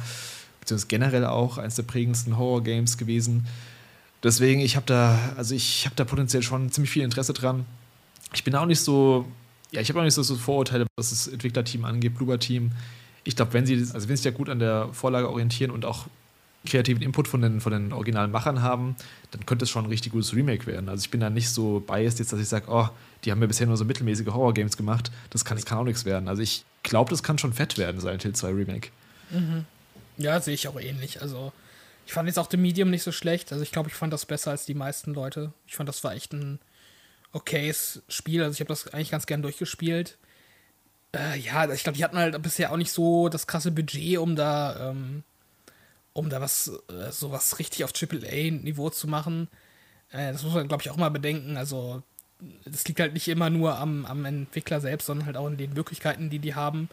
beziehungsweise 0.60 0.88
generell 0.88 1.26
auch 1.26 1.58
eines 1.58 1.76
der 1.76 1.84
prägendsten 1.84 2.38
Horror-Games 2.38 2.98
gewesen. 2.98 3.48
Deswegen, 4.24 4.62
ich 4.62 4.76
habe 4.76 4.86
da, 4.86 5.18
also 5.36 5.54
ich 5.56 5.86
habe 5.86 5.96
da 5.96 6.06
potenziell 6.06 6.42
schon 6.42 6.72
ziemlich 6.72 6.92
viel 6.92 7.04
Interesse 7.04 7.34
dran. 7.34 7.66
Ich 8.34 8.44
bin 8.44 8.56
auch 8.56 8.66
nicht 8.66 8.80
so, 8.80 9.26
ja, 9.72 9.82
ich 9.82 9.90
habe 9.90 10.00
auch 10.00 10.04
nicht 10.04 10.14
so, 10.14 10.24
Vorurteile, 10.36 10.86
was 10.98 11.10
das 11.12 11.28
Entwicklerteam 11.28 11.86
angeht, 11.86 12.16
Bloober-Team. 12.16 12.72
Ich 13.28 13.36
glaube, 13.36 13.54
wenn 13.54 13.66
sie, 13.66 13.76
also 13.76 13.94
wenn 13.94 14.16
sie 14.16 14.24
sich 14.24 14.26
ja 14.26 14.32
gut 14.32 14.50
an 14.50 14.60
der 14.60 14.90
Vorlage 14.94 15.30
orientieren 15.30 15.72
und 15.72 15.86
auch 15.86 16.08
kreativen 16.66 17.02
Input 17.02 17.28
von 17.28 17.42
den, 17.42 17.62
von 17.62 17.72
den 17.72 17.94
originalen 17.94 18.32
Machern 18.32 18.62
haben, 18.62 18.96
dann 19.32 19.46
könnte 19.46 19.66
es 19.66 19.70
schon 19.70 19.86
ein 19.86 19.90
richtig 19.90 20.14
gutes 20.14 20.34
Remake 20.34 20.66
werden. 20.66 20.90
Also 20.90 21.02
ich 21.02 21.12
bin 21.12 21.20
da 21.20 21.30
nicht 21.30 21.50
so 21.50 21.82
biased 21.82 22.20
jetzt, 22.20 22.32
dass 22.32 22.40
ich 22.40 22.48
sage, 22.48 22.66
oh, 22.70 22.88
die 23.24 23.32
haben 23.32 23.42
ja 23.42 23.48
bisher 23.48 23.68
nur 23.68 23.78
so 23.78 23.86
mittelmäßige 23.86 24.28
Horror-Games 24.28 24.78
gemacht, 24.78 25.12
das 25.30 25.46
kann, 25.46 25.58
das 25.58 25.66
kann 25.66 25.78
auch 25.78 25.84
nichts 25.84 26.06
werden. 26.06 26.28
Also 26.28 26.42
ich 26.42 26.64
glaube, 26.84 27.10
das 27.10 27.22
kann 27.22 27.38
schon 27.38 27.54
fett 27.54 27.78
werden, 27.78 28.00
Silent 28.00 28.24
Hill 28.24 28.34
2 28.34 28.50
Remake. 28.50 28.90
Ja, 30.18 30.40
sehe 30.40 30.54
ich 30.54 30.68
auch 30.68 30.80
ähnlich. 30.80 31.22
Also, 31.22 31.52
ich 32.06 32.14
fand 32.14 32.28
jetzt 32.28 32.40
auch 32.40 32.50
The 32.50 32.58
Medium 32.58 32.90
nicht 32.90 33.04
so 33.04 33.12
schlecht. 33.12 33.52
Also, 33.52 33.64
ich 33.64 33.72
glaube, 33.72 33.90
ich 33.90 33.96
fand 33.96 34.12
das 34.14 34.26
besser 34.26 34.52
als 34.52 34.66
die 34.66 34.74
meisten 34.74 35.14
Leute. 35.14 35.54
Ich 35.68 35.76
fand, 35.76 35.88
das 35.90 36.04
war 36.04 36.14
echt 36.14 36.34
ein 36.34 36.60
okayes 37.34 38.02
Spiel. 38.08 38.42
Also, 38.42 38.54
ich 38.54 38.60
habe 38.62 38.70
das 38.70 38.88
eigentlich 38.94 39.12
ganz 39.12 39.26
gern 39.26 39.42
durchgespielt. 39.42 40.18
Äh, 41.18 41.40
ja, 41.40 41.70
ich 41.72 41.84
glaube, 41.84 41.98
die 41.98 42.04
hatten 42.04 42.18
halt 42.18 42.40
bisher 42.42 42.72
auch 42.72 42.78
nicht 42.78 42.92
so 42.92 43.30
das 43.30 43.48
krasse 43.48 43.72
Budget, 43.72 44.18
um 44.20 44.36
da, 44.36 44.92
ähm, 44.92 45.24
um 46.14 46.30
da 46.30 46.42
was, 46.42 46.72
äh, 46.90 47.12
so 47.12 47.32
was 47.32 47.60
richtig 47.60 47.84
auf 47.84 47.92
AAA-Niveau 47.94 48.90
zu 48.90 49.08
machen. 49.08 49.48
Äh, 50.12 50.32
das 50.32 50.44
muss 50.44 50.54
man, 50.54 50.68
glaube 50.68 50.84
ich, 50.84 50.90
auch 50.90 50.98
mal 50.98 51.10
bedenken. 51.10 51.58
Also, 51.58 52.04
das 52.66 52.88
liegt 52.88 53.00
halt 53.00 53.14
nicht 53.14 53.28
immer 53.28 53.50
nur 53.50 53.78
am, 53.78 54.06
am 54.06 54.26
Entwickler 54.26 54.80
selbst, 54.82 55.08
sondern 55.08 55.26
halt 55.26 55.38
auch 55.38 55.48
in 55.48 55.58
den 55.58 55.74
Möglichkeiten, 55.74 56.30
die 56.30 56.40
die 56.40 56.56
haben. 56.56 56.90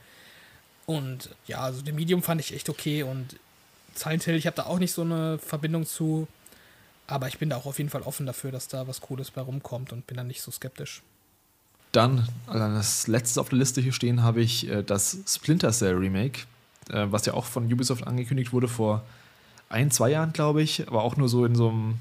Und 0.87 1.31
ja, 1.47 1.61
also 1.61 1.83
The 1.85 1.93
Medium 1.93 2.23
fand 2.23 2.41
ich 2.41 2.55
echt 2.55 2.69
okay 2.69 3.03
und 3.03 3.37
Silent 3.95 4.25
Hill, 4.25 4.37
ich 4.37 4.47
habe 4.47 4.57
da 4.57 4.65
auch 4.67 4.79
nicht 4.79 4.93
so 4.93 5.03
eine 5.03 5.39
Verbindung 5.39 5.87
zu, 5.87 6.29
aber 7.07 7.29
ich 7.29 7.39
bin 7.39 7.51
da 7.51 7.57
auch 7.57 7.67
auf 7.67 7.79
jeden 7.79 7.91
Fall 7.91 8.03
offen 8.03 8.27
dafür, 8.27 8.53
dass 8.53 8.69
da 8.69 8.87
was 8.89 9.01
Cooles 9.01 9.31
bei 9.31 9.41
rumkommt 9.41 9.93
und 9.93 10.07
bin 10.07 10.17
da 10.17 10.25
nicht 10.25 10.43
so 10.43 10.51
skeptisch. 10.51 11.03
Dann, 11.95 12.27
also 12.49 12.75
das 12.75 13.07
letzte 13.07 13.41
auf 13.41 13.51
der 13.51 13.59
Liste 13.59 13.81
hier 13.81 13.93
stehen, 13.93 14.25
habe 14.25 14.41
ich 14.41 14.69
äh, 14.69 14.83
das 14.83 15.19
Splinter 15.29 15.71
Cell 15.71 15.95
Remake, 15.95 16.41
äh, 16.91 17.07
was 17.09 17.25
ja 17.25 17.35
auch 17.35 17.45
von 17.45 17.73
Ubisoft 17.73 18.05
angekündigt 18.05 18.53
wurde 18.53 18.67
vor 18.67 19.05
ein, 19.69 19.93
zwei 19.93 20.11
Jahren, 20.11 20.33
glaube 20.33 20.61
ich, 20.61 20.89
aber 20.89 21.05
auch 21.05 21.17
nur 21.17 21.29
so 21.29 21.45
in 21.45 21.55
so 21.55 21.69
einem, 21.69 21.95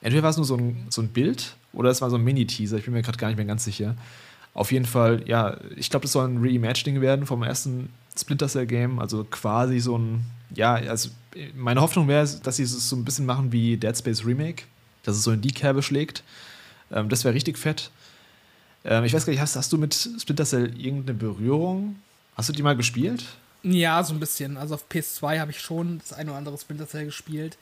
entweder 0.00 0.22
war 0.22 0.30
es 0.30 0.38
nur 0.38 0.46
so 0.46 0.56
ein, 0.56 0.86
so 0.88 1.02
ein 1.02 1.08
Bild 1.08 1.56
oder 1.74 1.90
es 1.90 2.00
war 2.00 2.08
so 2.08 2.16
ein 2.16 2.24
Mini-Teaser, 2.24 2.78
ich 2.78 2.86
bin 2.86 2.94
mir 2.94 3.02
gerade 3.02 3.18
gar 3.18 3.28
nicht 3.28 3.36
mehr 3.36 3.44
ganz 3.44 3.64
sicher. 3.64 3.96
Auf 4.54 4.72
jeden 4.72 4.86
Fall, 4.86 5.22
ja, 5.26 5.58
ich 5.76 5.90
glaube, 5.90 6.04
das 6.04 6.12
soll 6.12 6.26
ein 6.26 6.38
Reimagining 6.38 7.02
werden 7.02 7.26
vom 7.26 7.42
ersten 7.42 7.90
Splinter 8.18 8.48
Cell 8.48 8.66
Game, 8.66 8.98
also 8.98 9.24
quasi 9.24 9.78
so 9.78 9.98
ein, 9.98 10.24
ja, 10.54 10.72
also 10.72 11.10
meine 11.54 11.82
Hoffnung 11.82 12.08
wäre, 12.08 12.26
dass 12.42 12.56
sie 12.56 12.62
es 12.62 12.88
so 12.88 12.96
ein 12.96 13.04
bisschen 13.04 13.26
machen 13.26 13.52
wie 13.52 13.76
Dead 13.76 13.96
Space 13.96 14.24
Remake, 14.24 14.64
dass 15.02 15.16
es 15.16 15.22
so 15.22 15.32
in 15.32 15.42
die 15.42 15.52
Kerbe 15.52 15.82
schlägt. 15.82 16.24
Ähm, 16.90 17.10
das 17.10 17.24
wäre 17.24 17.34
richtig 17.34 17.58
fett. 17.58 17.90
Ähm, 18.84 19.04
ich 19.04 19.12
weiß 19.12 19.26
gar 19.26 19.32
nicht, 19.32 19.40
hast, 19.40 19.56
hast 19.56 19.72
du 19.72 19.78
mit 19.78 19.94
Splinter 19.94 20.44
Cell 20.44 20.78
irgendeine 20.78 21.18
Berührung? 21.18 21.96
Hast 22.36 22.48
du 22.48 22.52
die 22.52 22.62
mal 22.62 22.76
gespielt? 22.76 23.24
Ja, 23.62 24.02
so 24.04 24.14
ein 24.14 24.20
bisschen. 24.20 24.56
Also 24.56 24.74
auf 24.74 24.84
PS2 24.90 25.40
habe 25.40 25.50
ich 25.50 25.60
schon 25.60 25.98
das 25.98 26.12
ein 26.12 26.28
oder 26.28 26.38
andere 26.38 26.56
Splinter 26.58 26.88
Cell 26.88 27.06
gespielt. 27.06 27.58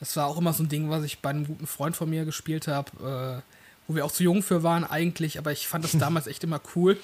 Das 0.00 0.16
war 0.16 0.26
auch 0.26 0.38
immer 0.38 0.52
so 0.52 0.62
ein 0.62 0.68
Ding, 0.68 0.90
was 0.90 1.04
ich 1.04 1.20
bei 1.20 1.30
einem 1.30 1.46
guten 1.46 1.66
Freund 1.66 1.96
von 1.96 2.10
mir 2.10 2.24
gespielt 2.24 2.68
habe. 2.68 3.42
Äh, 3.44 3.52
wo 3.88 3.94
wir 3.94 4.04
auch 4.04 4.12
zu 4.12 4.22
jung 4.22 4.42
für 4.42 4.62
waren 4.62 4.84
eigentlich, 4.84 5.38
aber 5.38 5.50
ich 5.50 5.66
fand 5.66 5.82
das 5.82 5.92
damals 5.98 6.26
echt 6.26 6.44
immer 6.44 6.60
cool. 6.76 6.98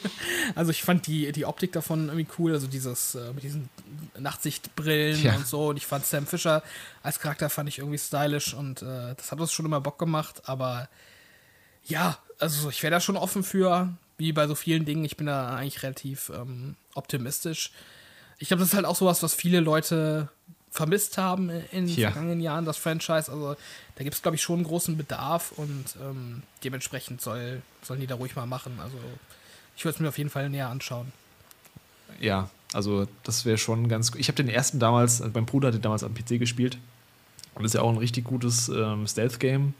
Also 0.54 0.70
ich 0.70 0.82
fand 0.82 1.06
die, 1.06 1.32
die 1.32 1.46
Optik 1.46 1.72
davon 1.72 2.08
irgendwie 2.08 2.26
cool, 2.38 2.52
also 2.52 2.66
dieses 2.66 3.14
äh, 3.14 3.32
mit 3.32 3.42
diesen 3.42 3.70
Nachtsichtbrillen 4.18 5.22
ja. 5.22 5.34
und 5.34 5.46
so. 5.46 5.68
Und 5.68 5.78
ich 5.78 5.86
fand 5.86 6.04
Sam 6.04 6.26
Fisher 6.26 6.62
als 7.02 7.18
Charakter 7.18 7.48
fand 7.48 7.70
ich 7.70 7.78
irgendwie 7.78 7.98
stylisch 7.98 8.52
und 8.52 8.82
äh, 8.82 9.14
das 9.16 9.32
hat 9.32 9.40
uns 9.40 9.52
schon 9.52 9.64
immer 9.64 9.80
Bock 9.80 9.98
gemacht, 9.98 10.42
aber 10.44 10.88
ja, 11.86 12.18
also 12.38 12.68
ich 12.68 12.82
wäre 12.82 12.90
da 12.90 13.00
schon 13.00 13.16
offen 13.16 13.42
für, 13.42 13.92
wie 14.18 14.32
bei 14.32 14.46
so 14.46 14.54
vielen 14.54 14.84
Dingen. 14.84 15.04
Ich 15.04 15.16
bin 15.16 15.26
da 15.26 15.56
eigentlich 15.56 15.82
relativ 15.82 16.30
ähm, 16.34 16.76
optimistisch. 16.94 17.72
Ich 18.38 18.48
glaube, 18.48 18.60
das 18.60 18.70
ist 18.70 18.74
halt 18.74 18.86
auch 18.86 18.96
sowas, 18.96 19.22
was 19.22 19.34
viele 19.34 19.60
Leute 19.60 20.28
vermisst 20.70 21.18
haben 21.18 21.50
in 21.70 21.86
den 21.86 21.96
ja. 21.96 22.10
vergangenen 22.10 22.40
Jahren, 22.40 22.64
das 22.64 22.76
Franchise. 22.76 23.30
Also 23.30 23.54
da 23.94 24.02
gibt 24.02 24.16
es, 24.16 24.22
glaube 24.22 24.34
ich, 24.34 24.42
schon 24.42 24.56
einen 24.56 24.66
großen 24.66 24.96
Bedarf 24.96 25.52
und 25.52 25.84
ähm, 26.02 26.42
dementsprechend 26.64 27.20
soll, 27.20 27.62
sollen 27.82 28.00
die 28.00 28.08
da 28.08 28.16
ruhig 28.16 28.34
mal 28.34 28.46
machen. 28.46 28.78
Also 28.82 28.96
ich 29.76 29.84
würde 29.84 29.94
es 29.94 30.00
mir 30.00 30.08
auf 30.08 30.18
jeden 30.18 30.30
Fall 30.30 30.50
näher 30.50 30.68
anschauen. 30.68 31.12
Ja, 32.20 32.50
also 32.72 33.06
das 33.22 33.44
wäre 33.44 33.56
schon 33.56 33.88
ganz 33.88 34.10
gut. 34.10 34.20
Ich 34.20 34.26
habe 34.26 34.36
den 34.36 34.48
ersten 34.48 34.80
damals, 34.80 35.22
also 35.22 35.32
mein 35.32 35.46
Bruder 35.46 35.68
hat 35.68 35.74
den 35.74 35.82
damals 35.82 36.02
am 36.02 36.12
PC 36.12 36.40
gespielt 36.40 36.76
und 37.54 37.62
das 37.62 37.70
ist 37.70 37.74
ja 37.74 37.82
auch 37.82 37.90
ein 37.90 37.98
richtig 37.98 38.24
gutes 38.24 38.68
ähm, 38.68 39.06
Stealth-Game. 39.06 39.74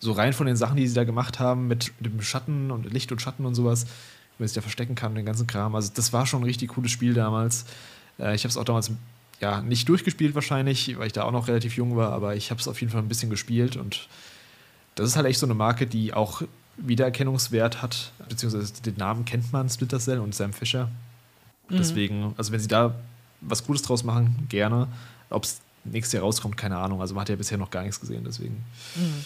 So 0.00 0.12
rein 0.12 0.32
von 0.32 0.46
den 0.46 0.56
Sachen, 0.56 0.76
die 0.76 0.88
sie 0.88 0.94
da 0.94 1.04
gemacht 1.04 1.38
haben, 1.38 1.68
mit, 1.68 1.92
dem 2.00 2.20
Schatten 2.22 2.70
und 2.70 2.90
Licht 2.92 3.12
und 3.12 3.20
Schatten 3.20 3.46
und 3.46 3.54
sowas, 3.54 3.84
wie 3.84 4.42
man 4.42 4.48
sich 4.48 4.54
da 4.54 4.62
verstecken 4.62 4.94
kann, 4.94 5.14
den 5.14 5.26
ganzen 5.26 5.46
Kram. 5.46 5.74
Also 5.74 5.92
das 5.94 6.12
war 6.12 6.26
schon 6.26 6.40
ein 6.40 6.44
richtig 6.44 6.70
cooles 6.70 6.90
Spiel 6.90 7.14
damals. 7.14 7.66
Äh, 8.18 8.34
ich 8.34 8.42
habe 8.44 8.50
es 8.50 8.56
auch 8.56 8.64
damals 8.64 8.90
ja, 9.40 9.62
nicht 9.62 9.88
durchgespielt 9.88 10.34
wahrscheinlich, 10.34 10.98
weil 10.98 11.06
ich 11.06 11.12
da 11.12 11.24
auch 11.24 11.32
noch 11.32 11.48
relativ 11.48 11.76
jung 11.76 11.96
war, 11.96 12.12
aber 12.12 12.36
ich 12.36 12.50
habe 12.50 12.60
es 12.60 12.68
auf 12.68 12.80
jeden 12.80 12.92
Fall 12.92 13.02
ein 13.02 13.08
bisschen 13.08 13.30
gespielt 13.30 13.76
und 13.76 14.08
das 14.94 15.08
ist 15.08 15.16
halt 15.16 15.26
echt 15.26 15.38
so 15.38 15.46
eine 15.46 15.54
Marke, 15.54 15.86
die 15.86 16.12
auch 16.12 16.42
Wiedererkennungswert 16.76 17.82
hat, 17.82 18.12
beziehungsweise 18.28 18.82
den 18.82 18.96
Namen 18.96 19.24
kennt 19.24 19.52
man, 19.52 19.68
Splinter 19.68 19.98
Cell 19.98 20.18
und 20.18 20.34
Sam 20.34 20.52
Fisher. 20.52 20.90
Mhm. 21.68 21.76
Deswegen, 21.76 22.34
also 22.36 22.52
wenn 22.52 22.60
sie 22.60 22.68
da 22.68 22.94
was 23.40 23.64
Gutes 23.64 23.82
draus 23.82 24.04
machen, 24.04 24.46
gerne. 24.48 24.88
Ob 25.30 25.44
es 25.44 25.60
nächstes 25.84 26.12
Jahr 26.12 26.22
rauskommt, 26.22 26.56
keine 26.56 26.76
Ahnung. 26.76 27.00
Also 27.00 27.14
man 27.14 27.22
hat 27.22 27.28
ja 27.28 27.36
bisher 27.36 27.58
noch 27.58 27.70
gar 27.70 27.82
nichts 27.82 28.00
gesehen, 28.00 28.24
deswegen. 28.24 28.62
Mhm. 28.96 29.24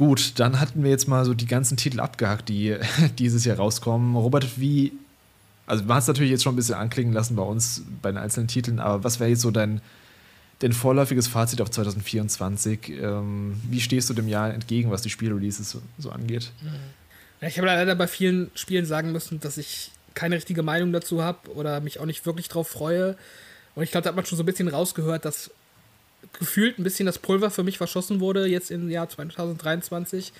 Gut, 0.00 0.38
dann 0.40 0.58
hatten 0.60 0.82
wir 0.82 0.88
jetzt 0.88 1.08
mal 1.08 1.26
so 1.26 1.34
die 1.34 1.44
ganzen 1.44 1.76
Titel 1.76 2.00
abgehakt, 2.00 2.48
die 2.48 2.74
dieses 3.18 3.44
Jahr 3.44 3.58
rauskommen. 3.58 4.16
Robert, 4.16 4.58
wie 4.58 4.92
also 5.66 5.84
man 5.84 5.96
hat 5.96 6.04
es 6.04 6.08
natürlich 6.08 6.30
jetzt 6.30 6.42
schon 6.42 6.54
ein 6.54 6.56
bisschen 6.56 6.76
anklingen 6.76 7.12
lassen 7.12 7.36
bei 7.36 7.42
uns, 7.42 7.82
bei 8.00 8.10
den 8.10 8.16
einzelnen 8.16 8.48
Titeln, 8.48 8.80
aber 8.80 9.04
was 9.04 9.20
wäre 9.20 9.28
jetzt 9.28 9.42
so 9.42 9.50
dein, 9.50 9.82
dein 10.60 10.72
vorläufiges 10.72 11.28
Fazit 11.28 11.60
auf 11.60 11.70
2024? 11.70 12.88
Ähm, 12.98 13.60
wie 13.68 13.82
stehst 13.82 14.08
du 14.08 14.14
dem 14.14 14.26
Jahr 14.26 14.54
entgegen, 14.54 14.90
was 14.90 15.02
die 15.02 15.10
Spielreleases 15.10 15.68
so, 15.68 15.82
so 15.98 16.08
angeht? 16.08 16.50
Ich 17.42 17.58
habe 17.58 17.66
leider 17.66 17.94
bei 17.94 18.06
vielen 18.06 18.50
Spielen 18.54 18.86
sagen 18.86 19.12
müssen, 19.12 19.38
dass 19.40 19.58
ich 19.58 19.90
keine 20.14 20.36
richtige 20.36 20.62
Meinung 20.62 20.94
dazu 20.94 21.22
habe 21.22 21.52
oder 21.54 21.82
mich 21.82 22.00
auch 22.00 22.06
nicht 22.06 22.24
wirklich 22.24 22.48
drauf 22.48 22.68
freue. 22.68 23.18
Und 23.74 23.82
ich 23.82 23.90
glaube, 23.90 24.04
da 24.04 24.08
hat 24.08 24.16
man 24.16 24.24
schon 24.24 24.38
so 24.38 24.44
ein 24.44 24.46
bisschen 24.46 24.68
rausgehört, 24.68 25.26
dass 25.26 25.50
gefühlt 26.38 26.78
ein 26.78 26.84
bisschen 26.84 27.06
das 27.06 27.18
Pulver 27.18 27.50
für 27.50 27.62
mich 27.62 27.78
verschossen 27.78 28.20
wurde 28.20 28.46
jetzt 28.46 28.70
im 28.70 28.90
Jahr 28.90 29.08
2023, 29.08 30.32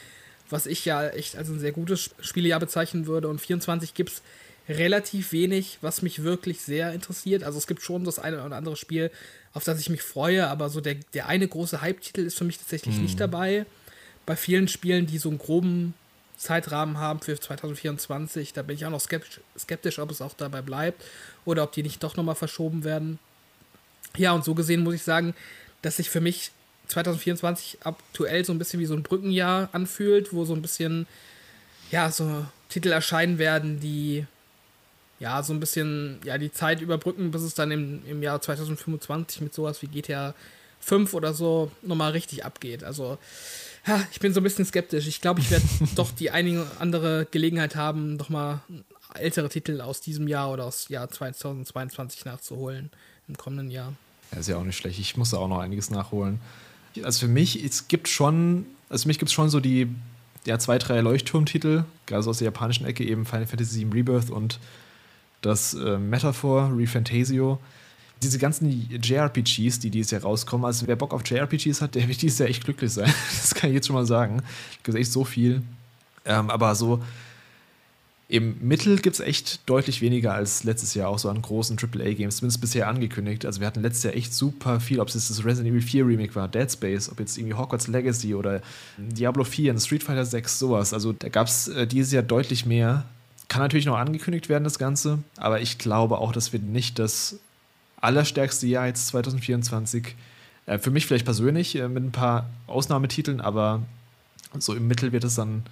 was 0.48 0.66
ich 0.66 0.84
ja 0.84 1.08
echt 1.08 1.36
als 1.36 1.48
ein 1.48 1.60
sehr 1.60 1.72
gutes 1.72 2.10
Spielejahr 2.20 2.60
bezeichnen 2.60 3.06
würde. 3.06 3.28
Und 3.28 3.40
24 3.40 3.94
gibt 3.94 4.10
es 4.10 4.22
relativ 4.68 5.32
wenig, 5.32 5.78
was 5.80 6.02
mich 6.02 6.22
wirklich 6.22 6.60
sehr 6.60 6.92
interessiert. 6.92 7.42
Also 7.42 7.58
es 7.58 7.66
gibt 7.66 7.82
schon 7.82 8.04
das 8.04 8.18
eine 8.18 8.42
oder 8.44 8.56
andere 8.56 8.76
Spiel, 8.76 9.10
auf 9.52 9.64
das 9.64 9.80
ich 9.80 9.90
mich 9.90 10.02
freue, 10.02 10.46
aber 10.48 10.70
so 10.70 10.80
der, 10.80 10.96
der 11.14 11.26
eine 11.26 11.48
große 11.48 11.80
Hype-Titel 11.80 12.20
ist 12.20 12.38
für 12.38 12.44
mich 12.44 12.58
tatsächlich 12.58 12.96
mhm. 12.96 13.02
nicht 13.02 13.20
dabei. 13.20 13.66
Bei 14.26 14.36
vielen 14.36 14.68
Spielen, 14.68 15.06
die 15.06 15.18
so 15.18 15.28
einen 15.28 15.38
groben 15.38 15.94
Zeitrahmen 16.36 16.98
haben 16.98 17.20
für 17.20 17.38
2024, 17.38 18.52
da 18.52 18.62
bin 18.62 18.76
ich 18.76 18.86
auch 18.86 18.90
noch 18.90 19.00
skeptisch, 19.00 19.40
skeptisch 19.58 19.98
ob 19.98 20.10
es 20.10 20.22
auch 20.22 20.34
dabei 20.34 20.62
bleibt 20.62 21.02
oder 21.44 21.64
ob 21.64 21.72
die 21.72 21.82
nicht 21.82 22.02
doch 22.02 22.16
nochmal 22.16 22.34
verschoben 22.34 22.84
werden. 22.84 23.18
Ja, 24.16 24.32
und 24.32 24.44
so 24.44 24.54
gesehen 24.54 24.82
muss 24.82 24.94
ich 24.94 25.02
sagen, 25.02 25.34
dass 25.82 25.96
sich 25.96 26.10
für 26.10 26.20
mich 26.20 26.50
2024 26.88 27.78
aktuell 27.84 28.44
so 28.44 28.52
ein 28.52 28.58
bisschen 28.58 28.80
wie 28.80 28.86
so 28.86 28.94
ein 28.94 29.02
Brückenjahr 29.02 29.68
anfühlt, 29.72 30.32
wo 30.32 30.44
so 30.44 30.54
ein 30.54 30.62
bisschen, 30.62 31.06
ja, 31.90 32.10
so 32.10 32.44
Titel 32.68 32.90
erscheinen 32.90 33.38
werden, 33.38 33.80
die 33.80 34.26
ja, 35.20 35.42
so 35.42 35.52
ein 35.52 35.60
bisschen 35.60 36.18
ja, 36.24 36.38
die 36.38 36.50
Zeit 36.50 36.80
überbrücken, 36.80 37.30
bis 37.30 37.42
es 37.42 37.54
dann 37.54 37.70
im, 37.70 38.02
im 38.06 38.22
Jahr 38.22 38.40
2025 38.40 39.42
mit 39.42 39.54
sowas 39.54 39.82
wie 39.82 39.86
GTA 39.86 40.34
5 40.80 41.12
oder 41.12 41.34
so 41.34 41.70
nochmal 41.82 42.12
richtig 42.12 42.44
abgeht. 42.44 42.82
Also, 42.82 43.18
ja, 43.86 44.02
ich 44.12 44.20
bin 44.20 44.32
so 44.32 44.40
ein 44.40 44.44
bisschen 44.44 44.64
skeptisch. 44.64 45.06
Ich 45.06 45.20
glaube, 45.20 45.40
ich 45.40 45.50
werde 45.50 45.66
doch 45.94 46.10
die 46.10 46.30
einige 46.30 46.66
andere 46.78 47.26
Gelegenheit 47.30 47.76
haben, 47.76 48.16
nochmal 48.16 48.60
ältere 49.14 49.48
Titel 49.50 49.80
aus 49.82 50.00
diesem 50.00 50.26
Jahr 50.26 50.50
oder 50.50 50.64
aus 50.64 50.88
Jahr 50.88 51.10
2022 51.10 52.24
nachzuholen 52.24 52.90
im 53.28 53.36
kommenden 53.36 53.70
Jahr. 53.70 53.94
Ja, 54.32 54.38
ist 54.38 54.48
ja 54.48 54.56
auch 54.56 54.64
nicht 54.64 54.76
schlecht. 54.76 54.98
Ich 54.98 55.16
muss 55.16 55.30
da 55.30 55.38
auch 55.38 55.48
noch 55.48 55.58
einiges 55.58 55.90
nachholen. 55.90 56.40
Also 57.02 57.26
für 57.26 57.32
mich, 57.32 57.62
es 57.62 57.88
gibt 57.88 58.08
schon, 58.08 58.66
also 58.88 59.02
für 59.02 59.08
mich 59.08 59.18
gibt 59.18 59.28
es 59.28 59.32
schon 59.32 59.48
so 59.48 59.60
die 59.60 59.88
ja, 60.44 60.58
zwei, 60.58 60.78
drei 60.78 61.00
Leuchtturmtitel, 61.00 61.84
gerade 62.06 62.22
so 62.22 62.30
aus 62.30 62.38
der 62.38 62.46
japanischen 62.46 62.86
Ecke, 62.86 63.04
eben 63.04 63.26
Final 63.26 63.46
Fantasy 63.46 63.80
VII 63.80 63.92
Rebirth 63.92 64.30
und 64.30 64.58
das 65.42 65.74
äh, 65.74 65.98
Metaphor, 65.98 66.72
Refantasio, 66.74 67.58
diese 68.22 68.38
ganzen 68.38 68.88
JRPGs, 69.02 69.78
die 69.78 69.90
dieses 69.90 70.10
Jahr 70.10 70.22
rauskommen, 70.22 70.66
also 70.66 70.86
wer 70.86 70.96
Bock 70.96 71.14
auf 71.14 71.26
JRPGs 71.26 71.80
hat, 71.80 71.94
der 71.94 72.06
wird 72.08 72.20
dieses 72.20 72.38
Jahr 72.38 72.48
echt 72.48 72.64
glücklich 72.64 72.92
sein. 72.92 73.12
Das 73.30 73.54
kann 73.54 73.70
ich 73.70 73.74
jetzt 73.74 73.86
schon 73.86 73.96
mal 73.96 74.06
sagen. 74.06 74.42
Es 74.78 74.82
gibt 74.82 74.98
echt 74.98 75.12
so 75.12 75.24
viel. 75.24 75.62
Ähm, 76.24 76.50
aber 76.50 76.74
so 76.74 77.02
im 78.30 78.56
Mittel 78.60 78.98
gibt 79.00 79.14
es 79.14 79.20
echt 79.20 79.68
deutlich 79.68 80.00
weniger 80.00 80.32
als 80.32 80.62
letztes 80.62 80.94
Jahr, 80.94 81.08
auch 81.08 81.18
so 81.18 81.28
an 81.28 81.42
großen 81.42 81.76
AAA-Games, 81.76 82.36
zumindest 82.36 82.60
bisher 82.60 82.86
angekündigt. 82.86 83.44
Also 83.44 83.60
wir 83.60 83.66
hatten 83.66 83.82
letztes 83.82 84.04
Jahr 84.04 84.14
echt 84.14 84.32
super 84.32 84.78
viel, 84.78 85.00
ob 85.00 85.08
es 85.08 85.14
das 85.14 85.44
Resident 85.44 85.68
Evil 85.68 85.82
4 85.82 86.06
Remake 86.06 86.34
war, 86.36 86.46
Dead 86.46 86.70
Space, 86.70 87.10
ob 87.10 87.18
jetzt 87.18 87.36
irgendwie 87.36 87.54
Hogwarts 87.54 87.88
Legacy 87.88 88.34
oder 88.34 88.62
Diablo 88.96 89.42
4 89.42 89.72
und 89.72 89.80
Street 89.80 90.04
Fighter 90.04 90.24
6, 90.24 90.58
sowas. 90.58 90.94
Also 90.94 91.12
da 91.12 91.28
gab 91.28 91.48
es 91.48 91.68
äh, 91.68 91.86
dieses 91.86 92.12
Jahr 92.12 92.22
deutlich 92.22 92.66
mehr 92.66 93.04
kann 93.50 93.62
natürlich 93.62 93.84
noch 93.84 93.98
angekündigt 93.98 94.48
werden, 94.48 94.62
das 94.62 94.78
Ganze, 94.78 95.18
aber 95.36 95.60
ich 95.60 95.76
glaube 95.76 96.18
auch, 96.18 96.30
das 96.30 96.52
wird 96.52 96.62
nicht 96.62 97.00
das 97.00 97.40
allerstärkste 98.00 98.68
Jahr 98.68 98.86
jetzt 98.86 99.08
2024. 99.08 100.14
Äh, 100.66 100.78
für 100.78 100.92
mich 100.92 101.04
vielleicht 101.04 101.24
persönlich 101.24 101.74
äh, 101.74 101.88
mit 101.88 102.04
ein 102.04 102.12
paar 102.12 102.48
Ausnahmetiteln, 102.68 103.40
aber 103.40 103.82
so 104.58 104.72
im 104.72 104.86
Mittel 104.86 105.10
wird 105.10 105.24
es 105.24 105.34
dann, 105.34 105.64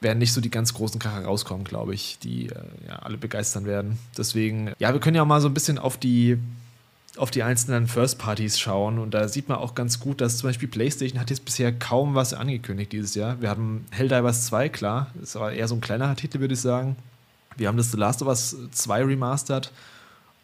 werden 0.00 0.18
nicht 0.18 0.32
so 0.32 0.40
die 0.40 0.50
ganz 0.50 0.74
großen 0.74 1.00
Kracher 1.00 1.24
rauskommen, 1.24 1.64
glaube 1.64 1.94
ich, 1.94 2.18
die 2.18 2.46
äh, 2.46 2.54
ja, 2.86 2.96
alle 3.00 3.16
begeistern 3.16 3.66
werden. 3.66 3.98
Deswegen, 4.16 4.72
ja, 4.78 4.92
wir 4.92 5.00
können 5.00 5.16
ja 5.16 5.22
auch 5.22 5.26
mal 5.26 5.40
so 5.40 5.48
ein 5.48 5.54
bisschen 5.54 5.78
auf 5.78 5.96
die 5.96 6.38
auf 7.16 7.32
die 7.32 7.42
einzelnen 7.42 7.88
First 7.88 8.18
Parties 8.18 8.60
schauen 8.60 9.00
und 9.00 9.12
da 9.12 9.26
sieht 9.26 9.48
man 9.48 9.58
auch 9.58 9.74
ganz 9.74 9.98
gut, 9.98 10.20
dass 10.20 10.38
zum 10.38 10.50
Beispiel 10.50 10.68
PlayStation 10.68 11.20
hat 11.20 11.30
jetzt 11.30 11.44
bisher 11.44 11.72
kaum 11.72 12.14
was 12.14 12.32
angekündigt 12.32 12.92
dieses 12.92 13.16
Jahr. 13.16 13.40
Wir 13.40 13.50
haben 13.50 13.86
Helldivers 13.90 14.46
2, 14.46 14.68
klar, 14.68 15.08
das 15.18 15.34
war 15.34 15.50
eher 15.50 15.66
so 15.66 15.74
ein 15.74 15.80
kleinerer 15.80 16.14
Titel, 16.14 16.38
würde 16.38 16.54
ich 16.54 16.60
sagen. 16.60 16.94
Wir 17.56 17.66
haben 17.66 17.76
das 17.76 17.90
The 17.90 17.96
Last 17.96 18.22
of 18.22 18.28
Us 18.28 18.56
2 18.70 19.02
remastered 19.02 19.72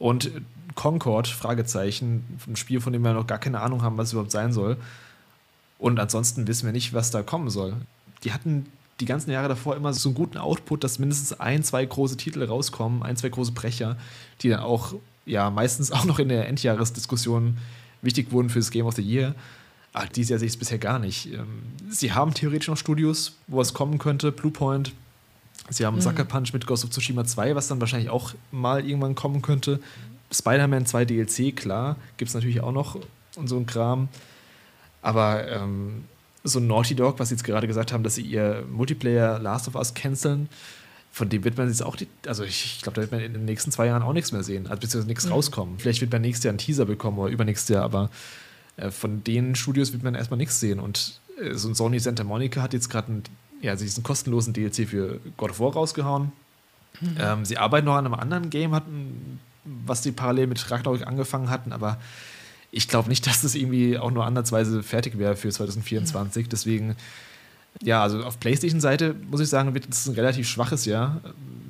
und 0.00 0.32
Concord, 0.74 1.28
Fragezeichen, 1.28 2.24
ein 2.48 2.56
Spiel, 2.56 2.80
von 2.80 2.92
dem 2.92 3.02
wir 3.02 3.12
noch 3.12 3.28
gar 3.28 3.38
keine 3.38 3.60
Ahnung 3.60 3.82
haben, 3.82 3.96
was 3.96 4.08
es 4.08 4.12
überhaupt 4.12 4.32
sein 4.32 4.52
soll. 4.52 4.76
Und 5.78 6.00
ansonsten 6.00 6.48
wissen 6.48 6.66
wir 6.66 6.72
nicht, 6.72 6.92
was 6.92 7.12
da 7.12 7.22
kommen 7.22 7.50
soll. 7.50 7.74
Die 8.24 8.32
hatten 8.32 8.66
die 9.04 9.08
ganzen 9.08 9.30
Jahre 9.30 9.48
davor 9.48 9.76
immer 9.76 9.92
so 9.92 10.08
einen 10.08 10.16
guten 10.16 10.38
Output, 10.38 10.82
dass 10.82 10.98
mindestens 10.98 11.38
ein, 11.38 11.62
zwei 11.62 11.84
große 11.84 12.16
Titel 12.16 12.42
rauskommen, 12.42 13.02
ein, 13.02 13.18
zwei 13.18 13.28
große 13.28 13.52
Brecher, 13.52 13.98
die 14.40 14.48
dann 14.48 14.60
auch 14.60 14.94
ja 15.26 15.50
meistens 15.50 15.92
auch 15.92 16.06
noch 16.06 16.18
in 16.18 16.30
der 16.30 16.48
Endjahresdiskussion 16.48 17.58
wichtig 18.00 18.32
wurden 18.32 18.48
für 18.48 18.60
das 18.60 18.70
Game 18.70 18.86
of 18.86 18.94
the 18.94 19.02
Year. 19.02 19.34
Aber 19.92 20.06
dieses 20.06 20.30
Jahr 20.30 20.38
sehe 20.38 20.46
ich 20.46 20.54
es 20.54 20.58
bisher 20.58 20.78
gar 20.78 20.98
nicht. 20.98 21.32
Ähm, 21.32 21.62
sie 21.90 22.12
haben 22.12 22.32
theoretisch 22.32 22.68
noch 22.68 22.78
Studios, 22.78 23.32
wo 23.46 23.60
es 23.60 23.74
kommen 23.74 23.98
könnte. 23.98 24.32
Bluepoint. 24.32 24.92
Sie 25.68 25.84
haben 25.84 25.96
mhm. 25.96 26.00
Sucker 26.00 26.24
Punch 26.24 26.52
mit 26.54 26.66
Ghost 26.66 26.84
of 26.84 26.90
Tsushima 26.90 27.24
2, 27.24 27.54
was 27.54 27.68
dann 27.68 27.80
wahrscheinlich 27.80 28.08
auch 28.08 28.34
mal 28.50 28.86
irgendwann 28.86 29.14
kommen 29.14 29.42
könnte. 29.42 29.80
Spider-Man 30.32 30.86
2 30.86 31.04
DLC, 31.04 31.54
klar, 31.54 31.96
gibt 32.16 32.30
es 32.30 32.34
natürlich 32.34 32.60
auch 32.60 32.72
noch 32.72 32.98
und 33.36 33.48
so 33.48 33.56
ein 33.56 33.66
Kram. 33.66 34.08
Aber 35.02 35.46
ähm, 35.48 36.04
so 36.44 36.60
Naughty 36.60 36.94
Dog, 36.94 37.18
was 37.18 37.30
sie 37.30 37.34
jetzt 37.34 37.44
gerade 37.44 37.66
gesagt 37.66 37.92
haben, 37.92 38.04
dass 38.04 38.14
sie 38.14 38.22
ihr 38.22 38.64
Multiplayer 38.70 39.38
Last 39.38 39.66
of 39.66 39.74
Us 39.74 39.94
canceln, 39.94 40.48
von 41.10 41.28
dem 41.28 41.44
wird 41.44 41.56
man 41.56 41.68
jetzt 41.68 41.82
auch, 41.82 41.96
die, 41.96 42.08
also 42.26 42.44
ich, 42.44 42.76
ich 42.76 42.82
glaube, 42.82 42.96
da 42.96 43.02
wird 43.02 43.12
man 43.12 43.20
in 43.20 43.32
den 43.32 43.44
nächsten 43.44 43.70
zwei 43.70 43.86
Jahren 43.86 44.02
auch 44.02 44.12
nichts 44.12 44.32
mehr 44.32 44.42
sehen, 44.42 44.66
also 44.66 44.80
beziehungsweise 44.80 45.06
nichts 45.06 45.26
mhm. 45.26 45.32
rauskommen. 45.32 45.78
Vielleicht 45.78 46.00
wird 46.00 46.12
man 46.12 46.22
nächstes 46.22 46.44
Jahr 46.44 46.50
einen 46.50 46.58
Teaser 46.58 46.84
bekommen 46.84 47.18
oder 47.18 47.30
übernächstes 47.30 47.68
Jahr, 47.68 47.84
aber 47.84 48.10
äh, 48.76 48.90
von 48.90 49.24
den 49.24 49.54
Studios 49.54 49.92
wird 49.92 50.02
man 50.02 50.14
erstmal 50.14 50.38
nichts 50.38 50.60
sehen. 50.60 50.80
Und 50.80 51.20
äh, 51.40 51.54
so 51.54 51.68
ein 51.68 51.74
Sony 51.74 52.00
Santa 52.00 52.24
Monica 52.24 52.60
hat 52.60 52.72
jetzt 52.72 52.90
gerade 52.90 53.08
einen, 53.08 53.22
ja, 53.62 53.76
diesen 53.76 54.02
kostenlosen 54.02 54.52
DLC 54.52 54.88
für 54.88 55.20
God 55.36 55.52
of 55.52 55.60
War 55.60 55.72
rausgehauen. 55.72 56.32
Mhm. 57.00 57.16
Ähm, 57.18 57.44
sie 57.44 57.58
arbeiten 57.58 57.86
noch 57.86 57.94
an 57.94 58.06
einem 58.06 58.14
anderen 58.14 58.50
Game, 58.50 58.74
hatten, 58.74 59.40
was 59.64 60.02
die 60.02 60.12
parallel 60.12 60.48
mit 60.48 60.70
Ragnarok 60.70 61.06
angefangen 61.06 61.48
hatten, 61.48 61.72
aber 61.72 61.98
ich 62.74 62.88
glaube 62.88 63.08
nicht, 63.08 63.26
dass 63.26 63.42
das 63.42 63.54
irgendwie 63.54 63.98
auch 63.98 64.10
nur 64.10 64.26
andersweise 64.26 64.82
fertig 64.82 65.18
wäre 65.18 65.36
für 65.36 65.50
2024. 65.50 66.48
Deswegen, 66.48 66.96
ja, 67.82 68.02
also 68.02 68.22
auf 68.22 68.40
PlayStation-Seite 68.40 69.14
muss 69.30 69.40
ich 69.40 69.48
sagen, 69.48 69.74
wird 69.74 69.88
es 69.88 70.06
ein 70.06 70.14
relativ 70.14 70.48
schwaches 70.48 70.84
Jahr. 70.84 71.20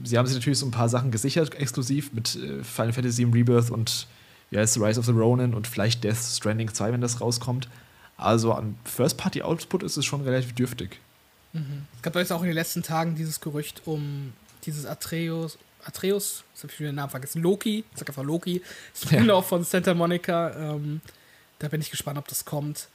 Sie 0.03 0.19
haben 0.19 0.27
sich 0.27 0.37
natürlich 0.37 0.59
so 0.59 0.67
ein 0.67 0.71
paar 0.71 0.89
Sachen 0.89 1.11
gesichert, 1.11 1.55
exklusiv 1.55 2.13
mit 2.13 2.37
äh, 2.37 2.63
Final 2.63 2.93
Fantasy 2.93 3.25
Rebirth 3.25 3.71
und 3.71 4.07
ja, 4.51 4.63
ist 4.63 4.79
Rise 4.81 5.01
of 5.01 5.07
the 5.07 5.13
Ronin 5.13 5.55
und 5.55 5.67
vielleicht 5.67 6.05
Death 6.05 6.19
Stranding 6.19 6.73
2, 6.73 6.93
wenn 6.93 7.01
das 7.01 7.21
rauskommt. 7.21 7.69
Also 8.17 8.53
an 8.53 8.77
First-Party-Output 8.85 9.83
ist 9.83 9.97
es 9.97 10.05
schon 10.05 10.23
relativ 10.23 10.55
dürftig. 10.55 11.01
Mhm. 11.53 11.87
Es 11.97 12.03
gab 12.03 12.15
jetzt 12.17 12.33
auch 12.33 12.43
in 12.43 12.47
den 12.47 12.55
letzten 12.55 12.83
Tagen 12.83 13.17
dieses 13.17 13.41
Gerücht 13.41 13.83
um 13.85 14.33
dieses 14.65 14.87
Atreus, 14.87 15.59
Atreus, 15.85 16.45
jetzt 16.53 16.63
habe 16.63 16.73
ich 16.73 16.81
wieder 16.81 16.91
den 16.91 16.97
Namen 16.97 17.11
vergessen, 17.11 17.43
Loki, 17.43 17.85
ich 17.93 17.99
sag 17.99 18.09
einfach 18.09 18.23
Loki, 18.23 18.63
Spin-off 18.95 19.45
ja. 19.45 19.49
von 19.49 19.65
Santa 19.65 19.95
Monica. 19.95 20.51
Ähm, 20.57 21.01
da 21.59 21.69
bin 21.69 21.81
ich 21.81 21.91
gespannt, 21.91 22.19
ob 22.19 22.29
das 22.29 22.45
kommt. 22.45 22.89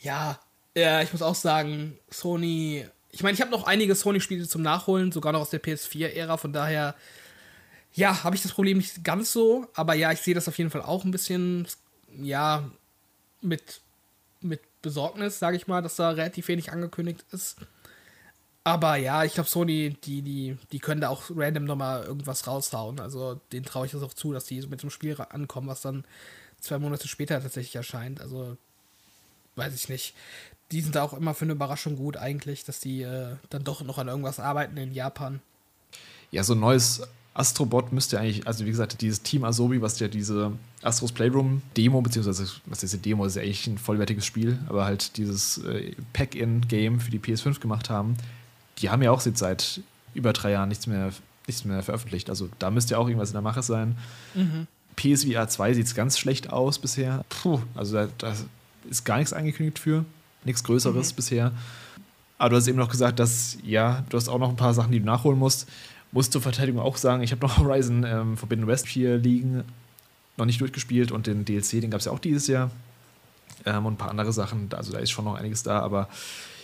Ja, 0.00 0.38
äh, 0.74 1.04
ich 1.04 1.12
muss 1.12 1.22
auch 1.22 1.34
sagen, 1.34 1.98
Sony, 2.10 2.86
ich 3.10 3.22
meine, 3.22 3.34
ich 3.34 3.40
habe 3.40 3.50
noch 3.50 3.66
einige 3.66 3.94
Sony-Spiele 3.94 4.48
zum 4.48 4.62
Nachholen, 4.62 5.12
sogar 5.12 5.32
noch 5.32 5.40
aus 5.40 5.50
der 5.50 5.62
PS4-Ära, 5.62 6.36
von 6.36 6.52
daher, 6.52 6.94
ja, 7.94 8.24
habe 8.24 8.36
ich 8.36 8.42
das 8.42 8.52
Problem 8.52 8.78
nicht 8.78 9.04
ganz 9.04 9.32
so, 9.32 9.68
aber 9.74 9.94
ja, 9.94 10.12
ich 10.12 10.20
sehe 10.20 10.34
das 10.34 10.48
auf 10.48 10.58
jeden 10.58 10.70
Fall 10.70 10.82
auch 10.82 11.04
ein 11.04 11.10
bisschen, 11.10 11.68
ja, 12.20 12.68
mit, 13.42 13.80
mit 14.40 14.60
Besorgnis, 14.80 15.38
sage 15.38 15.56
ich 15.56 15.66
mal, 15.66 15.82
dass 15.82 15.96
da 15.96 16.10
relativ 16.10 16.48
wenig 16.48 16.72
angekündigt 16.72 17.24
ist. 17.32 17.56
Aber 18.64 18.96
ja, 18.96 19.24
ich 19.24 19.34
glaube, 19.34 19.48
Sony, 19.48 19.96
die, 20.04 20.22
die, 20.22 20.56
die 20.70 20.78
können 20.78 21.00
da 21.00 21.08
auch 21.08 21.24
random 21.34 21.64
nochmal 21.64 22.04
irgendwas 22.04 22.46
raushauen. 22.46 23.00
Also 23.00 23.40
denen 23.50 23.64
traue 23.64 23.86
ich 23.86 23.92
das 23.92 24.02
auch 24.02 24.14
zu, 24.14 24.32
dass 24.32 24.44
die 24.44 24.60
so 24.60 24.68
mit 24.68 24.82
dem 24.82 24.90
Spiel 24.90 25.16
ankommen, 25.30 25.66
was 25.66 25.80
dann 25.80 26.04
zwei 26.60 26.78
Monate 26.78 27.08
später 27.08 27.40
tatsächlich 27.40 27.74
erscheint. 27.74 28.20
Also 28.20 28.56
weiß 29.56 29.74
ich 29.74 29.88
nicht. 29.88 30.14
Die 30.70 30.80
sind 30.80 30.94
da 30.94 31.02
auch 31.02 31.12
immer 31.12 31.34
für 31.34 31.44
eine 31.44 31.52
Überraschung 31.52 31.96
gut 31.96 32.16
eigentlich, 32.16 32.64
dass 32.64 32.78
die 32.78 33.02
äh, 33.02 33.36
dann 33.50 33.64
doch 33.64 33.82
noch 33.82 33.98
an 33.98 34.08
irgendwas 34.08 34.38
arbeiten 34.38 34.76
in 34.76 34.92
Japan. 34.92 35.40
Ja, 36.30 36.44
so 36.44 36.54
ein 36.54 36.60
neues 36.60 37.02
Astrobot 37.34 37.92
müsste 37.92 38.18
eigentlich, 38.20 38.46
also 38.46 38.64
wie 38.64 38.70
gesagt, 38.70 39.00
dieses 39.00 39.22
Team 39.22 39.44
Asobi, 39.44 39.82
was 39.82 39.98
ja 40.00 40.08
diese 40.08 40.52
Astros 40.82 41.12
Playroom 41.12 41.62
Demo, 41.76 42.00
beziehungsweise 42.00 42.46
was 42.66 42.82
ist 42.82 42.94
die 42.94 42.98
Demo, 42.98 43.24
ist 43.24 43.36
ja 43.36 43.42
eigentlich 43.42 43.66
ein 43.66 43.78
vollwertiges 43.78 44.24
Spiel, 44.24 44.58
aber 44.68 44.84
halt 44.84 45.16
dieses 45.16 45.58
äh, 45.58 45.94
Pack-In-Game 46.12 47.00
für 47.00 47.10
die 47.10 47.18
PS5 47.18 47.60
gemacht 47.60 47.90
haben, 47.90 48.16
die 48.78 48.90
haben 48.90 49.02
ja 49.02 49.10
auch 49.10 49.20
seit 49.20 49.80
über 50.14 50.32
drei 50.32 50.52
Jahren 50.52 50.68
nichts 50.68 50.86
mehr, 50.86 51.10
nichts 51.46 51.64
mehr 51.64 51.82
veröffentlicht. 51.82 52.28
Also 52.30 52.48
da 52.58 52.70
müsste 52.70 52.92
ja 52.92 52.98
auch 52.98 53.08
irgendwas 53.08 53.30
in 53.30 53.34
der 53.34 53.42
Mache 53.42 53.62
sein. 53.62 53.96
Mhm. 54.34 54.66
PSVR 54.96 55.48
2 55.48 55.74
sieht 55.74 55.94
ganz 55.94 56.18
schlecht 56.18 56.50
aus 56.50 56.78
bisher. 56.78 57.24
Puh, 57.28 57.60
also 57.74 57.94
da, 57.96 58.08
da 58.18 58.34
ist 58.88 59.04
gar 59.04 59.18
nichts 59.18 59.32
angekündigt 59.32 59.78
für. 59.78 60.04
Nichts 60.44 60.64
Größeres 60.64 61.12
mhm. 61.12 61.16
bisher. 61.16 61.52
Aber 62.38 62.50
du 62.50 62.56
hast 62.56 62.66
eben 62.66 62.78
noch 62.78 62.90
gesagt, 62.90 63.18
dass, 63.18 63.58
ja, 63.62 64.04
du 64.08 64.16
hast 64.16 64.28
auch 64.28 64.38
noch 64.38 64.48
ein 64.48 64.56
paar 64.56 64.74
Sachen, 64.74 64.92
die 64.92 64.98
du 64.98 65.06
nachholen 65.06 65.38
musst. 65.38 65.68
Muss 66.10 66.28
zur 66.28 66.42
Verteidigung 66.42 66.80
auch 66.82 66.96
sagen, 66.96 67.22
ich 67.22 67.30
habe 67.32 67.40
noch 67.46 67.58
Horizon 67.58 68.04
ähm, 68.04 68.36
Forbidden 68.36 68.66
West 68.66 68.88
4 68.88 69.16
liegen, 69.18 69.64
noch 70.36 70.46
nicht 70.46 70.60
durchgespielt 70.60 71.12
und 71.12 71.26
den 71.26 71.44
DLC, 71.44 71.80
den 71.80 71.90
gab 71.90 72.00
es 72.00 72.06
ja 72.06 72.12
auch 72.12 72.18
dieses 72.18 72.48
Jahr. 72.48 72.70
Ähm, 73.64 73.86
und 73.86 73.94
ein 73.94 73.96
paar 73.96 74.10
andere 74.10 74.32
Sachen. 74.32 74.68
Also 74.74 74.92
da 74.92 74.98
ist 74.98 75.10
schon 75.10 75.24
noch 75.24 75.36
einiges 75.36 75.62
da, 75.62 75.80
aber 75.80 76.08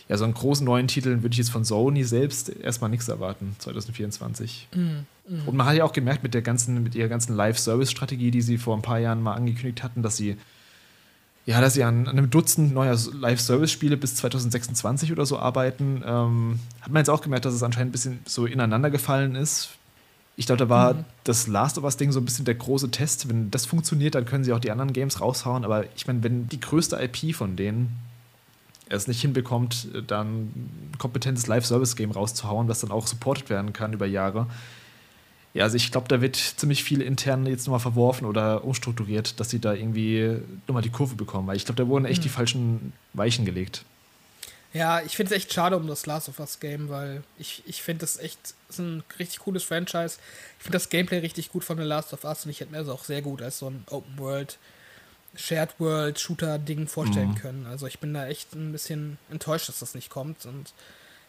ja, 0.08 0.16
so 0.16 0.24
einen 0.24 0.34
großen 0.34 0.64
neuen 0.64 0.88
Titeln 0.88 1.22
würde 1.22 1.34
ich 1.34 1.38
jetzt 1.38 1.50
von 1.50 1.64
Sony 1.64 2.02
selbst 2.04 2.48
erstmal 2.48 2.88
nichts 2.88 3.08
erwarten, 3.08 3.54
2024. 3.58 4.68
Mm, 4.74 4.78
mm. 4.80 5.48
Und 5.48 5.56
man 5.56 5.66
hat 5.66 5.76
ja 5.76 5.84
auch 5.84 5.92
gemerkt 5.92 6.22
mit 6.22 6.32
der 6.32 6.40
ganzen, 6.40 6.82
mit 6.82 6.94
ihrer 6.94 7.08
ganzen 7.08 7.36
Live-Service-Strategie, 7.36 8.30
die 8.30 8.40
sie 8.40 8.56
vor 8.56 8.74
ein 8.74 8.82
paar 8.82 8.98
Jahren 8.98 9.22
mal 9.22 9.34
angekündigt 9.34 9.82
hatten, 9.82 10.02
dass 10.02 10.16
sie 10.16 10.36
ja, 11.48 11.62
dass 11.62 11.72
sie 11.72 11.82
an, 11.82 12.06
an 12.06 12.18
einem 12.18 12.28
Dutzend 12.28 12.74
neuer 12.74 12.94
Live-Service-Spiele 12.94 13.96
bis 13.96 14.14
2026 14.16 15.12
oder 15.12 15.24
so 15.24 15.38
arbeiten, 15.38 16.02
ähm, 16.04 16.60
hat 16.82 16.92
man 16.92 17.00
jetzt 17.00 17.08
auch 17.08 17.22
gemerkt, 17.22 17.46
dass 17.46 17.54
es 17.54 17.62
anscheinend 17.62 17.88
ein 17.88 17.92
bisschen 17.92 18.18
so 18.26 18.44
ineinander 18.44 18.90
gefallen 18.90 19.34
ist. 19.34 19.70
Ich 20.36 20.44
glaube, 20.44 20.58
da 20.58 20.68
war 20.68 20.92
mhm. 20.92 21.04
das 21.24 21.46
Last 21.46 21.78
of 21.78 21.84
Us-Ding 21.84 22.12
so 22.12 22.20
ein 22.20 22.26
bisschen 22.26 22.44
der 22.44 22.54
große 22.54 22.90
Test. 22.90 23.30
Wenn 23.30 23.50
das 23.50 23.64
funktioniert, 23.64 24.14
dann 24.14 24.26
können 24.26 24.44
sie 24.44 24.52
auch 24.52 24.58
die 24.58 24.70
anderen 24.70 24.92
Games 24.92 25.22
raushauen. 25.22 25.64
Aber 25.64 25.84
ich 25.96 26.06
meine, 26.06 26.22
wenn 26.22 26.50
die 26.50 26.60
größte 26.60 26.96
IP 27.02 27.34
von 27.34 27.56
denen 27.56 27.96
es 28.88 29.06
nicht 29.06 29.20
hinbekommt, 29.20 29.88
dann 30.06 30.44
ein 30.46 30.92
kompetentes 30.98 31.46
Live-Service-Game 31.46 32.10
rauszuhauen, 32.10 32.68
was 32.68 32.80
dann 32.80 32.90
auch 32.90 33.06
supported 33.06 33.50
werden 33.50 33.72
kann 33.72 33.92
über 33.92 34.06
Jahre. 34.06 34.46
Ja, 35.54 35.64
also 35.64 35.76
ich 35.76 35.90
glaube, 35.90 36.08
da 36.08 36.20
wird 36.20 36.36
ziemlich 36.36 36.84
viel 36.84 37.00
intern 37.00 37.46
jetzt 37.46 37.66
nochmal 37.66 37.80
verworfen 37.80 38.26
oder 38.26 38.64
umstrukturiert, 38.64 39.40
dass 39.40 39.50
sie 39.50 39.58
da 39.58 39.72
irgendwie 39.72 40.36
nochmal 40.66 40.82
die 40.82 40.90
Kurve 40.90 41.16
bekommen, 41.16 41.48
weil 41.48 41.56
ich 41.56 41.64
glaube, 41.64 41.82
da 41.82 41.88
wurden 41.88 42.04
echt 42.04 42.20
mhm. 42.20 42.22
die 42.24 42.28
falschen 42.28 42.92
Weichen 43.14 43.44
gelegt. 43.44 43.84
Ja, 44.74 45.00
ich 45.00 45.16
finde 45.16 45.34
es 45.34 45.40
echt 45.40 45.52
schade 45.52 45.76
um 45.76 45.86
das 45.86 46.04
Last 46.04 46.28
of 46.28 46.38
Us 46.40 46.60
Game, 46.60 46.90
weil 46.90 47.22
ich, 47.38 47.62
ich 47.66 47.82
finde 47.82 48.00
das 48.00 48.18
echt 48.18 48.54
das 48.68 48.78
ist 48.78 48.84
ein 48.84 49.02
richtig 49.18 49.40
cooles 49.40 49.64
Franchise. 49.64 50.18
Ich 50.58 50.64
finde 50.64 50.76
das 50.76 50.90
Gameplay 50.90 51.18
richtig 51.18 51.50
gut 51.50 51.64
von 51.64 51.78
The 51.78 51.84
Last 51.84 52.12
of 52.12 52.24
Us 52.24 52.44
und 52.44 52.50
ich 52.50 52.60
hätte 52.60 52.72
mir 52.72 52.78
das 52.78 52.88
auch 52.88 53.04
sehr 53.04 53.22
gut 53.22 53.40
als 53.40 53.58
so 53.58 53.70
ein 53.70 53.82
Open 53.90 54.18
World 54.18 54.58
Shared 55.34 55.78
World 55.78 56.18
Shooter 56.18 56.58
Ding 56.58 56.86
vorstellen 56.88 57.30
mhm. 57.30 57.34
können. 57.36 57.66
Also 57.66 57.86
ich 57.86 57.98
bin 57.98 58.14
da 58.14 58.26
echt 58.26 58.54
ein 58.54 58.72
bisschen 58.72 59.18
enttäuscht, 59.30 59.68
dass 59.68 59.78
das 59.78 59.94
nicht 59.94 60.10
kommt. 60.10 60.46
Und 60.46 60.72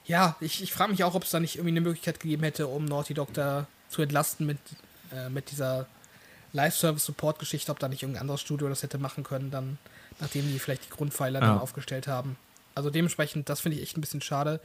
ja, 0.06 0.36
ich, 0.40 0.64
ich 0.64 0.74
frage 0.74 0.92
mich 0.92 1.04
auch, 1.04 1.16
ob 1.16 1.24
es 1.24 1.30
da 1.30 1.40
nicht 1.40 1.56
irgendwie 1.56 1.74
eine 1.74 1.82
Möglichkeit 1.82 2.20
gegeben 2.20 2.44
hätte, 2.44 2.68
um 2.68 2.86
Naughty 2.86 3.14
Dog 3.14 3.34
da 3.34 3.68
zu 3.90 4.02
entlasten 4.02 4.46
mit, 4.46 4.58
äh, 5.14 5.30
mit 5.30 5.52
dieser 5.52 5.88
Live-Service-Support-Geschichte, 6.54 7.72
ob 7.72 7.80
da 7.80 7.88
nicht 7.88 8.02
irgendein 8.02 8.22
anderes 8.22 8.42
Studio 8.42 8.70
das 8.70 8.84
hätte 8.84 8.98
machen 8.98 9.24
können, 9.24 9.52
dann, 9.52 9.78
nachdem 10.20 10.48
die 10.48 10.60
vielleicht 10.60 10.86
die 10.86 10.90
Grundpfeiler 10.90 11.40
ja. 11.40 11.48
dann 11.48 11.60
aufgestellt 11.60 12.08
haben. 12.08 12.38
Also 12.76 12.90
dementsprechend, 12.90 13.50
das 13.50 13.62
finde 13.62 13.78
ich 13.78 13.84
echt 13.84 13.98
ein 13.98 14.02
bisschen 14.02 14.22
schade. 14.22 14.60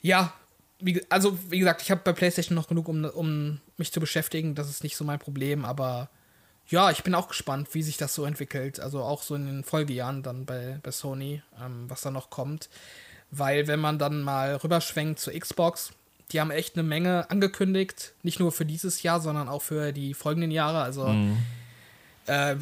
Ja, 0.00 0.32
wie, 0.78 1.04
also 1.10 1.38
wie 1.50 1.58
gesagt, 1.58 1.82
ich 1.82 1.90
habe 1.90 2.00
bei 2.04 2.12
PlayStation 2.12 2.54
noch 2.54 2.68
genug, 2.68 2.88
um, 2.88 3.04
um 3.04 3.60
mich 3.76 3.92
zu 3.92 4.00
beschäftigen. 4.00 4.54
Das 4.54 4.70
ist 4.70 4.84
nicht 4.84 4.96
so 4.96 5.04
mein 5.04 5.18
Problem, 5.18 5.64
aber 5.64 6.08
ja, 6.68 6.90
ich 6.90 7.02
bin 7.02 7.14
auch 7.14 7.28
gespannt, 7.28 7.68
wie 7.72 7.82
sich 7.82 7.96
das 7.96 8.14
so 8.14 8.24
entwickelt. 8.24 8.78
Also 8.80 9.02
auch 9.02 9.22
so 9.22 9.34
in 9.34 9.46
den 9.46 9.64
Folgejahren 9.64 10.22
dann 10.22 10.44
bei, 10.44 10.78
bei 10.82 10.90
Sony, 10.90 11.42
ähm, 11.62 11.84
was 11.88 12.02
da 12.02 12.10
noch 12.10 12.30
kommt. 12.30 12.68
Weil 13.30 13.66
wenn 13.66 13.80
man 13.80 13.98
dann 13.98 14.22
mal 14.22 14.56
rüberschwenkt 14.56 15.18
zur 15.18 15.32
Xbox, 15.32 15.92
die 16.32 16.40
haben 16.40 16.50
echt 16.50 16.76
eine 16.76 16.82
Menge 16.82 17.30
angekündigt. 17.30 18.12
Nicht 18.22 18.38
nur 18.38 18.52
für 18.52 18.66
dieses 18.66 19.02
Jahr, 19.02 19.20
sondern 19.20 19.48
auch 19.48 19.62
für 19.62 19.92
die 19.92 20.12
folgenden 20.12 20.50
Jahre. 20.50 20.82
Also 20.82 21.08
mhm. 21.08 21.38
äh, 22.26 22.56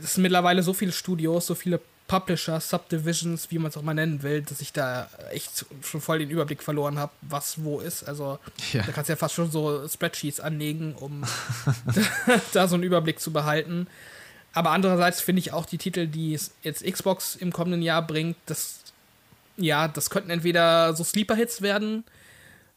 es 0.00 0.14
sind 0.14 0.22
mittlerweile 0.22 0.62
so 0.62 0.72
viele 0.72 0.92
Studios, 0.92 1.46
so 1.46 1.56
viele 1.56 1.80
Publisher, 2.14 2.60
Subdivisions, 2.60 3.50
wie 3.50 3.58
man 3.58 3.70
es 3.70 3.76
auch 3.76 3.82
mal 3.82 3.92
nennen 3.92 4.22
will, 4.22 4.42
dass 4.42 4.60
ich 4.60 4.72
da 4.72 5.08
echt 5.32 5.66
schon 5.82 6.00
voll 6.00 6.20
den 6.20 6.30
Überblick 6.30 6.62
verloren 6.62 6.96
habe, 6.96 7.10
was 7.22 7.64
wo 7.64 7.80
ist. 7.80 8.04
Also 8.04 8.38
ja. 8.72 8.82
da 8.82 8.92
kannst 8.92 9.08
du 9.08 9.14
ja 9.14 9.16
fast 9.16 9.34
schon 9.34 9.50
so 9.50 9.88
Spreadsheets 9.88 10.38
anlegen, 10.38 10.94
um 10.94 11.24
da 12.52 12.68
so 12.68 12.76
einen 12.76 12.84
Überblick 12.84 13.18
zu 13.18 13.32
behalten. 13.32 13.88
Aber 14.52 14.70
andererseits 14.70 15.20
finde 15.20 15.40
ich 15.40 15.52
auch 15.52 15.66
die 15.66 15.78
Titel, 15.78 16.06
die 16.06 16.38
jetzt 16.62 16.84
Xbox 16.84 17.34
im 17.34 17.52
kommenden 17.52 17.82
Jahr 17.82 18.06
bringt, 18.06 18.36
das 18.46 18.80
ja, 19.56 19.88
das 19.88 20.10
könnten 20.10 20.30
entweder 20.30 20.94
so 20.94 21.02
Sleeper-Hits 21.02 21.62
werden, 21.62 22.04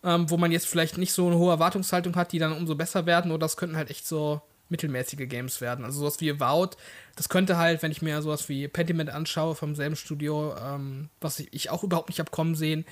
ähm, 0.04 0.30
wo 0.32 0.38
man 0.38 0.52
jetzt 0.52 0.68
vielleicht 0.68 0.98
nicht 0.98 1.14
so 1.14 1.28
eine 1.28 1.38
hohe 1.38 1.52
Erwartungshaltung 1.52 2.16
hat, 2.16 2.32
die 2.32 2.40
dann 2.40 2.54
umso 2.54 2.74
besser 2.74 3.06
werden, 3.06 3.32
oder 3.32 3.42
das 3.42 3.58
könnten 3.58 3.78
halt 3.78 3.92
echt 3.92 4.08
so 4.08 4.42
mittelmäßige 4.70 5.28
Games 5.28 5.62
werden. 5.62 5.86
Also 5.86 6.00
sowas 6.00 6.20
wie 6.20 6.32
Avowed, 6.32 6.78
das 7.16 7.30
könnte 7.30 7.58
halt, 7.58 7.82
wenn 7.84 7.92
ich 7.92 8.02
mir 8.02 8.22
sowas 8.22 8.50
wie 8.50 8.68
Pentiment 8.68 9.10
anschaue 9.10 9.56
vom 9.56 9.76
selben 9.76 9.96
Studio, 9.96 10.56
ähm, 10.58 11.10
was 11.22 11.40
ich 11.40 11.70
auch 11.70 11.84
überhaupt 11.84 12.10
nicht 12.10 12.20
habe 12.20 12.32
kommen 12.32 12.56
sehen, 12.56 12.86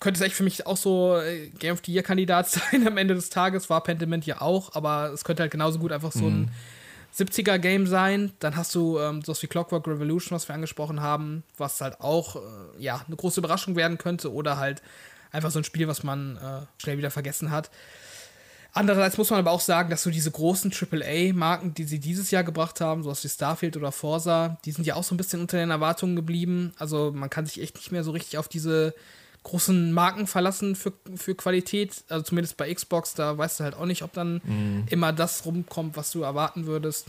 könnte 0.00 0.18
es 0.18 0.26
echt 0.26 0.34
für 0.34 0.42
mich 0.42 0.66
auch 0.66 0.76
so 0.76 1.18
äh, 1.18 1.48
Game 1.58 1.72
of 1.72 1.82
the 1.84 1.92
Year 1.92 2.02
Kandidat 2.02 2.48
sein 2.50 2.86
am 2.86 2.96
Ende 2.96 3.14
des 3.14 3.30
Tages. 3.30 3.70
War 3.70 3.82
Pentiment 3.82 4.26
ja 4.26 4.40
auch, 4.40 4.74
aber 4.74 5.10
es 5.12 5.24
könnte 5.24 5.42
halt 5.42 5.52
genauso 5.52 5.78
gut 5.78 5.92
einfach 5.92 6.12
so 6.12 6.26
ein 6.26 6.40
mhm. 6.42 6.48
70er 7.16 7.58
Game 7.58 7.86
sein. 7.86 8.32
Dann 8.40 8.56
hast 8.56 8.74
du 8.74 8.98
ähm, 8.98 9.22
sowas 9.22 9.42
wie 9.42 9.46
Clockwork 9.46 9.86
Revolution, 9.86 10.36
was 10.36 10.48
wir 10.48 10.54
angesprochen 10.54 11.00
haben, 11.00 11.44
was 11.56 11.80
halt 11.80 12.00
auch 12.00 12.36
äh, 12.36 12.40
ja 12.78 13.04
eine 13.06 13.16
große 13.16 13.40
Überraschung 13.40 13.76
werden 13.76 13.98
könnte 13.98 14.32
oder 14.32 14.58
halt 14.58 14.82
einfach 15.30 15.50
so 15.50 15.58
ein 15.58 15.64
Spiel, 15.64 15.88
was 15.88 16.02
man 16.02 16.36
äh, 16.36 16.82
schnell 16.82 16.98
wieder 16.98 17.10
vergessen 17.10 17.50
hat. 17.50 17.70
Andererseits 18.76 19.16
muss 19.16 19.30
man 19.30 19.38
aber 19.38 19.52
auch 19.52 19.60
sagen, 19.60 19.88
dass 19.88 20.02
so 20.02 20.10
diese 20.10 20.32
großen 20.32 20.72
AAA-Marken, 20.72 21.74
die 21.74 21.84
sie 21.84 22.00
dieses 22.00 22.32
Jahr 22.32 22.42
gebracht 22.42 22.80
haben, 22.80 23.04
sowas 23.04 23.22
wie 23.22 23.28
Starfield 23.28 23.76
oder 23.76 23.92
Forza, 23.92 24.58
die 24.64 24.72
sind 24.72 24.84
ja 24.84 24.96
auch 24.96 25.04
so 25.04 25.14
ein 25.14 25.16
bisschen 25.16 25.40
unter 25.40 25.58
den 25.58 25.70
Erwartungen 25.70 26.16
geblieben. 26.16 26.74
Also 26.76 27.12
man 27.14 27.30
kann 27.30 27.46
sich 27.46 27.62
echt 27.62 27.76
nicht 27.76 27.92
mehr 27.92 28.02
so 28.02 28.10
richtig 28.10 28.36
auf 28.36 28.48
diese 28.48 28.92
großen 29.44 29.92
Marken 29.92 30.26
verlassen 30.26 30.74
für, 30.74 30.92
für 31.14 31.36
Qualität. 31.36 32.02
Also 32.08 32.24
zumindest 32.24 32.56
bei 32.56 32.74
Xbox, 32.74 33.14
da 33.14 33.38
weißt 33.38 33.60
du 33.60 33.64
halt 33.64 33.74
auch 33.76 33.86
nicht, 33.86 34.02
ob 34.02 34.12
dann 34.12 34.40
mhm. 34.44 34.86
immer 34.90 35.12
das 35.12 35.44
rumkommt, 35.46 35.96
was 35.96 36.10
du 36.10 36.22
erwarten 36.22 36.66
würdest. 36.66 37.06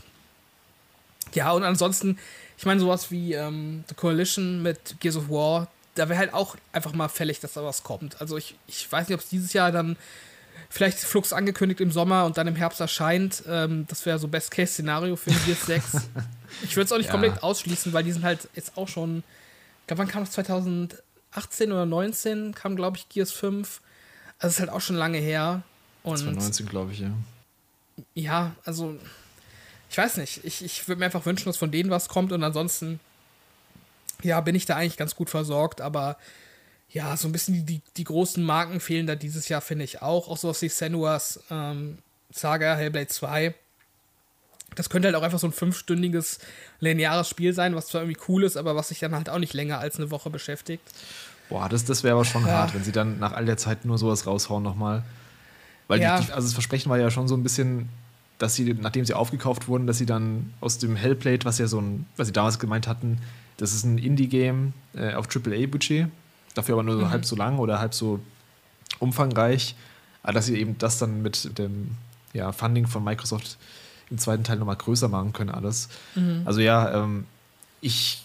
Ja, 1.34 1.50
und 1.50 1.64
ansonsten, 1.64 2.16
ich 2.56 2.64
meine, 2.64 2.78
sowas 2.78 3.10
wie 3.10 3.32
ähm, 3.32 3.82
The 3.88 3.96
Coalition 3.96 4.62
mit 4.62 5.00
Gears 5.00 5.16
of 5.16 5.28
War, 5.28 5.66
da 5.96 6.08
wäre 6.08 6.20
halt 6.20 6.32
auch 6.32 6.56
einfach 6.72 6.92
mal 6.92 7.08
fällig, 7.08 7.40
dass 7.40 7.54
da 7.54 7.64
was 7.64 7.82
kommt. 7.82 8.20
Also 8.20 8.36
ich, 8.36 8.54
ich 8.68 8.90
weiß 8.90 9.08
nicht, 9.08 9.16
ob 9.16 9.22
es 9.22 9.30
dieses 9.30 9.52
Jahr 9.52 9.72
dann 9.72 9.96
vielleicht 10.68 10.98
Flux 10.98 11.32
angekündigt 11.32 11.80
im 11.80 11.90
Sommer 11.90 12.24
und 12.24 12.36
dann 12.38 12.46
im 12.46 12.56
Herbst 12.56 12.80
erscheint. 12.80 13.42
Ähm, 13.48 13.86
das 13.88 14.04
wäre 14.06 14.18
so 14.18 14.28
Best-Case-Szenario 14.28 15.16
für 15.16 15.30
Gears 15.30 15.66
6. 15.66 15.84
Ich 16.62 16.76
würde 16.76 16.86
es 16.86 16.92
auch 16.92 16.96
nicht 16.96 17.06
Ja. 17.06 17.12
komplett 17.12 17.42
ausschließen, 17.42 17.92
weil 17.92 18.04
die 18.04 18.12
sind 18.12 18.22
halt 18.24 18.48
jetzt 18.54 18.78
auch 18.78 18.88
schon. 18.88 19.24
Ich 19.82 19.86
glaube, 19.88 19.98
wann 19.98 20.08
kam 20.08 20.22
das? 20.24 20.30
2018 20.32 21.70
oder 21.72 21.84
19 21.84 22.54
kam, 22.54 22.76
glaube 22.76 22.96
ich, 22.96 23.08
Gears 23.08 23.32
5. 23.32 23.82
Also 24.38 24.54
ist 24.54 24.60
halt 24.60 24.70
auch 24.70 24.80
schon 24.80 24.96
lange 24.96 25.18
her. 25.18 25.62
Und 26.02 26.18
2019, 26.18 26.66
glaube 26.66 26.92
ich, 26.92 27.00
ja. 27.00 27.10
ja, 28.14 28.52
also 28.64 28.96
ich 29.90 29.98
weiß 29.98 30.16
nicht. 30.18 30.44
Ich, 30.44 30.64
ich 30.64 30.86
würde 30.88 31.00
mir 31.00 31.06
einfach 31.06 31.26
wünschen, 31.26 31.46
dass 31.46 31.56
von 31.56 31.70
denen 31.72 31.90
was 31.90 32.08
kommt 32.08 32.32
und 32.32 32.42
ansonsten, 32.44 33.00
ja, 34.22 34.40
bin 34.40 34.54
ich 34.54 34.66
da 34.66 34.76
eigentlich 34.76 34.96
ganz 34.96 35.14
gut 35.16 35.28
versorgt, 35.30 35.80
aber 35.80 36.16
ja, 36.90 37.16
so 37.16 37.28
ein 37.28 37.32
bisschen 37.32 37.54
die, 37.54 37.62
die, 37.62 37.82
die 37.96 38.04
großen 38.04 38.42
Marken 38.42 38.80
fehlen 38.80 39.06
da 39.06 39.14
dieses 39.16 39.48
Jahr, 39.48 39.60
finde 39.60 39.84
ich 39.84 40.02
auch. 40.02 40.28
Auch 40.28 40.36
sowas 40.36 40.62
wie 40.62 40.68
Senua's 40.68 41.40
ähm, 41.50 41.98
Saga, 42.32 42.74
Hellblade 42.76 43.08
2. 43.08 43.54
Das 44.74 44.90
könnte 44.90 45.08
halt 45.08 45.16
auch 45.16 45.22
einfach 45.22 45.38
so 45.38 45.46
ein 45.46 45.52
fünfstündiges 45.52 46.38
lineares 46.80 47.28
Spiel 47.28 47.52
sein, 47.54 47.74
was 47.74 47.86
zwar 47.86 48.02
irgendwie 48.02 48.20
cool 48.28 48.44
ist, 48.44 48.56
aber 48.56 48.76
was 48.76 48.88
sich 48.88 48.98
dann 48.98 49.14
halt 49.14 49.28
auch 49.30 49.38
nicht 49.38 49.54
länger 49.54 49.78
als 49.78 49.96
eine 49.96 50.10
Woche 50.10 50.28
beschäftigt. 50.30 50.82
Boah, 51.48 51.68
das, 51.68 51.84
das 51.84 52.02
wäre 52.02 52.14
aber 52.14 52.24
schon 52.24 52.44
Ja. 52.44 52.52
hart, 52.52 52.74
wenn 52.74 52.82
sie 52.84 52.92
dann 52.92 53.18
nach 53.18 53.32
all 53.32 53.46
der 53.46 53.56
Zeit 53.56 53.84
nur 53.84 53.98
sowas 53.98 54.26
raushauen 54.26 54.62
nochmal. 54.62 55.02
Weil 55.88 56.00
Ja. 56.02 56.20
die, 56.20 56.32
also 56.32 56.46
das 56.46 56.52
Versprechen 56.54 56.90
war 56.90 56.98
ja 56.98 57.10
schon 57.10 57.28
so 57.28 57.36
ein 57.36 57.42
bisschen, 57.42 57.88
dass 58.38 58.54
sie, 58.54 58.74
nachdem 58.74 59.04
sie 59.04 59.14
aufgekauft 59.14 59.68
wurden, 59.68 59.86
dass 59.86 59.98
sie 59.98 60.06
dann 60.06 60.52
aus 60.60 60.78
dem 60.78 60.96
Hellblade, 60.96 61.44
was 61.44 61.58
ja 61.58 61.66
so 61.68 61.80
ein, 61.80 62.06
was 62.16 62.26
sie 62.26 62.32
damals 62.32 62.58
gemeint 62.58 62.86
hatten, 62.86 63.18
das 63.56 63.72
ist 63.72 63.84
ein 63.84 63.96
Indie-Game 63.98 64.74
äh, 64.94 65.14
auf 65.14 65.26
AAA-Budget, 65.34 66.08
dafür 66.56 66.74
aber 66.74 66.82
nur 66.82 66.98
so 66.98 67.10
halb 67.10 67.24
so 67.24 67.36
lang 67.36 67.58
oder 67.58 67.78
halb 67.78 67.94
so 67.94 68.20
umfangreich, 68.98 69.74
aber 70.22 70.32
dass 70.32 70.46
sie 70.46 70.58
eben 70.58 70.78
das 70.78 70.98
dann 70.98 71.22
mit 71.22 71.58
dem 71.58 71.92
ja, 72.32 72.52
Funding 72.52 72.86
von 72.86 73.04
Microsoft 73.04 73.58
im 74.10 74.18
zweiten 74.18 74.44
Teil 74.44 74.58
nochmal 74.58 74.76
größer 74.76 75.08
machen 75.08 75.32
können, 75.32 75.50
alles. 75.50 75.88
Also 76.44 76.60
ja, 76.60 77.02
ähm, 77.02 77.26
ich 77.80 78.22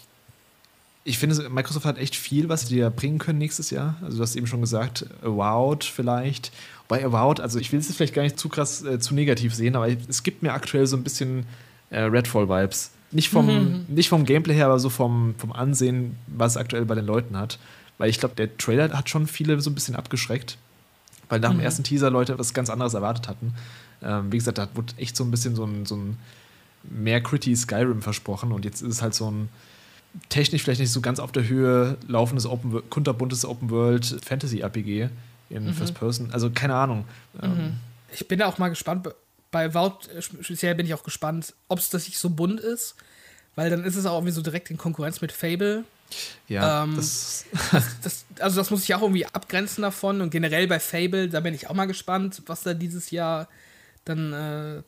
ich 1.04 1.18
finde, 1.18 1.48
Microsoft 1.48 1.84
hat 1.84 1.98
echt 1.98 2.14
viel, 2.14 2.48
was 2.48 2.62
sie 2.62 2.76
dir 2.76 2.90
bringen 2.90 3.18
können 3.18 3.38
nächstes 3.38 3.70
Jahr. 3.70 3.96
Also 4.02 4.18
du 4.18 4.22
hast 4.22 4.36
eben 4.36 4.46
schon 4.46 4.60
gesagt, 4.60 5.04
Avowed 5.22 5.84
vielleicht. 5.84 6.52
Wobei 6.88 7.04
Avowed, 7.04 7.40
also 7.40 7.58
ich 7.58 7.72
will 7.72 7.80
es 7.80 7.88
jetzt 7.88 7.96
vielleicht 7.96 8.14
gar 8.14 8.22
nicht 8.22 8.38
zu 8.38 8.48
krass, 8.48 8.84
äh, 8.84 9.00
zu 9.00 9.14
negativ 9.14 9.54
sehen, 9.54 9.74
aber 9.74 9.88
es 9.88 10.22
gibt 10.22 10.42
mir 10.42 10.52
aktuell 10.52 10.86
so 10.86 10.96
ein 10.96 11.02
bisschen 11.02 11.44
äh, 11.90 12.02
Redfall-Vibes. 12.02 12.92
Nicht 13.10 13.28
vom, 13.28 13.84
nicht 13.88 14.08
vom 14.08 14.24
Gameplay 14.24 14.54
her, 14.54 14.66
aber 14.66 14.78
so 14.78 14.88
vom, 14.88 15.34
vom 15.36 15.52
Ansehen, 15.52 16.16
was 16.28 16.52
es 16.52 16.56
aktuell 16.56 16.86
bei 16.86 16.94
den 16.94 17.04
Leuten 17.04 17.36
hat. 17.36 17.58
Weil 17.98 18.10
ich 18.10 18.18
glaube, 18.18 18.34
der 18.34 18.56
Trailer 18.56 18.90
hat 18.90 19.08
schon 19.08 19.26
viele 19.26 19.60
so 19.60 19.70
ein 19.70 19.74
bisschen 19.74 19.96
abgeschreckt. 19.96 20.58
Weil 21.28 21.40
nach 21.40 21.50
dem 21.50 21.60
ersten 21.60 21.82
Teaser 21.84 22.10
Leute 22.10 22.38
was 22.38 22.52
ganz 22.52 22.68
anderes 22.68 22.94
erwartet 22.94 23.28
hatten. 23.28 23.54
Ähm, 24.02 24.32
wie 24.32 24.38
gesagt, 24.38 24.58
da 24.58 24.68
wurde 24.74 24.92
echt 24.98 25.16
so 25.16 25.24
ein 25.24 25.30
bisschen 25.30 25.54
so 25.54 25.64
ein, 25.64 25.86
so 25.86 25.96
ein 25.96 26.18
mehr 26.84 27.20
Gritty 27.20 27.54
Skyrim 27.56 28.02
versprochen 28.02 28.52
und 28.52 28.64
jetzt 28.64 28.82
ist 28.82 28.88
es 28.88 29.02
halt 29.02 29.14
so 29.14 29.30
ein 29.30 29.48
technisch 30.28 30.62
vielleicht 30.62 30.80
nicht 30.80 30.90
so 30.90 31.00
ganz 31.00 31.20
auf 31.20 31.32
der 31.32 31.48
Höhe 31.48 31.96
laufendes 32.06 32.44
Open 32.44 32.82
kunterbuntes 32.90 33.44
Open 33.44 33.70
World 33.70 34.18
Fantasy 34.24 34.60
RPG 34.60 35.08
in 35.48 35.72
First 35.74 35.94
Person. 35.94 36.30
Also 36.32 36.50
keine 36.50 36.74
Ahnung. 36.74 37.04
Ähm, 37.42 37.74
Ich 38.12 38.26
bin 38.28 38.38
da 38.38 38.46
auch 38.46 38.58
mal 38.58 38.68
gespannt. 38.68 39.08
Bei 39.50 39.70
Vault 39.72 40.08
äh, 40.08 40.20
speziell 40.20 40.74
bin 40.74 40.86
ich 40.86 40.94
auch 40.94 41.04
gespannt, 41.04 41.54
ob 41.68 41.78
es 41.78 41.88
das 41.90 42.06
nicht 42.06 42.18
so 42.18 42.30
bunt 42.30 42.60
ist. 42.60 42.94
Weil 43.54 43.70
dann 43.70 43.84
ist 43.84 43.96
es 43.96 44.06
auch 44.06 44.16
irgendwie 44.16 44.32
so 44.32 44.42
direkt 44.42 44.70
in 44.70 44.78
Konkurrenz 44.78 45.20
mit 45.20 45.30
Fable. 45.30 45.84
Ja, 46.48 46.84
Ähm, 46.84 46.96
das, 46.96 47.44
Das, 48.02 48.24
also 48.40 48.56
das 48.60 48.70
muss 48.70 48.84
ich 48.84 48.94
auch 48.94 49.02
irgendwie 49.02 49.26
abgrenzen 49.26 49.82
davon. 49.82 50.20
Und 50.20 50.30
generell 50.30 50.66
bei 50.66 50.80
Fable, 50.80 51.28
da 51.28 51.40
bin 51.40 51.54
ich 51.54 51.68
auch 51.68 51.74
mal 51.74 51.86
gespannt, 51.86 52.42
was 52.46 52.62
da 52.62 52.74
dieses 52.74 53.10
Jahr 53.10 53.48
dann 54.04 54.32
äh, 54.32 54.82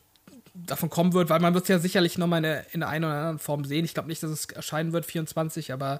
davon 0.53 0.89
kommen 0.89 1.13
wird, 1.13 1.29
weil 1.29 1.39
man 1.39 1.53
wird 1.53 1.63
es 1.65 1.69
ja 1.69 1.79
sicherlich 1.79 2.17
nochmal 2.17 2.37
in, 2.39 2.43
der- 2.43 2.73
in 2.73 2.79
der 2.81 2.89
einen 2.89 3.05
oder 3.05 3.13
anderen 3.13 3.39
Form 3.39 3.65
sehen. 3.65 3.85
Ich 3.85 3.93
glaube 3.93 4.07
nicht, 4.09 4.23
dass 4.23 4.31
es 4.31 4.45
erscheinen 4.45 4.93
wird, 4.93 5.05
24, 5.05 5.73
aber 5.73 5.99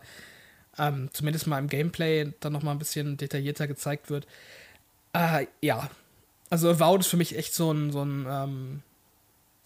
ähm, 0.78 1.10
zumindest 1.14 1.48
mal 1.48 1.60
im 1.60 1.68
Gameplay 1.68 2.32
dann 2.42 2.54
nochmal 2.54 2.76
ein 2.76 2.80
bisschen 2.80 3.18
detaillierter 3.18 3.68
gezeigt 3.68 4.10
wird. 4.10 4.28
Äh, 5.14 5.48
ja, 5.62 5.90
also 6.50 6.70
Avowed 6.70 7.02
ist 7.02 7.08
für 7.08 7.18
mich 7.18 7.38
echt 7.38 7.54
so 7.54 7.72
ein, 7.72 7.92
so 7.92 8.04
ein 8.04 8.26
ähm, 8.30 8.82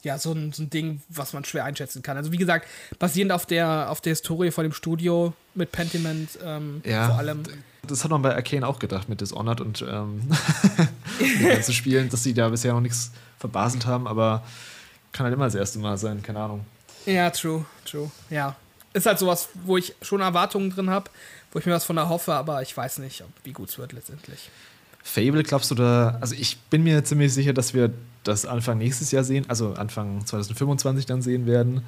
ja, 0.04 0.18
so 0.18 0.32
ein, 0.32 0.54
so 0.54 0.64
ein 0.64 0.70
Ding, 0.70 1.02
was 1.10 1.34
man 1.34 1.44
schwer 1.44 1.66
einschätzen 1.66 2.02
kann. 2.02 2.18
Also 2.18 2.32
wie 2.32 2.38
gesagt, 2.38 2.68
basierend 3.00 3.32
auf 3.32 3.46
der, 3.46 3.90
auf 3.90 4.02
der 4.02 4.12
Historie 4.12 4.52
von 4.52 4.64
dem 4.64 4.74
Studio 4.74 5.34
mit 5.56 5.72
Pentiment 5.72 6.40
ähm, 6.44 6.82
ja, 6.86 7.08
vor 7.08 7.18
allem. 7.18 7.44
das 7.86 8.04
hat 8.04 8.12
man 8.12 8.22
bei 8.22 8.34
Arcane 8.34 8.66
auch 8.66 8.80
gedacht 8.80 9.10
mit 9.10 9.20
Dishonored 9.22 9.62
und 9.62 9.82
ähm, 9.82 10.30
den 11.20 11.50
ganzen 11.50 11.74
Spielen, 11.74 12.10
dass 12.10 12.24
sie 12.24 12.34
da 12.34 12.50
bisher 12.50 12.74
noch 12.74 12.82
nichts 12.82 13.12
verbaselt 13.40 13.86
haben, 13.86 14.08
aber 14.08 14.44
kann 15.12 15.26
halt 15.26 15.34
immer 15.34 15.46
das 15.46 15.56
erste 15.56 15.80
Mal 15.80 15.98
sein, 15.98 16.22
keine 16.22 16.40
Ahnung. 16.40 16.66
Ja, 17.06 17.30
true, 17.30 17.66
true. 17.86 18.12
Ja. 18.30 18.56
Ist 18.94 19.06
halt 19.06 19.20
sowas, 19.20 19.50
wo 19.66 19.78
ich 19.78 19.96
schon 20.02 20.22
Erwartungen 20.22 20.70
drin 20.70 20.90
habe, 20.90 21.10
wo 21.52 21.60
ich 21.60 21.66
mir 21.66 21.74
was 21.74 21.86
von 21.86 21.98
erhoffe, 21.98 22.34
aber 22.34 22.62
ich 22.62 22.76
weiß 22.76 23.00
nicht, 23.00 23.24
wie 23.44 23.54
gut 23.54 23.70
es 23.70 23.78
wird 23.78 23.94
letztendlich. 23.94 24.50
Fable, 25.04 25.44
glaubst 25.44 25.72
du 25.72 25.76
da? 25.76 26.18
Also 26.22 26.36
ich 26.36 26.58
bin 26.70 26.84
mir 26.84 27.04
ziemlich 27.04 27.34
sicher, 27.34 27.54
dass 27.54 27.74
wir 27.74 27.92
das 28.24 28.46
Anfang 28.46 28.78
nächstes 28.78 29.12
Jahr 29.12 29.24
sehen, 29.24 29.46
also 29.48 29.74
Anfang 29.74 30.26
2025 30.26 31.06
dann 31.06 31.22
sehen 31.22 31.46
werden. 31.46 31.82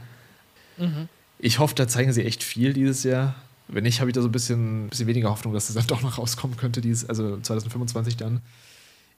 Ich 1.40 1.60
hoffe, 1.60 1.76
da 1.76 1.88
zeigen 1.88 2.14
sie 2.14 2.24
echt 2.24 2.44
viel 2.44 2.74
dieses 2.74 3.04
Jahr. 3.04 3.36
Wenn 3.68 3.84
nicht, 3.84 4.00
habe 4.00 4.10
ich 4.10 4.16
da 4.16 4.22
so 4.22 4.28
ein 4.28 4.32
bisschen, 4.32 4.90
bisschen 4.90 5.08
weniger 5.08 5.30
Hoffnung, 5.30 5.54
dass 5.54 5.68
das 5.68 5.76
dann 5.76 5.88
doch 5.88 6.02
noch 6.02 6.18
rauskommen 6.18 6.58
könnte, 6.58 6.82
dieses, 6.82 7.08
also 7.08 7.40
2025 7.40 8.18
dann. 8.18 8.42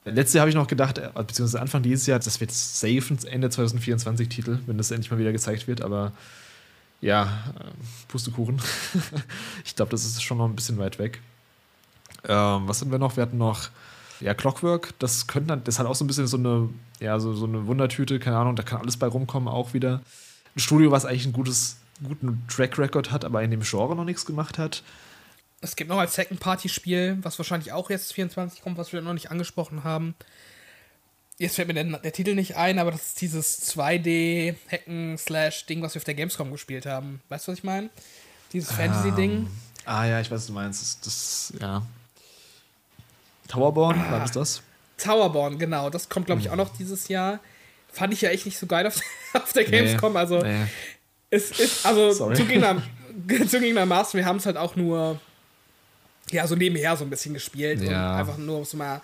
Letztes 0.04 0.34
Jahr 0.34 0.42
habe 0.42 0.50
ich 0.50 0.54
noch 0.54 0.66
gedacht, 0.66 0.98
äh, 0.98 1.08
beziehungsweise 1.14 1.60
Anfang 1.60 1.82
dieses 1.82 2.06
Jahr, 2.06 2.18
das 2.18 2.40
wird 2.40 2.52
safe 2.52 3.16
Ende 3.26 3.48
2024 3.48 4.28
Titel, 4.28 4.58
wenn 4.66 4.76
das 4.76 4.90
endlich 4.90 5.10
mal 5.10 5.18
wieder 5.18 5.32
gezeigt 5.32 5.66
wird, 5.66 5.80
aber 5.80 6.12
ja, 7.00 7.24
äh, 7.58 7.70
Pustekuchen. 8.08 8.60
ich 9.64 9.74
glaube, 9.74 9.90
das 9.90 10.04
ist 10.04 10.22
schon 10.22 10.38
noch 10.38 10.46
ein 10.46 10.56
bisschen 10.56 10.78
weit 10.78 10.98
weg. 10.98 11.20
Ähm, 12.28 12.66
was 12.66 12.80
hatten 12.80 12.90
wir 12.90 12.98
noch? 12.98 13.16
Wir 13.16 13.22
hatten 13.22 13.38
noch 13.38 13.70
ja, 14.20 14.34
Clockwork, 14.34 14.94
das 14.98 15.26
könnte 15.26 15.48
dann, 15.48 15.64
das 15.64 15.78
hat 15.78 15.86
auch 15.86 15.94
so 15.94 16.04
ein 16.04 16.06
bisschen 16.06 16.26
so 16.26 16.36
eine, 16.36 16.68
ja, 17.00 17.18
so, 17.20 17.34
so 17.34 17.46
eine 17.46 17.66
Wundertüte, 17.66 18.18
keine 18.18 18.36
Ahnung, 18.38 18.56
da 18.56 18.62
kann 18.62 18.80
alles 18.80 18.96
bei 18.96 19.06
rumkommen, 19.06 19.48
auch 19.48 19.74
wieder. 19.74 20.00
Ein 20.56 20.60
Studio, 20.60 20.90
was 20.90 21.04
eigentlich 21.04 21.26
ein 21.26 21.32
gutes, 21.32 21.76
guten 22.02 22.42
Track 22.48 22.78
Record 22.78 23.10
hat, 23.10 23.24
aber 23.24 23.42
in 23.42 23.50
dem 23.50 23.62
Genre 23.62 23.96
noch 23.96 24.04
nichts 24.04 24.24
gemacht 24.24 24.58
hat. 24.58 24.82
Es 25.60 25.76
gibt 25.76 25.90
noch 25.90 25.98
ein 25.98 26.08
Second-Party-Spiel, 26.08 27.18
was 27.22 27.38
wahrscheinlich 27.38 27.72
auch 27.72 27.90
jetzt 27.90 28.12
24 28.12 28.62
kommt, 28.62 28.78
was 28.78 28.92
wir 28.92 29.02
noch 29.02 29.14
nicht 29.14 29.30
angesprochen 29.30 29.84
haben. 29.84 30.14
Jetzt 31.38 31.56
fällt 31.56 31.68
mir 31.68 31.74
der, 31.74 31.84
der 31.84 32.12
Titel 32.12 32.34
nicht 32.34 32.56
ein, 32.56 32.78
aber 32.78 32.92
das 32.92 33.08
ist 33.08 33.20
dieses 33.20 33.76
2D-Hacken-Slash-Ding, 33.76 35.82
was 35.82 35.94
wir 35.94 36.00
auf 36.00 36.04
der 36.04 36.14
Gamescom 36.14 36.52
gespielt 36.52 36.86
haben. 36.86 37.20
Weißt 37.28 37.48
du, 37.48 37.52
was 37.52 37.58
ich 37.58 37.64
meine? 37.64 37.90
Dieses 38.52 38.70
Fantasy-Ding. 38.70 39.48
Ah 39.84 40.04
ja, 40.04 40.20
ich 40.20 40.30
weiß, 40.30 40.38
was 40.38 40.46
du 40.46 40.52
meinst. 40.52 40.82
Das, 40.82 41.00
das 41.00 41.52
ja. 41.60 41.82
Towerborn, 43.48 43.98
war 44.10 44.20
das 44.20 44.32
das? 44.32 44.62
Towerborn, 44.98 45.58
genau. 45.58 45.90
Das 45.90 46.08
kommt, 46.08 46.26
glaube 46.26 46.40
ich, 46.40 46.50
auch 46.50 46.56
noch 46.56 46.74
dieses 46.76 47.08
Jahr. 47.08 47.40
Fand 47.92 48.12
ich 48.12 48.20
ja 48.22 48.30
echt 48.30 48.46
nicht 48.46 48.58
so 48.58 48.66
geil 48.66 48.86
auf, 48.86 49.00
auf 49.34 49.52
der 49.52 49.64
Gamescom. 49.64 50.16
Also, 50.16 50.38
Nee. 50.40 50.66
es 51.30 51.50
ist, 51.58 51.86
also 51.86 52.12
zugegebenermaßen, 52.34 54.18
wir 54.18 54.26
haben 54.26 54.36
es 54.36 54.46
halt 54.46 54.56
auch 54.56 54.76
nur, 54.76 55.20
ja, 56.30 56.46
so 56.46 56.56
nebenher 56.56 56.96
so 56.96 57.04
ein 57.04 57.10
bisschen 57.10 57.34
gespielt. 57.34 57.80
Ja. 57.82 58.12
Und 58.12 58.18
einfach 58.20 58.38
nur, 58.38 58.56
um 58.56 58.62
es 58.62 58.72
mal 58.74 59.02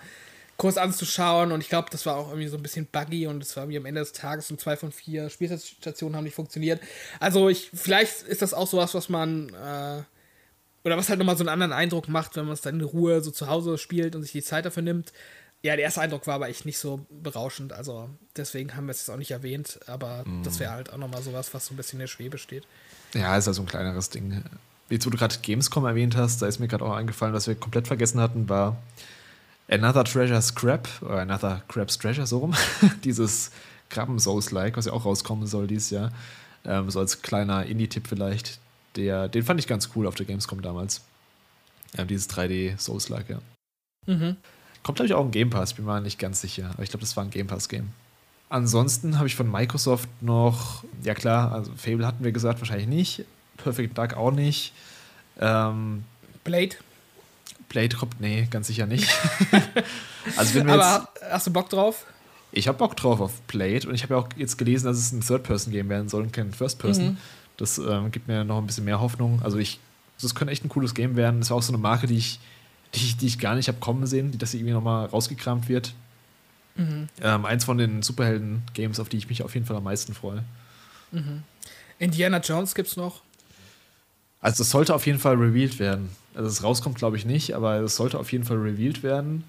kurz 0.57 0.77
anzuschauen. 0.77 1.51
Und 1.51 1.61
ich 1.61 1.69
glaube, 1.69 1.87
das 1.91 2.05
war 2.05 2.15
auch 2.17 2.29
irgendwie 2.29 2.47
so 2.47 2.57
ein 2.57 2.61
bisschen 2.63 2.85
buggy 2.85 3.25
und 3.27 3.41
es 3.41 3.57
war 3.57 3.67
wie 3.69 3.77
am 3.77 3.85
Ende 3.85 4.01
des 4.01 4.11
Tages 4.11 4.51
und 4.51 4.59
zwei 4.59 4.77
von 4.77 4.91
vier 4.91 5.29
Spielstationen 5.29 6.15
haben 6.15 6.23
nicht 6.23 6.35
funktioniert. 6.35 6.79
Also, 7.19 7.49
ich, 7.49 7.71
vielleicht 7.73 8.21
ist 8.23 8.41
das 8.41 8.53
auch 8.53 8.67
sowas, 8.67 8.93
was 8.93 9.09
man, 9.09 9.49
äh, 9.49 10.03
oder 10.83 10.97
was 10.97 11.09
halt 11.09 11.19
nochmal 11.19 11.37
so 11.37 11.43
einen 11.43 11.49
anderen 11.49 11.73
Eindruck 11.73 12.07
macht, 12.07 12.35
wenn 12.35 12.45
man 12.45 12.53
es 12.53 12.61
dann 12.61 12.79
in 12.79 12.85
Ruhe 12.85 13.21
so 13.21 13.31
zu 13.31 13.47
Hause 13.47 13.77
spielt 13.77 14.15
und 14.15 14.23
sich 14.23 14.31
die 14.31 14.41
Zeit 14.41 14.65
dafür 14.65 14.83
nimmt. 14.83 15.13
Ja, 15.63 15.75
der 15.75 15.85
erste 15.85 16.01
Eindruck 16.01 16.25
war 16.25 16.35
aber 16.35 16.49
echt 16.49 16.65
nicht 16.65 16.79
so 16.79 17.05
berauschend. 17.09 17.71
Also 17.71 18.09
deswegen 18.35 18.75
haben 18.75 18.87
wir 18.87 18.91
es 18.91 19.01
jetzt 19.01 19.11
auch 19.11 19.17
nicht 19.17 19.29
erwähnt, 19.29 19.79
aber 19.85 20.25
das 20.43 20.59
wäre 20.59 20.71
halt 20.71 20.91
auch 20.91 20.97
nochmal 20.97 21.21
sowas, 21.21 21.53
was 21.53 21.67
so 21.67 21.73
ein 21.73 21.77
bisschen 21.77 21.97
in 21.97 22.01
der 22.01 22.07
Schwebe 22.07 22.39
steht. 22.39 22.63
Ja, 23.13 23.37
ist 23.37 23.47
also 23.47 23.61
ein 23.61 23.67
kleineres 23.67 24.09
Ding. 24.09 24.43
Jetzt, 24.89 25.05
wo 25.05 25.11
du 25.11 25.17
gerade 25.17 25.35
Gamescom 25.39 25.85
erwähnt 25.85 26.17
hast, 26.17 26.41
da 26.41 26.47
ist 26.47 26.59
mir 26.59 26.67
gerade 26.67 26.83
auch 26.83 26.93
eingefallen, 26.93 27.33
was 27.33 27.47
wir 27.47 27.55
komplett 27.55 27.87
vergessen 27.87 28.19
hatten, 28.19 28.49
war 28.49 28.77
Another 29.69 30.03
Treasure 30.03 30.41
Scrap, 30.41 30.89
oder 31.01 31.19
Another 31.19 31.61
Crab's 31.67 31.97
Treasure, 31.97 32.25
so 32.27 32.39
rum. 32.39 32.55
Dieses 33.03 33.51
Krabben-Souls-like, 33.89 34.75
was 34.75 34.85
ja 34.85 34.93
auch 34.93 35.05
rauskommen 35.05 35.47
soll 35.47 35.67
dieses 35.67 35.91
Jahr. 35.91 36.11
Ähm, 36.65 36.89
so 36.89 36.99
als 36.99 37.21
kleiner 37.21 37.65
Indie-Tipp 37.65 38.07
vielleicht. 38.07 38.59
Der, 38.95 39.27
den 39.27 39.43
fand 39.43 39.59
ich 39.59 39.67
ganz 39.67 39.89
cool 39.95 40.07
auf 40.07 40.15
der 40.15 40.25
Gamescom 40.25 40.61
damals. 40.61 41.01
Ja, 41.97 42.05
dieses 42.05 42.29
3D-Souls-like, 42.29 43.29
ja. 43.29 43.39
Mhm. 44.07 44.37
Kommt, 44.83 44.95
glaube 44.95 45.07
ich, 45.07 45.13
auch 45.13 45.23
im 45.23 45.31
Game 45.31 45.49
Pass, 45.49 45.73
bin 45.73 45.85
mir 45.85 46.01
nicht 46.01 46.19
ganz 46.19 46.41
sicher. 46.41 46.71
Aber 46.73 46.83
ich 46.83 46.89
glaube, 46.89 47.01
das 47.01 47.15
war 47.15 47.23
ein 47.23 47.29
Game 47.29 47.47
Pass-Game. 47.47 47.89
Ansonsten 48.49 49.17
habe 49.17 49.27
ich 49.27 49.35
von 49.35 49.49
Microsoft 49.49 50.09
noch, 50.21 50.83
ja 51.03 51.13
klar, 51.13 51.51
also 51.53 51.71
Fable 51.77 52.05
hatten 52.05 52.23
wir 52.23 52.31
gesagt, 52.31 52.59
wahrscheinlich 52.59 52.87
nicht. 52.87 53.25
Perfect 53.57 53.97
Dark 53.97 54.17
auch 54.17 54.31
nicht. 54.31 54.73
Ähm, 55.39 56.03
Blade. 56.43 56.75
Blade 57.69 57.95
kommt, 57.95 58.19
nee, 58.19 58.47
ganz 58.49 58.67
sicher 58.67 58.87
nicht. 58.87 59.07
also 60.37 60.55
wenn 60.55 60.67
wir 60.67 60.75
jetzt, 60.75 60.83
Aber 60.83 61.09
hast 61.29 61.47
du 61.47 61.53
Bock 61.53 61.69
drauf? 61.69 62.05
ich 62.51 62.67
habe 62.67 62.77
Bock 62.77 62.95
drauf 62.95 63.21
auf 63.21 63.41
Blade 63.43 63.87
und 63.87 63.95
ich 63.95 64.03
habe 64.03 64.15
ja 64.15 64.19
auch 64.19 64.27
jetzt 64.35 64.57
gelesen, 64.57 64.85
dass 64.85 64.97
es 64.97 65.11
ein 65.11 65.21
Third-Person-Game 65.21 65.89
werden 65.89 66.09
soll 66.09 66.23
und 66.23 66.33
kein 66.33 66.51
First-Person. 66.51 67.17
Das 67.61 67.77
ähm, 67.77 68.09
gibt 68.09 68.27
mir 68.27 68.43
noch 68.43 68.57
ein 68.57 68.65
bisschen 68.65 68.85
mehr 68.85 68.99
Hoffnung. 68.99 69.39
Also 69.43 69.59
ich, 69.59 69.79
das 70.19 70.33
könnte 70.33 70.51
echt 70.51 70.65
ein 70.65 70.69
cooles 70.69 70.95
Game 70.95 71.15
werden. 71.15 71.41
Das 71.41 71.51
war 71.51 71.57
auch 71.57 71.61
so 71.61 71.71
eine 71.71 71.77
Marke, 71.77 72.07
die 72.07 72.17
ich, 72.17 72.39
die 72.95 73.05
ich, 73.05 73.17
die 73.17 73.27
ich 73.27 73.37
gar 73.37 73.53
nicht 73.53 73.67
habe 73.67 73.77
kommen 73.77 74.07
sehen, 74.07 74.35
dass 74.39 74.49
sie 74.49 74.57
irgendwie 74.57 74.73
nochmal 74.73 75.05
rausgekramt 75.05 75.69
wird. 75.69 75.93
Mhm. 76.75 77.07
Ähm, 77.21 77.45
eins 77.45 77.63
von 77.63 77.77
den 77.77 78.01
Superhelden-Games, 78.01 78.99
auf 78.99 79.09
die 79.09 79.17
ich 79.17 79.29
mich 79.29 79.43
auf 79.43 79.53
jeden 79.53 79.67
Fall 79.67 79.75
am 79.75 79.83
meisten 79.83 80.15
freue. 80.15 80.43
Mhm. 81.11 81.43
Indiana 81.99 82.39
Jones 82.39 82.73
gibt 82.73 82.89
es 82.89 82.97
noch. 82.97 83.21
Also 84.39 84.63
es 84.63 84.71
sollte 84.71 84.95
auf 84.95 85.05
jeden 85.05 85.19
Fall 85.19 85.35
revealed 85.35 85.77
werden. 85.77 86.09
Also 86.33 86.49
es 86.49 86.63
rauskommt, 86.63 86.97
glaube 86.97 87.17
ich 87.17 87.25
nicht, 87.25 87.53
aber 87.53 87.75
es 87.81 87.95
sollte 87.95 88.17
auf 88.17 88.31
jeden 88.31 88.43
Fall 88.43 88.57
revealed 88.57 89.03
werden. 89.03 89.43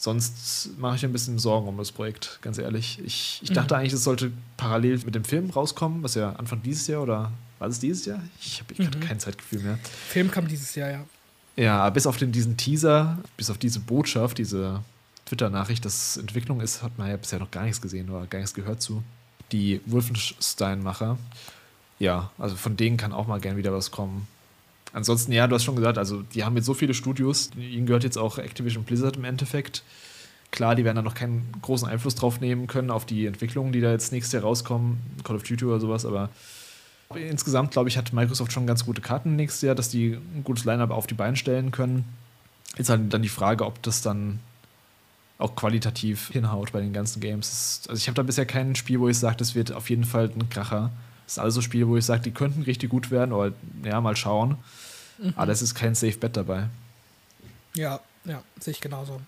Sonst 0.00 0.78
mache 0.78 0.94
ich 0.94 1.04
ein 1.04 1.10
bisschen 1.12 1.40
Sorgen 1.40 1.66
um 1.66 1.76
das 1.76 1.90
Projekt, 1.90 2.38
ganz 2.40 2.56
ehrlich. 2.58 3.00
Ich, 3.04 3.40
ich 3.42 3.50
dachte 3.50 3.74
mhm. 3.74 3.80
eigentlich, 3.80 3.92
es 3.92 4.04
sollte 4.04 4.30
parallel 4.56 5.00
mit 5.04 5.16
dem 5.16 5.24
Film 5.24 5.50
rauskommen, 5.50 6.04
was 6.04 6.14
ja 6.14 6.34
Anfang 6.34 6.62
dieses 6.62 6.86
Jahr 6.86 7.02
oder 7.02 7.32
war 7.58 7.66
es 7.66 7.80
dieses 7.80 8.06
Jahr? 8.06 8.22
Ich 8.40 8.62
habe 8.62 8.80
mhm. 8.80 9.00
kein 9.00 9.18
Zeitgefühl 9.18 9.58
mehr. 9.58 9.76
Film 10.08 10.30
kam 10.30 10.46
dieses 10.46 10.76
Jahr, 10.76 10.90
ja. 10.90 11.04
Ja, 11.56 11.90
bis 11.90 12.06
auf 12.06 12.16
den, 12.16 12.30
diesen 12.30 12.56
Teaser, 12.56 13.18
bis 13.36 13.50
auf 13.50 13.58
diese 13.58 13.80
Botschaft, 13.80 14.38
diese 14.38 14.84
Twitter-Nachricht, 15.26 15.84
dass 15.84 16.16
Entwicklung 16.16 16.60
ist, 16.60 16.84
hat 16.84 16.96
man 16.96 17.10
ja 17.10 17.16
bisher 17.16 17.40
noch 17.40 17.50
gar 17.50 17.64
nichts 17.64 17.80
gesehen 17.80 18.08
oder 18.08 18.24
gar 18.28 18.38
nichts 18.38 18.54
gehört 18.54 18.80
zu. 18.80 19.02
Die 19.50 19.80
Wolfenstein-Macher, 19.86 21.18
ja, 21.98 22.30
also 22.38 22.54
von 22.54 22.76
denen 22.76 22.98
kann 22.98 23.12
auch 23.12 23.26
mal 23.26 23.40
gern 23.40 23.56
wieder 23.56 23.72
was 23.72 23.90
kommen. 23.90 24.28
Ansonsten, 24.92 25.32
ja, 25.32 25.46
du 25.46 25.54
hast 25.54 25.64
schon 25.64 25.76
gesagt, 25.76 25.98
also 25.98 26.22
die 26.22 26.44
haben 26.44 26.56
jetzt 26.56 26.66
so 26.66 26.74
viele 26.74 26.94
Studios, 26.94 27.50
ihnen 27.56 27.86
gehört 27.86 28.04
jetzt 28.04 28.16
auch 28.16 28.38
Activision 28.38 28.84
Blizzard 28.84 29.16
im 29.16 29.24
Endeffekt. 29.24 29.82
Klar, 30.50 30.74
die 30.74 30.84
werden 30.84 30.96
da 30.96 31.02
noch 31.02 31.14
keinen 31.14 31.52
großen 31.60 31.86
Einfluss 31.86 32.14
drauf 32.14 32.40
nehmen 32.40 32.66
können 32.66 32.90
auf 32.90 33.04
die 33.04 33.26
Entwicklungen, 33.26 33.72
die 33.72 33.80
da 33.80 33.90
jetzt 33.90 34.12
nächstes 34.12 34.32
Jahr 34.32 34.42
rauskommen, 34.42 34.98
Call 35.24 35.36
of 35.36 35.42
Duty 35.42 35.66
oder 35.66 35.78
sowas, 35.78 36.06
aber 36.06 36.30
insgesamt, 37.14 37.70
glaube 37.70 37.88
ich, 37.88 37.96
hat 37.96 38.12
Microsoft 38.12 38.52
schon 38.52 38.66
ganz 38.66 38.84
gute 38.84 39.00
Karten 39.00 39.36
nächstes 39.36 39.62
Jahr, 39.62 39.74
dass 39.74 39.90
die 39.90 40.12
ein 40.12 40.44
gutes 40.44 40.64
Line-Up 40.64 40.90
auf 40.90 41.06
die 41.06 41.14
Beine 41.14 41.36
stellen 41.36 41.70
können. 41.70 42.04
Jetzt 42.76 42.90
halt 42.90 43.12
dann 43.12 43.22
die 43.22 43.28
Frage, 43.28 43.64
ob 43.64 43.82
das 43.82 44.02
dann 44.02 44.40
auch 45.38 45.54
qualitativ 45.54 46.30
hinhaut 46.32 46.72
bei 46.72 46.80
den 46.80 46.92
ganzen 46.92 47.20
Games. 47.20 47.82
Also 47.88 47.98
ich 47.98 48.08
habe 48.08 48.16
da 48.16 48.22
bisher 48.22 48.44
kein 48.44 48.74
Spiel, 48.74 49.00
wo 49.00 49.08
ich 49.08 49.18
sage, 49.18 49.36
das 49.36 49.54
wird 49.54 49.72
auf 49.72 49.88
jeden 49.88 50.04
Fall 50.04 50.30
ein 50.34 50.48
Kracher. 50.50 50.90
Das 51.28 51.34
sind 51.34 51.44
also 51.44 51.60
Spiele, 51.60 51.86
wo 51.86 51.98
ich 51.98 52.06
sage, 52.06 52.22
die 52.22 52.30
könnten 52.30 52.62
richtig 52.62 52.88
gut 52.88 53.10
werden, 53.10 53.34
aber 53.34 53.52
ja, 53.84 54.00
mal 54.00 54.16
schauen. 54.16 54.56
Mhm. 55.18 55.34
Aber 55.36 55.52
es 55.52 55.60
ist 55.60 55.74
kein 55.74 55.94
Safe 55.94 56.16
Bet 56.16 56.38
dabei. 56.38 56.70
Ja, 57.74 58.00
ja, 58.24 58.42
sehe 58.58 58.72
ich 58.72 58.80
genauso. 58.80 59.20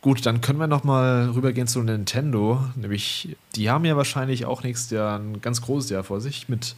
Gut, 0.00 0.24
dann 0.24 0.40
können 0.42 0.60
wir 0.60 0.68
noch 0.68 0.84
mal 0.84 1.28
rübergehen 1.30 1.66
zu 1.66 1.82
Nintendo. 1.82 2.64
Nämlich, 2.76 3.36
die 3.56 3.68
haben 3.68 3.84
ja 3.84 3.96
wahrscheinlich 3.96 4.44
auch 4.44 4.62
nächstes 4.62 4.90
Jahr 4.90 5.18
ein 5.18 5.40
ganz 5.40 5.60
großes 5.60 5.90
Jahr 5.90 6.04
vor 6.04 6.20
sich 6.20 6.48
mit 6.48 6.76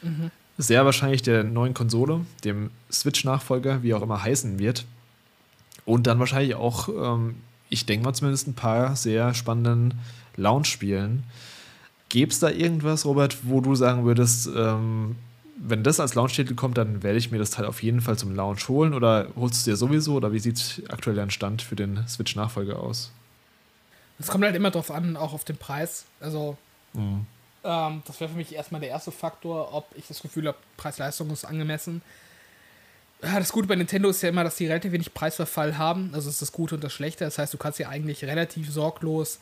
mhm. 0.00 0.30
sehr 0.56 0.86
wahrscheinlich 0.86 1.20
der 1.20 1.44
neuen 1.44 1.74
Konsole, 1.74 2.24
dem 2.44 2.70
Switch-Nachfolger, 2.90 3.82
wie 3.82 3.92
auch 3.92 4.00
immer 4.00 4.24
heißen 4.24 4.58
wird. 4.58 4.86
Und 5.84 6.06
dann 6.06 6.18
wahrscheinlich 6.18 6.54
auch, 6.54 6.88
ähm, 6.88 7.34
ich 7.68 7.84
denke 7.84 8.06
mal 8.06 8.14
zumindest 8.14 8.48
ein 8.48 8.54
paar 8.54 8.96
sehr 8.96 9.34
spannenden 9.34 10.00
Launch-Spielen. 10.36 11.24
Gäbe 12.14 12.30
es 12.30 12.38
da 12.38 12.48
irgendwas, 12.48 13.06
Robert, 13.06 13.38
wo 13.42 13.60
du 13.60 13.74
sagen 13.74 14.04
würdest, 14.04 14.48
ähm, 14.54 15.16
wenn 15.56 15.82
das 15.82 15.98
als 15.98 16.14
Launch-Titel 16.14 16.54
kommt, 16.54 16.78
dann 16.78 17.02
werde 17.02 17.18
ich 17.18 17.32
mir 17.32 17.38
das 17.38 17.50
Teil 17.50 17.64
auf 17.64 17.82
jeden 17.82 18.00
Fall 18.00 18.16
zum 18.16 18.36
Launch 18.36 18.68
holen 18.68 18.94
oder 18.94 19.26
holst 19.34 19.54
du 19.54 19.58
es 19.58 19.64
dir 19.64 19.76
sowieso 19.76 20.14
oder 20.14 20.32
wie 20.32 20.38
sieht 20.38 20.84
aktuell 20.90 21.16
dein 21.16 21.30
Stand 21.30 21.60
für 21.60 21.74
den 21.74 22.06
Switch-Nachfolger 22.06 22.78
aus? 22.78 23.10
Es 24.20 24.28
kommt 24.28 24.44
halt 24.44 24.54
immer 24.54 24.70
drauf 24.70 24.92
an, 24.92 25.16
auch 25.16 25.32
auf 25.32 25.42
den 25.42 25.56
Preis. 25.56 26.04
Also, 26.20 26.56
mhm. 26.92 27.26
ähm, 27.64 28.02
das 28.06 28.20
wäre 28.20 28.30
für 28.30 28.36
mich 28.36 28.54
erstmal 28.54 28.80
der 28.80 28.90
erste 28.90 29.10
Faktor, 29.10 29.74
ob 29.74 29.88
ich 29.96 30.06
das 30.06 30.22
Gefühl 30.22 30.46
habe, 30.46 30.58
Preis-Leistung 30.76 31.28
ist 31.30 31.44
angemessen. 31.44 32.00
Das 33.22 33.50
Gute 33.50 33.66
bei 33.66 33.74
Nintendo 33.74 34.08
ist 34.08 34.22
ja 34.22 34.28
immer, 34.28 34.44
dass 34.44 34.54
die 34.54 34.68
relativ 34.68 34.92
wenig 34.92 35.12
Preisverfall 35.14 35.78
haben. 35.78 36.10
Also, 36.14 36.28
das 36.28 36.34
ist 36.34 36.42
das 36.42 36.52
Gute 36.52 36.76
und 36.76 36.84
das 36.84 36.92
Schlechte. 36.92 37.24
Das 37.24 37.38
heißt, 37.38 37.52
du 37.52 37.58
kannst 37.58 37.80
ja 37.80 37.88
eigentlich 37.88 38.24
relativ 38.24 38.70
sorglos 38.70 39.40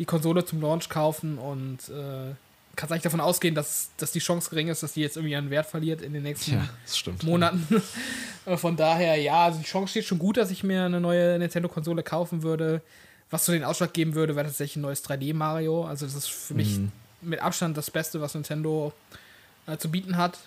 die 0.00 0.06
Konsole 0.06 0.46
zum 0.46 0.62
Launch 0.62 0.88
kaufen 0.88 1.36
und 1.36 1.90
äh, 1.90 2.34
kannst 2.74 2.90
eigentlich 2.90 3.02
davon 3.02 3.20
ausgehen, 3.20 3.54
dass, 3.54 3.90
dass 3.98 4.12
die 4.12 4.18
Chance 4.18 4.48
gering 4.48 4.68
ist, 4.68 4.82
dass 4.82 4.94
die 4.94 5.02
jetzt 5.02 5.18
irgendwie 5.18 5.36
an 5.36 5.50
Wert 5.50 5.66
verliert 5.66 6.00
in 6.00 6.14
den 6.14 6.22
nächsten 6.22 6.52
ja, 6.52 7.12
Monaten. 7.22 7.82
Von 8.56 8.76
daher, 8.76 9.16
ja, 9.16 9.44
also 9.44 9.58
die 9.58 9.66
Chance 9.66 9.90
steht 9.90 10.06
schon 10.06 10.18
gut, 10.18 10.38
dass 10.38 10.50
ich 10.50 10.64
mir 10.64 10.86
eine 10.86 11.00
neue 11.00 11.38
Nintendo-Konsole 11.38 12.02
kaufen 12.02 12.42
würde. 12.42 12.80
Was 13.28 13.44
zu 13.44 13.52
den 13.52 13.62
Ausschlag 13.62 13.92
geben 13.92 14.14
würde, 14.14 14.34
wäre 14.36 14.46
tatsächlich 14.46 14.76
ein 14.76 14.80
neues 14.80 15.04
3D-Mario. 15.04 15.84
Also, 15.84 16.06
das 16.06 16.14
ist 16.14 16.30
für 16.30 16.54
mhm. 16.54 16.56
mich 16.56 16.80
mit 17.20 17.40
Abstand 17.40 17.76
das 17.76 17.90
Beste, 17.90 18.22
was 18.22 18.32
Nintendo 18.32 18.94
äh, 19.66 19.76
zu 19.76 19.90
bieten 19.90 20.16
hat, 20.16 20.38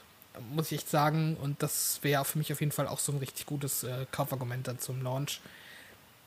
muss 0.55 0.71
ich 0.71 0.79
echt 0.79 0.89
sagen. 0.89 1.37
Und 1.39 1.61
das 1.61 1.99
wäre 2.01 2.25
für 2.25 2.39
mich 2.39 2.51
auf 2.51 2.59
jeden 2.59 2.71
Fall 2.71 2.87
auch 2.87 2.99
so 2.99 3.11
ein 3.11 3.19
richtig 3.19 3.45
gutes 3.45 3.83
äh, 3.83 4.07
Kaufargument 4.11 4.67
dann 4.67 4.79
zum 4.79 5.03
Launch. 5.03 5.39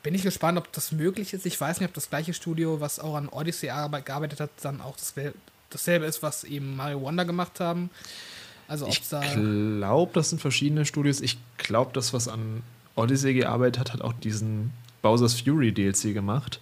Bin 0.03 0.13
ich 0.15 0.23
gespannt, 0.23 0.57
ob 0.57 0.71
das 0.71 0.91
möglich 0.91 1.33
ist. 1.33 1.45
Ich 1.45 1.59
weiß 1.59 1.79
nicht, 1.79 1.89
ob 1.89 1.93
das 1.93 2.09
gleiche 2.09 2.33
Studio, 2.33 2.79
was 2.79 2.99
auch 2.99 3.15
an 3.15 3.29
Odyssey 3.29 3.67
gearbeitet 3.67 4.39
hat, 4.39 4.51
dann 4.61 4.81
auch 4.81 4.95
das, 4.95 5.13
dasselbe 5.69 6.05
ist, 6.05 6.23
was 6.23 6.43
eben 6.43 6.75
Mario 6.75 7.01
Wonder 7.01 7.25
gemacht 7.25 7.59
haben. 7.59 7.89
Also 8.67 8.87
ich 8.87 9.01
glaube, 9.09 10.11
das 10.13 10.29
sind 10.29 10.41
verschiedene 10.41 10.85
Studios. 10.85 11.21
Ich 11.21 11.37
glaube, 11.57 11.91
das, 11.93 12.13
was 12.13 12.27
an 12.27 12.63
Odyssey 12.95 13.33
gearbeitet 13.33 13.79
hat, 13.79 13.93
hat 13.93 14.01
auch 14.01 14.13
diesen 14.13 14.71
Bowser's 15.01 15.39
Fury 15.39 15.71
DLC 15.71 16.13
gemacht. 16.13 16.59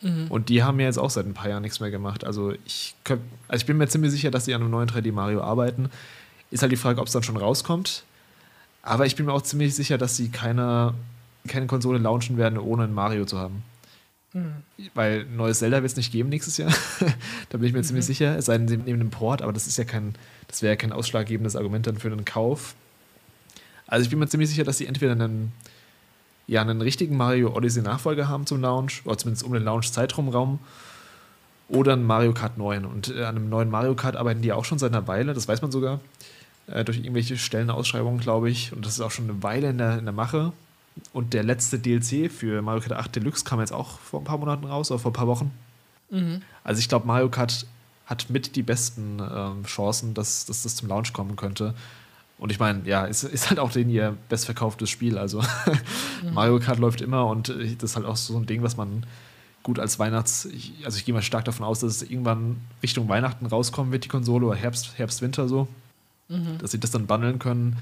Mhm. 0.00 0.26
Und 0.28 0.48
die 0.48 0.62
haben 0.62 0.80
ja 0.80 0.86
jetzt 0.86 0.98
auch 0.98 1.10
seit 1.10 1.26
ein 1.26 1.34
paar 1.34 1.48
Jahren 1.48 1.62
nichts 1.62 1.80
mehr 1.80 1.90
gemacht. 1.90 2.24
Also 2.24 2.54
ich, 2.64 2.94
könnt, 3.04 3.22
also 3.48 3.62
ich 3.62 3.66
bin 3.66 3.76
mir 3.76 3.88
ziemlich 3.88 4.10
sicher, 4.10 4.30
dass 4.30 4.44
sie 4.44 4.54
an 4.54 4.62
einem 4.62 4.70
neuen 4.70 4.88
3D 4.88 5.12
Mario 5.12 5.42
arbeiten. 5.42 5.90
Ist 6.50 6.62
halt 6.62 6.72
die 6.72 6.76
Frage, 6.76 7.00
ob 7.00 7.06
es 7.06 7.12
dann 7.12 7.22
schon 7.22 7.36
rauskommt. 7.36 8.04
Aber 8.82 9.06
ich 9.06 9.16
bin 9.16 9.26
mir 9.26 9.32
auch 9.32 9.42
ziemlich 9.42 9.74
sicher, 9.74 9.96
dass 9.96 10.16
sie 10.16 10.28
keine 10.28 10.94
keine 11.46 11.66
Konsole 11.66 11.98
launchen 11.98 12.36
werden, 12.36 12.58
ohne 12.58 12.84
ein 12.84 12.92
Mario 12.92 13.24
zu 13.24 13.38
haben. 13.38 13.62
Mhm. 14.32 14.54
Weil 14.94 15.20
ein 15.20 15.36
neues 15.36 15.60
Zelda 15.60 15.82
wird 15.82 15.92
es 15.92 15.96
nicht 15.96 16.12
geben 16.12 16.28
nächstes 16.28 16.56
Jahr. 16.56 16.72
da 17.50 17.58
bin 17.58 17.68
ich 17.68 17.72
mir 17.72 17.80
mhm. 17.80 17.84
ziemlich 17.84 18.06
sicher. 18.06 18.36
Es 18.36 18.46
sei 18.46 18.58
denn, 18.58 18.68
sie 18.68 18.76
nehmen 18.76 19.00
einen 19.00 19.10
Port, 19.10 19.42
aber 19.42 19.52
das 19.52 19.66
ist 19.66 19.78
ja 19.78 19.84
kein, 19.84 20.14
das 20.48 20.62
wäre 20.62 20.72
ja 20.72 20.76
kein 20.76 20.92
ausschlaggebendes 20.92 21.56
Argument 21.56 21.86
dann 21.86 21.98
für 21.98 22.10
einen 22.10 22.24
Kauf. 22.24 22.74
Also 23.86 24.04
ich 24.04 24.10
bin 24.10 24.18
mir 24.18 24.26
ziemlich 24.26 24.50
sicher, 24.50 24.64
dass 24.64 24.78
sie 24.78 24.86
entweder 24.86 25.12
einen, 25.12 25.52
ja, 26.46 26.60
einen 26.60 26.80
richtigen 26.80 27.16
Mario 27.16 27.54
Odyssey 27.54 27.82
Nachfolger 27.82 28.28
haben 28.28 28.46
zum 28.46 28.60
Launch, 28.60 29.02
oder 29.04 29.18
zumindest 29.18 29.44
um 29.44 29.52
den 29.52 29.62
Launch-Zeitraum 29.62 30.58
oder 31.68 31.92
einen 31.92 32.04
Mario 32.04 32.32
Kart 32.32 32.58
9. 32.58 32.84
Und 32.84 33.14
äh, 33.14 33.24
an 33.24 33.36
einem 33.36 33.48
neuen 33.48 33.70
Mario 33.70 33.94
Kart 33.94 34.16
arbeiten 34.16 34.42
die 34.42 34.52
auch 34.52 34.64
schon 34.64 34.78
seit 34.78 34.92
einer 34.92 35.06
Weile, 35.06 35.34
das 35.34 35.48
weiß 35.48 35.62
man 35.62 35.70
sogar, 35.70 36.00
äh, 36.66 36.84
durch 36.84 36.98
irgendwelche 36.98 37.36
Stellenausschreibungen, 37.36 38.20
glaube 38.20 38.50
ich. 38.50 38.72
Und 38.72 38.84
das 38.84 38.94
ist 38.94 39.00
auch 39.00 39.10
schon 39.10 39.28
eine 39.30 39.42
Weile 39.42 39.70
in 39.70 39.78
der, 39.78 39.98
in 39.98 40.04
der 40.04 40.14
Mache. 40.14 40.52
Und 41.12 41.34
der 41.34 41.42
letzte 41.42 41.78
DLC 41.78 42.30
für 42.30 42.62
Mario 42.62 42.80
Kart 42.80 42.92
8 42.92 43.16
Deluxe 43.16 43.44
kam 43.44 43.60
jetzt 43.60 43.72
auch 43.72 43.98
vor 43.98 44.20
ein 44.20 44.24
paar 44.24 44.38
Monaten 44.38 44.64
raus 44.64 44.90
oder 44.90 45.00
vor 45.00 45.10
ein 45.10 45.14
paar 45.14 45.26
Wochen. 45.26 45.50
Mhm. 46.10 46.42
Also 46.62 46.78
ich 46.78 46.88
glaube, 46.88 47.06
Mario 47.06 47.28
Kart 47.28 47.66
hat 48.06 48.30
mit 48.30 48.56
die 48.56 48.62
besten 48.62 49.20
ähm, 49.20 49.64
Chancen, 49.64 50.14
dass, 50.14 50.46
dass 50.46 50.62
das 50.62 50.76
zum 50.76 50.88
Launch 50.88 51.12
kommen 51.12 51.36
könnte. 51.36 51.74
Und 52.38 52.50
ich 52.50 52.58
meine, 52.58 52.86
ja, 52.86 53.06
ist, 53.06 53.24
ist 53.24 53.48
halt 53.48 53.58
auch 53.58 53.70
den 53.70 53.88
ihr 53.88 54.16
bestverkauftes 54.28 54.90
Spiel. 54.90 55.18
Also 55.18 55.40
mhm. 56.22 56.32
Mario 56.34 56.58
Kart 56.58 56.78
läuft 56.78 57.00
immer 57.00 57.26
und 57.26 57.48
äh, 57.48 57.74
das 57.76 57.90
ist 57.90 57.96
halt 57.96 58.06
auch 58.06 58.16
so 58.16 58.36
ein 58.36 58.46
Ding, 58.46 58.62
was 58.62 58.76
man 58.76 59.04
gut 59.62 59.78
als 59.78 59.98
Weihnachts-, 59.98 60.48
also 60.84 60.98
ich 60.98 61.04
gehe 61.04 61.14
mal 61.14 61.22
stark 61.22 61.44
davon 61.46 61.64
aus, 61.64 61.80
dass 61.80 61.96
es 61.96 62.02
irgendwann 62.02 62.60
Richtung 62.82 63.08
Weihnachten 63.08 63.46
rauskommen 63.46 63.92
wird, 63.92 64.04
die 64.04 64.08
Konsole, 64.08 64.46
oder 64.46 64.56
Herbst, 64.56 64.98
Herbst, 64.98 65.22
Winter 65.22 65.48
so. 65.48 65.66
Mhm. 66.28 66.58
Dass 66.58 66.70
sie 66.70 66.78
das 66.78 66.90
dann 66.90 67.06
bundeln 67.06 67.38
können. 67.38 67.76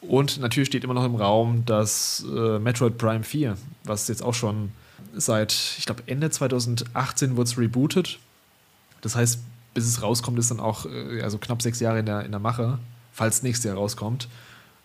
Und 0.00 0.38
natürlich 0.38 0.68
steht 0.68 0.84
immer 0.84 0.94
noch 0.94 1.04
im 1.04 1.16
Raum 1.16 1.64
das 1.66 2.24
äh, 2.28 2.58
Metroid 2.58 2.98
Prime 2.98 3.24
4, 3.24 3.56
was 3.84 4.08
jetzt 4.08 4.22
auch 4.22 4.34
schon 4.34 4.70
seit, 5.14 5.52
ich 5.78 5.86
glaube, 5.86 6.02
Ende 6.06 6.30
2018 6.30 7.36
wurde 7.36 7.48
es 7.48 7.58
rebootet. 7.58 8.18
Das 9.00 9.16
heißt, 9.16 9.40
bis 9.74 9.86
es 9.86 10.02
rauskommt, 10.02 10.38
ist 10.38 10.50
dann 10.50 10.60
auch 10.60 10.86
äh, 10.86 11.22
also 11.22 11.38
knapp 11.38 11.62
sechs 11.62 11.80
Jahre 11.80 12.00
in 12.00 12.06
der, 12.06 12.24
in 12.24 12.30
der 12.30 12.40
Mache, 12.40 12.78
falls 13.12 13.42
nächstes 13.42 13.64
Jahr 13.64 13.76
rauskommt. 13.76 14.28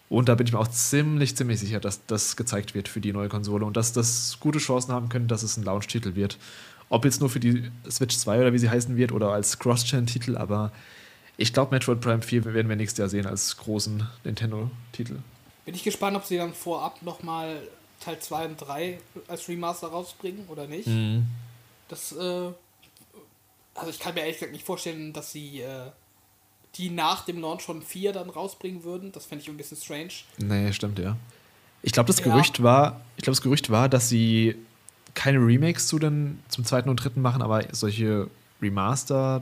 Und 0.10 0.28
da 0.28 0.36
bin 0.36 0.46
ich 0.46 0.52
mir 0.52 0.60
auch 0.60 0.68
ziemlich, 0.68 1.38
ziemlich 1.38 1.60
sicher, 1.60 1.80
dass 1.80 2.06
das 2.06 2.36
gezeigt 2.36 2.76
wird 2.76 2.90
für 2.90 3.00
die 3.00 3.14
neue 3.14 3.30
Konsole 3.30 3.66
und 3.66 3.78
dass 3.78 3.94
das 3.94 4.38
gute 4.42 4.60
Chancen 4.60 4.92
haben 4.92 5.08
könnte, 5.08 5.28
dass 5.28 5.44
es 5.44 5.56
ein 5.56 5.64
Launch-Titel 5.64 6.16
wird. 6.16 6.38
Ob 6.90 7.06
jetzt 7.06 7.22
nur 7.22 7.30
für 7.30 7.40
die 7.40 7.72
Switch 7.90 8.18
2 8.18 8.42
oder 8.42 8.52
wie 8.52 8.58
sie 8.58 8.70
heißen 8.70 8.98
wird 8.98 9.14
oder 9.14 9.32
als 9.32 9.58
Cross-Gen-Titel, 9.60 10.36
aber 10.36 10.74
ich 11.42 11.54
glaube, 11.54 11.74
Metroid 11.74 12.02
Prime 12.02 12.22
4 12.22 12.46
werden 12.46 12.70
wir 12.70 12.76
nächstes 12.76 13.00
Jahr 13.00 13.10
sehen 13.10 13.26
als 13.26 13.58
großen 13.58 14.08
Nintendo-Titel. 14.24 15.18
Bin 15.66 15.76
ich 15.76 15.84
gespannt, 15.84 16.16
ob 16.16 16.26
sie 16.26 16.38
dann 16.38 16.54
vorab 16.54 17.02
nochmal 17.02 17.62
Teil 18.00 18.20
2 18.20 18.46
und 18.46 18.58
3 18.62 19.00
als 19.28 19.48
Remaster 19.48 19.88
rausbringen 19.88 20.46
oder 20.50 20.68
nicht. 20.68 20.88
Mhm. 20.88 21.26
Das, 21.88 22.12
äh, 22.12 22.50
also 23.74 23.90
ich 23.90 24.00
kann 24.00 24.14
mir 24.14 24.22
ehrlich 24.22 24.38
gesagt 24.38 24.52
nicht 24.52 24.66
vorstellen, 24.66 25.14
dass 25.14 25.32
sie 25.32 25.62
äh, 25.62 25.90
die 26.76 26.90
nach 26.90 27.26
dem 27.26 27.42
Launch 27.42 27.64
von 27.64 27.82
4 27.82 28.14
dann 28.14 28.30
rausbringen 28.30 28.84
würden. 28.84 29.12
Das 29.12 29.26
fände 29.26 29.44
ich 29.44 29.50
ein 29.50 29.58
bisschen 29.58 29.78
strange. 29.78 30.12
Nee, 30.38 30.72
stimmt, 30.74 31.00
ja. 31.00 31.18
Ich 31.82 31.92
glaube, 31.92 32.08
das 32.08 32.20
ja. 32.20 32.26
Gerücht 32.26 32.62
war, 32.62 33.02
ich 33.18 33.24
glaube, 33.24 33.36
das 33.36 33.42
Gerücht 33.42 33.72
war, 33.72 33.90
dass 33.90 34.10
sie 34.10 34.56
keine 35.16 35.40
Remakes 35.40 35.88
zu 35.88 35.98
den, 35.98 36.40
zum 36.50 36.66
zweiten 36.66 36.90
und 36.90 36.98
dritten 36.98 37.22
machen, 37.22 37.42
aber 37.42 37.64
solche 37.72 38.30
Remaster 38.62 39.42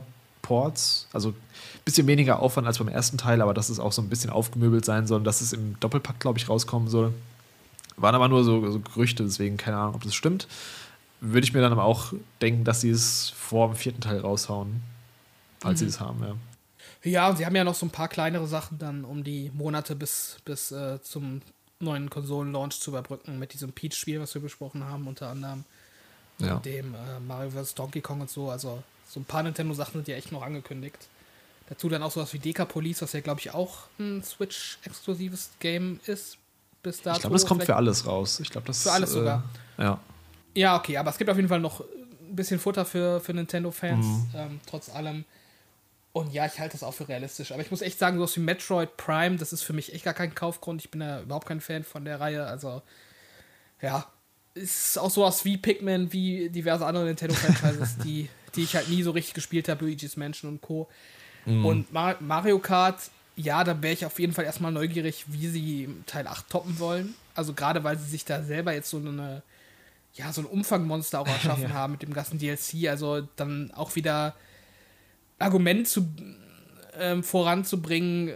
Ports. 0.50 1.06
Also 1.12 1.28
ein 1.28 1.34
bisschen 1.84 2.08
weniger 2.08 2.40
Aufwand 2.40 2.66
als 2.66 2.78
beim 2.78 2.88
ersten 2.88 3.16
Teil, 3.18 3.40
aber 3.40 3.54
dass 3.54 3.68
es 3.68 3.78
auch 3.78 3.92
so 3.92 4.02
ein 4.02 4.08
bisschen 4.08 4.30
aufgemöbelt 4.30 4.84
sein 4.84 5.06
soll, 5.06 5.22
dass 5.22 5.42
es 5.42 5.52
im 5.52 5.78
Doppelpack, 5.78 6.18
glaube 6.18 6.40
ich, 6.40 6.48
rauskommen 6.48 6.88
soll. 6.88 7.14
Waren 7.96 8.16
aber 8.16 8.26
nur 8.26 8.42
so, 8.42 8.68
so 8.68 8.80
Gerüchte, 8.80 9.22
deswegen 9.22 9.56
keine 9.56 9.76
Ahnung, 9.76 9.94
ob 9.94 10.02
das 10.02 10.12
stimmt. 10.12 10.48
Würde 11.20 11.44
ich 11.44 11.52
mir 11.52 11.60
dann 11.60 11.70
aber 11.70 11.84
auch 11.84 12.12
denken, 12.42 12.64
dass 12.64 12.80
sie 12.80 12.90
es 12.90 13.30
vor 13.30 13.68
dem 13.68 13.76
vierten 13.76 14.00
Teil 14.00 14.18
raushauen, 14.18 14.82
falls 15.60 15.80
mhm. 15.80 15.84
sie 15.84 15.88
es 15.88 16.00
haben, 16.00 16.20
ja. 16.20 16.34
Ja, 17.08 17.28
und 17.30 17.38
sie 17.38 17.46
haben 17.46 17.54
ja 17.54 17.62
noch 17.62 17.76
so 17.76 17.86
ein 17.86 17.90
paar 17.90 18.08
kleinere 18.08 18.48
Sachen 18.48 18.78
dann, 18.78 19.04
um 19.04 19.22
die 19.22 19.52
Monate 19.54 19.94
bis, 19.94 20.38
bis 20.44 20.72
äh, 20.72 21.00
zum 21.00 21.42
neuen 21.78 22.10
Konsolen-Launch 22.10 22.80
zu 22.80 22.90
überbrücken, 22.90 23.38
mit 23.38 23.52
diesem 23.52 23.72
Peach-Spiel, 23.72 24.20
was 24.20 24.34
wir 24.34 24.42
besprochen 24.42 24.84
haben, 24.84 25.06
unter 25.06 25.28
anderem. 25.28 25.64
Ja. 26.38 26.56
Dem 26.56 26.94
äh, 26.94 27.20
Mario 27.20 27.50
vs. 27.50 27.74
Donkey 27.74 28.00
Kong 28.00 28.22
und 28.22 28.30
so. 28.30 28.50
Also 28.50 28.82
so 29.10 29.18
ein 29.18 29.24
paar 29.24 29.42
Nintendo-Sachen 29.42 29.94
sind 29.94 30.08
ja 30.08 30.16
echt 30.16 30.30
noch 30.30 30.42
angekündigt. 30.42 31.08
Dazu 31.68 31.88
dann 31.88 32.02
auch 32.02 32.12
sowas 32.12 32.32
wie 32.32 32.38
Deka 32.38 32.64
Police, 32.64 33.02
was 33.02 33.12
ja, 33.12 33.20
glaube 33.20 33.40
ich, 33.40 33.52
auch 33.52 33.88
ein 33.98 34.22
Switch-exklusives 34.22 35.50
Game 35.58 36.00
ist. 36.06 36.38
Bis 36.82 37.02
dato. 37.02 37.16
Ich 37.16 37.20
glaube, 37.22 37.34
das 37.34 37.46
kommt 37.46 37.64
für 37.64 37.76
alles 37.76 38.06
raus. 38.06 38.40
Ich 38.40 38.50
glaube, 38.50 38.68
das 38.68 38.84
Für 38.84 38.92
alles 38.92 39.10
äh, 39.10 39.14
sogar. 39.14 39.44
Ja. 39.78 40.00
Ja, 40.54 40.76
okay, 40.76 40.96
aber 40.96 41.10
es 41.10 41.18
gibt 41.18 41.28
auf 41.30 41.36
jeden 41.36 41.48
Fall 41.48 41.60
noch 41.60 41.80
ein 41.80 42.36
bisschen 42.36 42.58
Futter 42.58 42.84
für, 42.84 43.20
für 43.20 43.34
Nintendo-Fans, 43.34 44.04
mhm. 44.04 44.28
ähm, 44.34 44.60
trotz 44.66 44.88
allem. 44.88 45.24
Und 46.12 46.32
ja, 46.32 46.46
ich 46.46 46.58
halte 46.58 46.72
das 46.72 46.82
auch 46.82 46.94
für 46.94 47.08
realistisch. 47.08 47.52
Aber 47.52 47.62
ich 47.62 47.70
muss 47.70 47.82
echt 47.82 47.98
sagen, 47.98 48.16
sowas 48.16 48.34
wie 48.36 48.40
Metroid 48.40 48.96
Prime, 48.96 49.36
das 49.36 49.52
ist 49.52 49.62
für 49.62 49.72
mich 49.72 49.92
echt 49.92 50.04
gar 50.04 50.14
kein 50.14 50.34
Kaufgrund. 50.34 50.82
Ich 50.82 50.90
bin 50.90 51.00
ja 51.00 51.20
überhaupt 51.20 51.46
kein 51.46 51.60
Fan 51.60 51.84
von 51.84 52.04
der 52.04 52.20
Reihe. 52.20 52.46
Also, 52.46 52.82
ja, 53.80 54.06
ist 54.54 54.98
auch 54.98 55.10
sowas 55.10 55.44
wie 55.44 55.56
Pikmin, 55.56 56.12
wie 56.12 56.48
diverse 56.48 56.84
andere 56.86 57.04
Nintendo-Franchises, 57.04 57.98
die, 58.04 58.28
die 58.54 58.62
ich 58.62 58.74
halt 58.74 58.88
nie 58.88 59.02
so 59.02 59.12
richtig 59.12 59.34
gespielt 59.34 59.68
habe, 59.68 59.84
Luigi's 59.84 60.16
Mansion 60.16 60.50
und 60.50 60.60
Co. 60.60 60.88
Mhm. 61.46 61.64
Und 61.64 61.92
Mario 61.92 62.58
Kart, 62.58 63.10
ja, 63.36 63.64
da 63.64 63.80
wäre 63.82 63.94
ich 63.94 64.04
auf 64.04 64.18
jeden 64.18 64.32
Fall 64.32 64.44
erstmal 64.44 64.72
neugierig, 64.72 65.24
wie 65.28 65.48
sie 65.48 65.88
Teil 66.06 66.26
8 66.26 66.48
toppen 66.48 66.78
wollen. 66.78 67.14
Also 67.34 67.54
gerade 67.54 67.84
weil 67.84 67.98
sie 67.98 68.08
sich 68.08 68.24
da 68.24 68.42
selber 68.42 68.72
jetzt 68.72 68.90
so 68.90 68.98
eine, 68.98 69.42
ja, 70.14 70.32
so 70.32 70.42
ein 70.42 70.46
Umfangmonster 70.46 71.20
auch 71.20 71.28
erschaffen 71.28 71.64
ja. 71.64 71.70
haben 71.70 71.92
mit 71.92 72.02
dem 72.02 72.12
ganzen 72.12 72.38
DLC. 72.38 72.88
Also 72.88 73.26
dann 73.36 73.70
auch 73.74 73.94
wieder 73.94 74.34
Argument 75.38 75.88
zu, 75.88 76.08
ähm, 76.98 77.22
voranzubringen, 77.22 78.34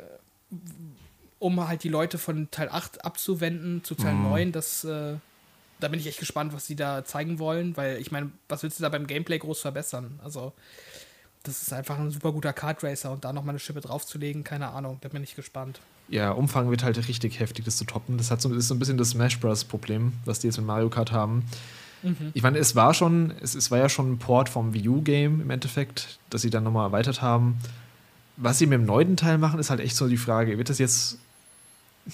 um 1.38 1.68
halt 1.68 1.82
die 1.82 1.88
Leute 1.88 2.16
von 2.16 2.50
Teil 2.50 2.68
8 2.70 3.04
abzuwenden 3.04 3.84
zu 3.84 3.94
Teil 3.94 4.14
mhm. 4.14 4.22
9, 4.22 4.52
das, 4.52 4.84
äh, 4.84 5.16
da 5.80 5.88
bin 5.88 6.00
ich 6.00 6.06
echt 6.06 6.20
gespannt, 6.20 6.52
was 6.52 6.66
sie 6.66 6.76
da 6.76 7.04
zeigen 7.04 7.38
wollen, 7.38 7.76
weil 7.76 7.98
ich 7.98 8.10
meine, 8.12 8.30
was 8.48 8.62
willst 8.62 8.78
du 8.78 8.82
da 8.82 8.88
beim 8.88 9.06
Gameplay 9.06 9.38
groß 9.38 9.60
verbessern? 9.60 10.18
Also, 10.22 10.52
das 11.42 11.62
ist 11.62 11.72
einfach 11.72 11.98
ein 11.98 12.10
super 12.10 12.32
guter 12.32 12.52
Kart 12.52 12.82
Racer 12.82 13.12
und 13.12 13.24
da 13.24 13.32
nochmal 13.32 13.52
eine 13.52 13.58
Schippe 13.58 13.80
draufzulegen, 13.80 14.44
keine 14.44 14.68
Ahnung, 14.68 14.98
da 15.02 15.08
bin 15.08 15.22
ich 15.22 15.36
gespannt. 15.36 15.80
Ja, 16.08 16.32
Umfang 16.32 16.70
wird 16.70 16.82
halt 16.82 16.96
richtig 17.08 17.40
heftig, 17.40 17.64
das 17.64 17.76
zu 17.76 17.84
toppen. 17.84 18.18
Das 18.18 18.30
hat 18.30 18.40
so, 18.40 18.52
ist 18.52 18.68
so 18.68 18.74
ein 18.74 18.78
bisschen 18.78 18.98
das 18.98 19.10
Smash 19.10 19.40
Bros. 19.40 19.64
Problem, 19.64 20.12
was 20.24 20.38
die 20.38 20.48
jetzt 20.48 20.58
mit 20.58 20.66
Mario 20.66 20.90
Kart 20.90 21.12
haben. 21.12 21.44
Mhm. 22.02 22.30
Ich 22.34 22.42
meine, 22.42 22.58
es 22.58 22.76
war 22.76 22.92
schon, 22.92 23.32
es, 23.40 23.54
es 23.54 23.70
war 23.70 23.78
ja 23.78 23.88
schon 23.88 24.12
ein 24.12 24.18
Port 24.18 24.48
vom 24.48 24.74
Wii 24.74 24.88
U-Game 24.88 25.40
im 25.40 25.50
Endeffekt, 25.50 26.18
dass 26.30 26.42
sie 26.42 26.50
dann 26.50 26.64
nochmal 26.64 26.86
erweitert 26.88 27.22
haben. 27.22 27.58
Was 28.36 28.58
sie 28.58 28.66
mit 28.66 28.78
dem 28.78 28.86
neunten 28.86 29.16
Teil 29.16 29.38
machen, 29.38 29.58
ist 29.58 29.70
halt 29.70 29.80
echt 29.80 29.96
so 29.96 30.08
die 30.08 30.16
Frage, 30.16 30.58
wird 30.58 30.68
das 30.68 30.78
jetzt. 30.78 31.18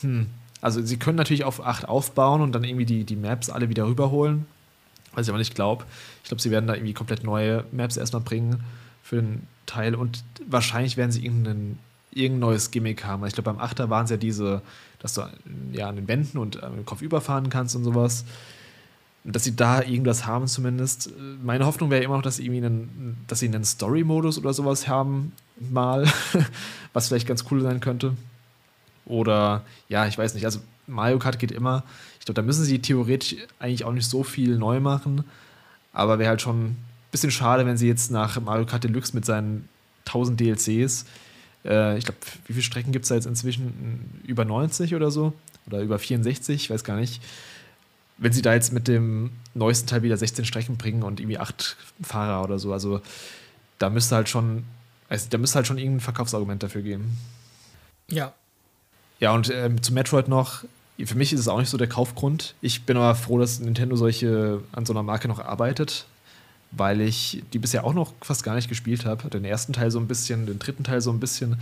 Hm, 0.00 0.26
also 0.60 0.82
sie 0.82 0.98
können 0.98 1.16
natürlich 1.16 1.44
auf 1.44 1.64
8 1.64 1.88
aufbauen 1.88 2.40
und 2.40 2.52
dann 2.52 2.64
irgendwie 2.64 2.84
die, 2.84 3.04
die 3.04 3.16
Maps 3.16 3.50
alle 3.50 3.68
wieder 3.68 3.86
rüberholen. 3.86 4.46
Was 5.12 5.26
ich 5.26 5.30
aber 5.30 5.38
nicht 5.38 5.54
glaube. 5.54 5.84
Ich 6.22 6.28
glaube, 6.28 6.40
sie 6.40 6.50
werden 6.50 6.66
da 6.66 6.74
irgendwie 6.74 6.94
komplett 6.94 7.24
neue 7.24 7.64
Maps 7.72 7.96
erstmal 7.96 8.22
bringen 8.22 8.62
für 9.02 9.16
den 9.16 9.46
Teil 9.66 9.94
und 9.94 10.22
wahrscheinlich 10.46 10.96
werden 10.96 11.10
sie 11.10 11.24
irgendein, 11.24 11.78
irgendein 12.12 12.40
neues 12.40 12.70
Gimmick 12.70 13.04
haben. 13.04 13.26
Ich 13.26 13.34
glaube, 13.34 13.52
beim 13.52 13.60
Achter 13.60 13.90
waren 13.90 14.04
es 14.04 14.10
ja 14.10 14.16
diese, 14.16 14.62
dass 15.00 15.14
du 15.14 15.22
ja 15.72 15.88
an 15.88 15.96
den 15.96 16.06
Wänden 16.06 16.38
und 16.38 16.56
den 16.56 16.84
Kopf 16.84 17.02
überfahren 17.02 17.50
kannst 17.50 17.74
und 17.74 17.84
sowas 17.84 18.24
dass 19.24 19.44
sie 19.44 19.54
da 19.54 19.82
irgendwas 19.82 20.26
haben 20.26 20.46
zumindest. 20.46 21.10
Meine 21.42 21.66
Hoffnung 21.66 21.90
wäre 21.90 22.02
immer 22.02 22.16
noch, 22.16 22.22
dass 22.22 22.36
sie 22.36 22.44
irgendwie 22.44 22.64
einen, 22.64 23.18
dass 23.26 23.40
sie 23.40 23.48
einen 23.48 23.64
Story-Modus 23.64 24.38
oder 24.38 24.54
sowas 24.54 24.88
haben, 24.88 25.32
mal, 25.58 26.06
was 26.92 27.08
vielleicht 27.08 27.28
ganz 27.28 27.44
cool 27.50 27.60
sein 27.60 27.80
könnte. 27.80 28.14
Oder 29.10 29.64
ja, 29.88 30.06
ich 30.06 30.16
weiß 30.16 30.34
nicht, 30.34 30.44
also 30.44 30.60
Mario 30.86 31.18
Kart 31.18 31.38
geht 31.38 31.52
immer. 31.52 31.84
Ich 32.18 32.24
glaube, 32.24 32.40
da 32.40 32.42
müssen 32.42 32.64
sie 32.64 32.80
theoretisch 32.80 33.36
eigentlich 33.58 33.84
auch 33.84 33.92
nicht 33.92 34.08
so 34.08 34.22
viel 34.22 34.56
neu 34.56 34.80
machen. 34.80 35.24
Aber 35.92 36.18
wäre 36.18 36.30
halt 36.30 36.42
schon 36.42 36.62
ein 36.64 36.76
bisschen 37.10 37.30
schade, 37.30 37.66
wenn 37.66 37.76
sie 37.76 37.88
jetzt 37.88 38.10
nach 38.10 38.40
Mario 38.40 38.66
Kart 38.66 38.84
Deluxe 38.84 39.14
mit 39.14 39.24
seinen 39.24 39.68
1000 40.06 40.40
DLCs, 40.40 41.04
äh, 41.64 41.98
ich 41.98 42.04
glaube, 42.04 42.20
wie 42.46 42.52
viele 42.52 42.62
Strecken 42.62 42.92
gibt 42.92 43.04
es 43.04 43.08
da 43.10 43.16
jetzt 43.16 43.26
inzwischen? 43.26 44.22
Über 44.26 44.44
90 44.44 44.94
oder 44.94 45.10
so? 45.10 45.32
Oder 45.66 45.80
über 45.80 45.98
64, 45.98 46.64
ich 46.64 46.70
weiß 46.70 46.84
gar 46.84 46.96
nicht 46.96 47.20
wenn 48.20 48.32
sie 48.32 48.42
da 48.42 48.54
jetzt 48.54 48.72
mit 48.72 48.86
dem 48.86 49.30
neuesten 49.54 49.88
Teil 49.88 50.02
wieder 50.02 50.16
16 50.16 50.44
Strecken 50.44 50.76
bringen 50.76 51.02
und 51.02 51.20
irgendwie 51.20 51.38
acht 51.38 51.76
Fahrer 52.02 52.44
oder 52.44 52.58
so, 52.58 52.72
also 52.72 53.00
da 53.78 53.88
müsste 53.88 54.14
halt 54.14 54.28
schon, 54.28 54.64
also 55.08 55.26
da 55.30 55.38
müsste 55.38 55.56
halt 55.56 55.66
schon 55.66 55.78
irgendein 55.78 56.00
Verkaufsargument 56.00 56.62
dafür 56.62 56.82
geben. 56.82 57.16
Ja. 58.08 58.34
Ja, 59.20 59.32
und 59.32 59.50
ähm, 59.50 59.82
zu 59.82 59.92
Metroid 59.92 60.28
noch, 60.28 60.64
für 60.98 61.14
mich 61.14 61.32
ist 61.32 61.40
es 61.40 61.48
auch 61.48 61.58
nicht 61.58 61.70
so 61.70 61.78
der 61.78 61.88
Kaufgrund. 61.88 62.54
Ich 62.60 62.84
bin 62.84 62.96
aber 62.96 63.14
froh, 63.14 63.38
dass 63.38 63.60
Nintendo 63.60 63.96
solche 63.96 64.62
an 64.72 64.86
so 64.86 64.92
einer 64.92 65.02
Marke 65.02 65.28
noch 65.28 65.38
arbeitet, 65.38 66.06
weil 66.72 67.00
ich 67.00 67.42
die 67.52 67.58
bisher 67.58 67.84
auch 67.84 67.94
noch 67.94 68.12
fast 68.22 68.44
gar 68.44 68.54
nicht 68.54 68.68
gespielt 68.68 69.04
habe. 69.04 69.28
Den 69.30 69.44
ersten 69.44 69.72
Teil 69.72 69.90
so 69.90 69.98
ein 69.98 70.08
bisschen, 70.08 70.46
den 70.46 70.58
dritten 70.58 70.84
Teil 70.84 71.00
so 71.00 71.10
ein 71.10 71.20
bisschen, 71.20 71.58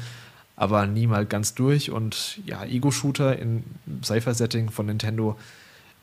aber 0.57 0.87
nie 0.87 1.07
mal 1.07 1.27
ganz 1.27 1.55
durch. 1.55 1.91
Und 1.91 2.41
ja, 2.47 2.65
Ego-Shooter 2.65 3.39
in 3.39 3.65
Cypher-Setting 4.03 4.71
von 4.71 4.87
Nintendo 4.87 5.37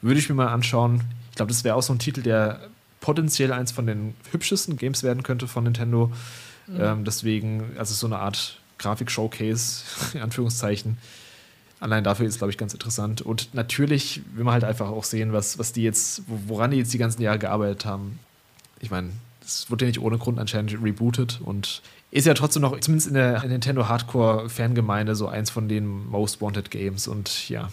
würde 0.01 0.19
ich 0.19 0.29
mir 0.29 0.35
mal 0.35 0.47
anschauen. 0.47 1.01
Ich 1.31 1.35
glaube, 1.35 1.51
das 1.51 1.63
wäre 1.63 1.75
auch 1.75 1.83
so 1.83 1.93
ein 1.93 1.99
Titel, 1.99 2.21
der 2.21 2.61
potenziell 3.01 3.51
eins 3.51 3.71
von 3.71 3.85
den 3.85 4.13
hübschesten 4.31 4.77
Games 4.77 5.03
werden 5.03 5.23
könnte 5.23 5.47
von 5.47 5.63
Nintendo. 5.63 6.11
Mhm. 6.67 6.79
Ähm, 6.79 7.03
deswegen, 7.05 7.71
also 7.77 7.93
so 7.93 8.07
eine 8.07 8.19
Art 8.19 8.59
Grafik-Showcase, 8.77 9.83
in 10.13 10.21
Anführungszeichen. 10.21 10.97
Allein 11.86 12.03
dafür 12.03 12.25
ist, 12.25 12.39
glaube 12.39 12.49
ich, 12.49 12.57
ganz 12.57 12.73
interessant. 12.73 13.21
Und 13.21 13.53
natürlich 13.53 14.23
will 14.33 14.43
man 14.43 14.53
halt 14.53 14.63
einfach 14.63 14.89
auch 14.89 15.03
sehen, 15.03 15.33
was, 15.33 15.59
was 15.59 15.71
die 15.71 15.83
jetzt, 15.83 16.23
woran 16.25 16.71
die 16.71 16.77
jetzt 16.77 16.91
die 16.91 16.97
ganzen 16.97 17.21
Jahre 17.21 17.38
gearbeitet 17.38 17.86
haben. 17.86 18.17
Ich 18.79 18.89
meine, 18.89 19.11
es 19.45 19.69
wurde 19.69 19.86
ja 19.86 19.89
nicht 19.89 20.01
ohne 20.01 20.17
Grund 20.17 20.39
anscheinend 20.39 20.73
rebootet 20.81 21.41
und 21.43 21.83
ist 22.09 22.25
ja 22.25 22.33
trotzdem 22.33 22.63
noch, 22.63 22.79
zumindest 22.79 23.07
in 23.07 23.13
der 23.13 23.45
Nintendo 23.45 23.88
Hardcore-Fangemeinde, 23.88 25.13
so 25.13 25.27
eins 25.27 25.51
von 25.51 25.69
den 25.69 26.09
Most 26.09 26.41
Wanted 26.41 26.71
Games. 26.71 27.07
Und 27.07 27.49
ja, 27.49 27.69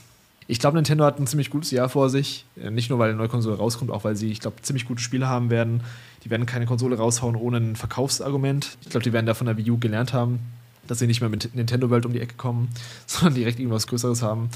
ich 0.46 0.58
glaube, 0.58 0.76
Nintendo 0.76 1.06
hat 1.06 1.18
ein 1.18 1.26
ziemlich 1.26 1.48
gutes 1.48 1.70
Jahr 1.70 1.88
vor 1.88 2.10
sich. 2.10 2.44
Äh, 2.62 2.70
nicht 2.70 2.90
nur, 2.90 2.98
weil 2.98 3.08
eine 3.08 3.16
neue 3.16 3.28
Konsole 3.28 3.56
rauskommt, 3.56 3.90
auch 3.90 4.04
weil 4.04 4.14
sie, 4.14 4.30
ich 4.30 4.40
glaube, 4.40 4.60
ziemlich 4.60 4.84
gute 4.84 5.00
Spiele 5.00 5.26
haben 5.26 5.48
werden. 5.48 5.84
Die 6.24 6.28
werden 6.28 6.44
keine 6.44 6.66
Konsole 6.66 6.98
raushauen 6.98 7.34
ohne 7.34 7.56
ein 7.56 7.76
Verkaufsargument. 7.76 8.76
Ich 8.82 8.90
glaube, 8.90 9.04
die 9.04 9.14
werden 9.14 9.24
da 9.24 9.32
von 9.32 9.46
der 9.46 9.56
Wii 9.56 9.70
U 9.70 9.78
gelernt 9.78 10.12
haben, 10.12 10.40
dass 10.86 10.98
sie 10.98 11.06
nicht 11.06 11.20
mehr 11.20 11.30
mit 11.30 11.54
Nintendo 11.54 11.90
World 11.90 12.06
um 12.06 12.12
die 12.12 12.20
Ecke 12.20 12.34
kommen, 12.34 12.68
sondern 13.06 13.34
direkt 13.34 13.58
irgendwas 13.58 13.86
Größeres 13.86 14.22
haben. 14.22 14.50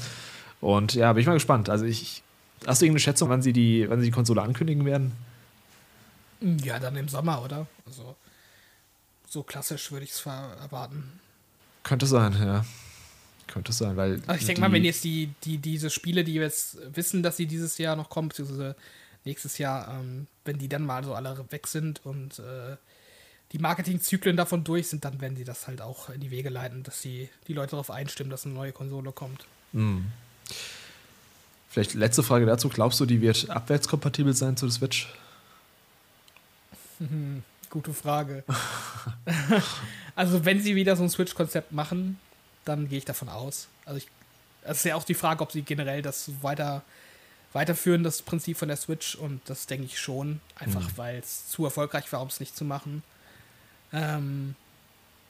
Und 0.61 0.93
ja, 0.93 1.13
bin 1.13 1.21
ich 1.21 1.27
mal 1.27 1.33
gespannt. 1.33 1.69
Also 1.69 1.85
ich. 1.85 2.23
Hast 2.65 2.81
du 2.81 2.85
irgendeine 2.85 3.01
Schätzung, 3.01 3.29
wann 3.29 3.43
sie 3.43 3.53
die, 3.53 3.87
wann 3.87 3.99
sie 3.99 4.07
die 4.07 4.11
Konsole 4.11 4.41
ankündigen 4.41 4.83
werden? 4.83 5.11
Ja, 6.41 6.79
dann 6.79 6.95
im 6.95 7.07
Sommer, 7.07 7.43
oder? 7.43 7.67
Also 7.85 8.15
so 9.29 9.43
klassisch 9.43 9.91
würde 9.91 10.05
ich 10.05 10.11
es 10.11 10.25
erwarten. 10.25 11.19
Könnte 11.83 12.07
sein, 12.07 12.33
ja. 12.33 12.65
Könnte 13.45 13.71
sein, 13.71 13.95
weil. 13.95 14.21
Also 14.27 14.41
ich 14.41 14.45
denke 14.45 14.61
mal, 14.61 14.71
wenn 14.71 14.83
jetzt 14.83 15.03
die, 15.03 15.33
die, 15.43 15.57
diese 15.57 15.89
Spiele, 15.89 16.23
die 16.23 16.33
jetzt 16.33 16.77
wissen, 16.95 17.23
dass 17.23 17.37
sie 17.37 17.45
dieses 17.45 17.77
Jahr 17.77 17.95
noch 17.95 18.09
kommen, 18.09 18.29
beziehungsweise 18.29 18.75
nächstes 19.23 19.57
Jahr, 19.57 19.99
ähm, 19.99 20.27
wenn 20.45 20.57
die 20.57 20.67
dann 20.69 20.85
mal 20.85 21.03
so 21.03 21.13
alle 21.13 21.45
weg 21.49 21.67
sind 21.67 22.05
und 22.05 22.39
äh, 22.39 22.77
die 23.51 23.59
Marketingzyklen 23.59 24.35
davon 24.35 24.63
durch 24.63 24.89
sind, 24.89 25.05
dann 25.05 25.21
werden 25.21 25.37
sie 25.37 25.43
das 25.43 25.67
halt 25.67 25.81
auch 25.81 26.09
in 26.09 26.19
die 26.19 26.31
Wege 26.31 26.49
leiten, 26.49 26.83
dass 26.83 27.01
sie 27.01 27.29
die 27.47 27.53
Leute 27.53 27.71
darauf 27.71 27.89
einstimmen, 27.89 28.29
dass 28.29 28.45
eine 28.45 28.53
neue 28.53 28.71
Konsole 28.71 29.11
kommt. 29.11 29.45
Mhm. 29.71 30.11
Vielleicht 31.69 31.93
letzte 31.93 32.23
Frage 32.23 32.45
dazu. 32.45 32.69
Glaubst 32.69 32.99
du, 32.99 33.05
die 33.05 33.21
wird 33.21 33.49
abwärtskompatibel 33.49 34.33
sein 34.33 34.57
zu 34.57 34.65
der 34.65 34.73
Switch? 34.73 35.07
Gute 37.69 37.93
Frage. 37.93 38.43
also, 40.15 40.45
wenn 40.45 40.61
sie 40.61 40.75
wieder 40.75 40.95
so 40.95 41.03
ein 41.03 41.09
Switch-Konzept 41.09 41.71
machen, 41.71 42.17
dann 42.65 42.89
gehe 42.89 42.97
ich 42.97 43.05
davon 43.05 43.29
aus. 43.29 43.67
Also 43.85 43.97
ich, 43.97 44.07
es 44.63 44.77
ist 44.77 44.85
ja 44.85 44.95
auch 44.95 45.03
die 45.03 45.13
Frage, 45.13 45.41
ob 45.41 45.51
sie 45.51 45.61
generell 45.61 46.01
das 46.01 46.31
weiter 46.41 46.83
weiterführen, 47.53 48.03
das 48.03 48.21
Prinzip 48.21 48.57
von 48.57 48.67
der 48.67 48.77
Switch 48.77 49.15
und 49.15 49.41
das 49.45 49.67
denke 49.67 49.85
ich 49.85 49.99
schon, 49.99 50.41
einfach 50.55 50.81
mhm. 50.81 50.97
weil 50.97 51.17
es 51.17 51.47
zu 51.49 51.65
erfolgreich 51.65 52.11
war, 52.11 52.21
um 52.21 52.27
es 52.27 52.39
nicht 52.39 52.55
zu 52.55 52.65
machen. 52.65 53.03
Ähm, 53.93 54.55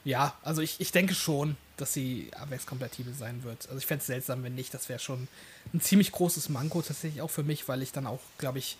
ja, 0.04 0.34
also 0.42 0.62
ich, 0.62 0.80
ich 0.80 0.92
denke 0.92 1.14
schon, 1.14 1.56
dass 1.76 1.92
sie 1.92 2.30
abwärtskompatibel 2.38 3.14
sein 3.14 3.44
wird. 3.44 3.66
Also 3.66 3.78
ich 3.78 3.86
fände 3.86 4.00
es 4.00 4.06
seltsam, 4.06 4.42
wenn 4.42 4.54
nicht. 4.54 4.74
Das 4.74 4.88
wäre 4.88 4.98
schon 4.98 5.28
ein 5.72 5.80
ziemlich 5.80 6.12
großes 6.12 6.48
Manko 6.48 6.82
tatsächlich 6.82 7.22
auch 7.22 7.30
für 7.30 7.44
mich, 7.44 7.68
weil 7.68 7.82
ich 7.82 7.92
dann 7.92 8.06
auch, 8.06 8.20
glaube 8.38 8.58
ich, 8.58 8.76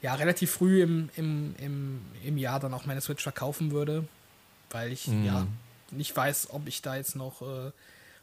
ja, 0.00 0.14
relativ 0.14 0.50
früh 0.50 0.82
im, 0.82 1.10
im, 1.16 1.54
im, 1.58 2.00
im 2.24 2.38
Jahr 2.38 2.58
dann 2.58 2.74
auch 2.74 2.86
meine 2.86 3.00
Switch 3.00 3.22
verkaufen 3.22 3.70
würde 3.70 4.04
weil 4.72 4.92
ich 4.92 5.08
mhm. 5.08 5.24
ja 5.24 5.46
nicht 5.90 6.16
weiß, 6.16 6.50
ob 6.50 6.66
ich 6.66 6.82
da 6.82 6.96
jetzt 6.96 7.16
noch 7.16 7.42
äh, 7.42 7.70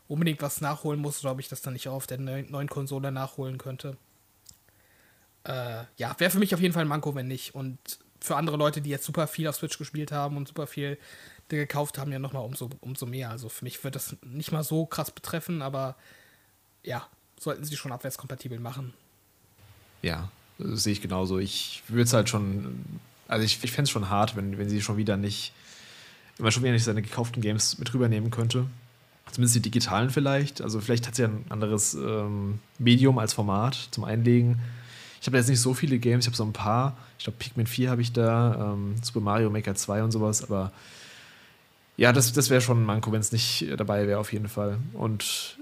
unbedingt 0.08 0.42
was 0.42 0.62
nachholen 0.62 1.00
muss 1.00 1.24
oder 1.24 1.32
ob 1.34 1.40
ich 1.40 1.50
das 1.50 1.62
dann 1.62 1.74
nicht 1.74 1.88
auch 1.88 1.94
auf 1.94 2.08
der 2.08 2.18
neuen 2.18 2.68
Konsole 2.68 3.12
nachholen 3.12 3.58
könnte. 3.58 3.96
Äh, 5.44 5.84
ja, 5.98 6.16
wäre 6.18 6.32
für 6.32 6.40
mich 6.40 6.54
auf 6.54 6.62
jeden 6.62 6.74
Fall 6.74 6.84
ein 6.84 6.90
Manko, 6.90 7.16
wenn 7.16 7.28
nicht. 7.28 7.56
Und 7.56 7.78
für 8.22 8.36
andere 8.36 8.58
Leute, 8.58 8.82
die 8.82 8.90
jetzt 8.90 9.06
super 9.06 9.28
viel 9.28 9.48
auf 9.48 9.56
Switch 9.56 9.78
gespielt 9.78 10.12
haben 10.12 10.38
und 10.38 10.48
super 10.48 10.68
viel 10.68 10.98
gekauft 11.48 11.98
haben, 11.98 12.12
ja 12.12 12.20
nochmal 12.20 12.44
umso, 12.44 12.70
umso 12.82 13.06
mehr. 13.06 13.32
Also 13.32 13.50
für 13.50 13.66
mich 13.66 13.84
wird 13.84 13.96
das 13.96 14.16
nicht 14.24 14.52
mal 14.52 14.64
so 14.64 14.86
krass 14.86 15.12
betreffen, 15.12 15.62
aber 15.62 15.96
ja, 16.84 17.08
sollten 17.40 17.64
sie 17.64 17.76
schon 17.76 17.92
abwärtskompatibel 17.92 18.60
machen. 18.60 18.94
Ja, 20.02 20.32
sehe 20.60 20.94
ich 20.94 21.02
genauso. 21.02 21.40
Ich 21.40 21.84
würde 21.88 22.04
es 22.04 22.14
halt 22.14 22.30
schon, 22.30 22.86
also 23.28 23.44
ich, 23.44 23.64
ich 23.64 23.72
fände 23.72 23.84
es 23.84 23.90
schon 23.90 24.10
hart, 24.10 24.36
wenn, 24.36 24.58
wenn 24.58 24.70
sie 24.70 24.82
schon 24.82 24.98
wieder 24.98 25.18
nicht, 25.18 25.54
wenn 26.38 26.44
man 26.44 26.52
schon 26.52 26.64
wieder 26.64 26.74
nicht 26.74 26.84
seine 26.84 27.02
gekauften 27.02 27.42
Games 27.42 27.78
mit 27.80 27.94
rübernehmen 27.94 28.32
könnte. 28.32 28.66
Zumindest 29.32 29.56
die 29.56 29.62
digitalen 29.62 30.10
vielleicht. 30.10 30.62
Also 30.62 30.82
vielleicht 30.82 31.08
hat 31.08 31.16
sie 31.16 31.24
ja 31.24 31.28
ein 31.28 31.46
anderes 31.50 31.94
ähm, 31.94 32.60
Medium 32.78 33.20
als 33.20 33.34
Format 33.34 33.90
zum 33.92 34.04
Einlegen. 34.04 34.60
Ich 35.22 35.28
habe 35.28 35.38
jetzt 35.38 35.50
nicht 35.50 35.62
so 35.62 35.74
viele 35.74 36.00
Games, 36.00 36.26
ich 36.26 36.28
habe 36.28 36.38
so 36.38 36.44
ein 36.44 36.54
paar. 36.54 36.98
Ich 37.18 37.26
glaube, 37.26 37.38
Pikmin 37.40 37.68
4 37.68 37.90
habe 37.90 38.02
ich 38.02 38.14
da, 38.14 38.74
ähm, 38.74 38.96
Super 39.02 39.20
Mario 39.20 39.50
Maker 39.50 39.76
2 39.76 40.04
und 40.04 40.12
sowas, 40.12 40.44
aber 40.44 40.72
ja, 41.98 42.14
das, 42.14 42.32
das 42.32 42.50
wäre 42.50 42.62
schon 42.62 42.82
ein 42.82 42.86
Manko, 42.86 43.12
wenn 43.12 43.20
es 43.20 43.34
nicht 43.34 43.66
dabei 43.78 44.08
wäre, 44.08 44.20
auf 44.20 44.32
jeden 44.32 44.48
Fall. 44.48 44.80
Und 44.94 45.58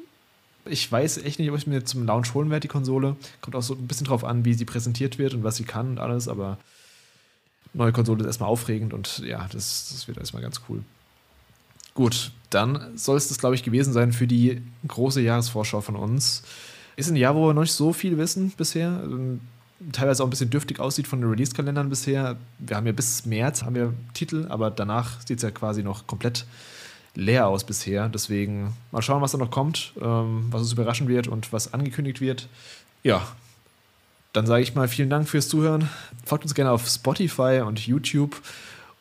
ich 0.65 0.91
weiß 0.91 1.17
echt 1.19 1.39
nicht, 1.39 1.49
ob 1.49 1.57
ich 1.57 1.65
mir 1.65 1.83
zum 1.83 2.05
Launch 2.05 2.33
holen 2.33 2.51
werde, 2.51 2.61
die 2.61 2.67
Konsole. 2.67 3.15
Kommt 3.41 3.55
auch 3.55 3.63
so 3.63 3.73
ein 3.73 3.87
bisschen 3.87 4.05
drauf 4.05 4.23
an, 4.23 4.45
wie 4.45 4.53
sie 4.53 4.65
präsentiert 4.65 5.17
wird 5.17 5.33
und 5.33 5.43
was 5.43 5.55
sie 5.55 5.63
kann 5.63 5.91
und 5.91 5.99
alles, 5.99 6.27
aber 6.27 6.59
neue 7.73 7.91
Konsole 7.91 8.21
ist 8.21 8.27
erstmal 8.27 8.49
aufregend 8.49 8.93
und 8.93 9.19
ja, 9.19 9.47
das, 9.51 9.89
das 9.91 10.07
wird 10.07 10.17
erstmal 10.17 10.41
ganz 10.41 10.61
cool. 10.69 10.83
Gut, 11.93 12.31
dann 12.51 12.95
soll 12.95 13.17
es 13.17 13.27
das, 13.27 13.39
glaube 13.39 13.55
ich, 13.55 13.63
gewesen 13.63 13.91
sein 13.91 14.11
für 14.11 14.27
die 14.27 14.61
große 14.87 15.21
Jahresvorschau 15.21 15.81
von 15.81 15.95
uns. 15.95 16.43
Ist 16.97 17.09
ein 17.09 17.15
Jahr, 17.15 17.35
wo 17.35 17.47
wir 17.47 17.53
noch 17.53 17.61
nicht 17.61 17.71
so 17.71 17.93
viel 17.93 18.17
wissen 18.17 18.51
bisher. 18.57 18.99
Ähm, 19.03 19.39
teilweise 19.91 20.23
auch 20.23 20.27
ein 20.27 20.31
bisschen 20.31 20.49
dürftig 20.49 20.79
aussieht 20.79 21.07
von 21.07 21.21
den 21.21 21.29
Release-Kalendern 21.29 21.89
bisher. 21.89 22.35
Wir 22.57 22.75
haben 22.75 22.87
ja 22.87 22.91
bis 22.91 23.25
März 23.25 23.63
haben 23.63 23.75
wir 23.75 23.93
Titel, 24.13 24.47
aber 24.49 24.71
danach 24.71 25.21
sieht 25.21 25.37
es 25.37 25.43
ja 25.43 25.51
quasi 25.51 25.83
noch 25.83 26.07
komplett 26.07 26.45
leer 27.13 27.47
aus 27.47 27.63
bisher. 27.63 28.09
Deswegen 28.09 28.75
mal 28.91 29.01
schauen, 29.01 29.21
was 29.21 29.31
da 29.31 29.37
noch 29.37 29.51
kommt, 29.51 29.93
ähm, 30.01 30.47
was 30.49 30.63
uns 30.63 30.73
überraschen 30.73 31.07
wird 31.07 31.27
und 31.27 31.53
was 31.53 31.73
angekündigt 31.73 32.19
wird. 32.19 32.49
Ja, 33.03 33.27
dann 34.33 34.47
sage 34.47 34.63
ich 34.63 34.75
mal 34.75 34.87
vielen 34.87 35.09
Dank 35.09 35.29
fürs 35.29 35.49
Zuhören. 35.49 35.89
Folgt 36.25 36.43
uns 36.45 36.55
gerne 36.55 36.71
auf 36.71 36.87
Spotify 36.87 37.61
und 37.65 37.79
YouTube 37.85 38.41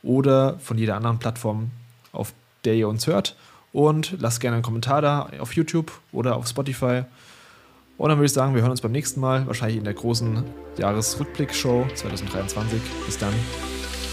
oder 0.02 0.58
von 0.58 0.78
jeder 0.78 0.96
anderen 0.96 1.18
Plattform, 1.18 1.70
auf 2.12 2.32
der 2.64 2.74
ihr 2.74 2.88
uns 2.88 3.06
hört. 3.06 3.36
Und 3.72 4.16
lasst 4.18 4.40
gerne 4.40 4.56
einen 4.56 4.62
Kommentar 4.62 5.02
da 5.02 5.30
auf 5.40 5.54
YouTube 5.54 5.92
oder 6.12 6.36
auf 6.36 6.46
Spotify. 6.46 7.04
Und 7.98 8.10
dann 8.10 8.18
würde 8.18 8.26
ich 8.26 8.32
sagen, 8.32 8.54
wir 8.54 8.62
hören 8.62 8.70
uns 8.70 8.80
beim 8.80 8.92
nächsten 8.92 9.20
Mal, 9.20 9.46
wahrscheinlich 9.46 9.78
in 9.78 9.84
der 9.84 9.94
großen 9.94 10.44
Jahresrückblick-Show 10.78 11.86
2023. 11.94 12.80
Bis 13.06 13.18
dann. 13.18 13.32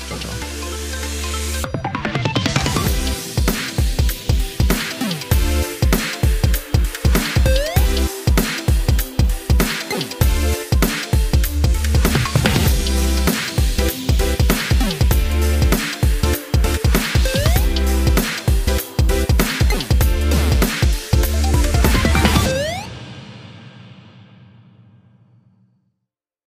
Ciao, 0.08 0.20
ciao. 0.20 0.53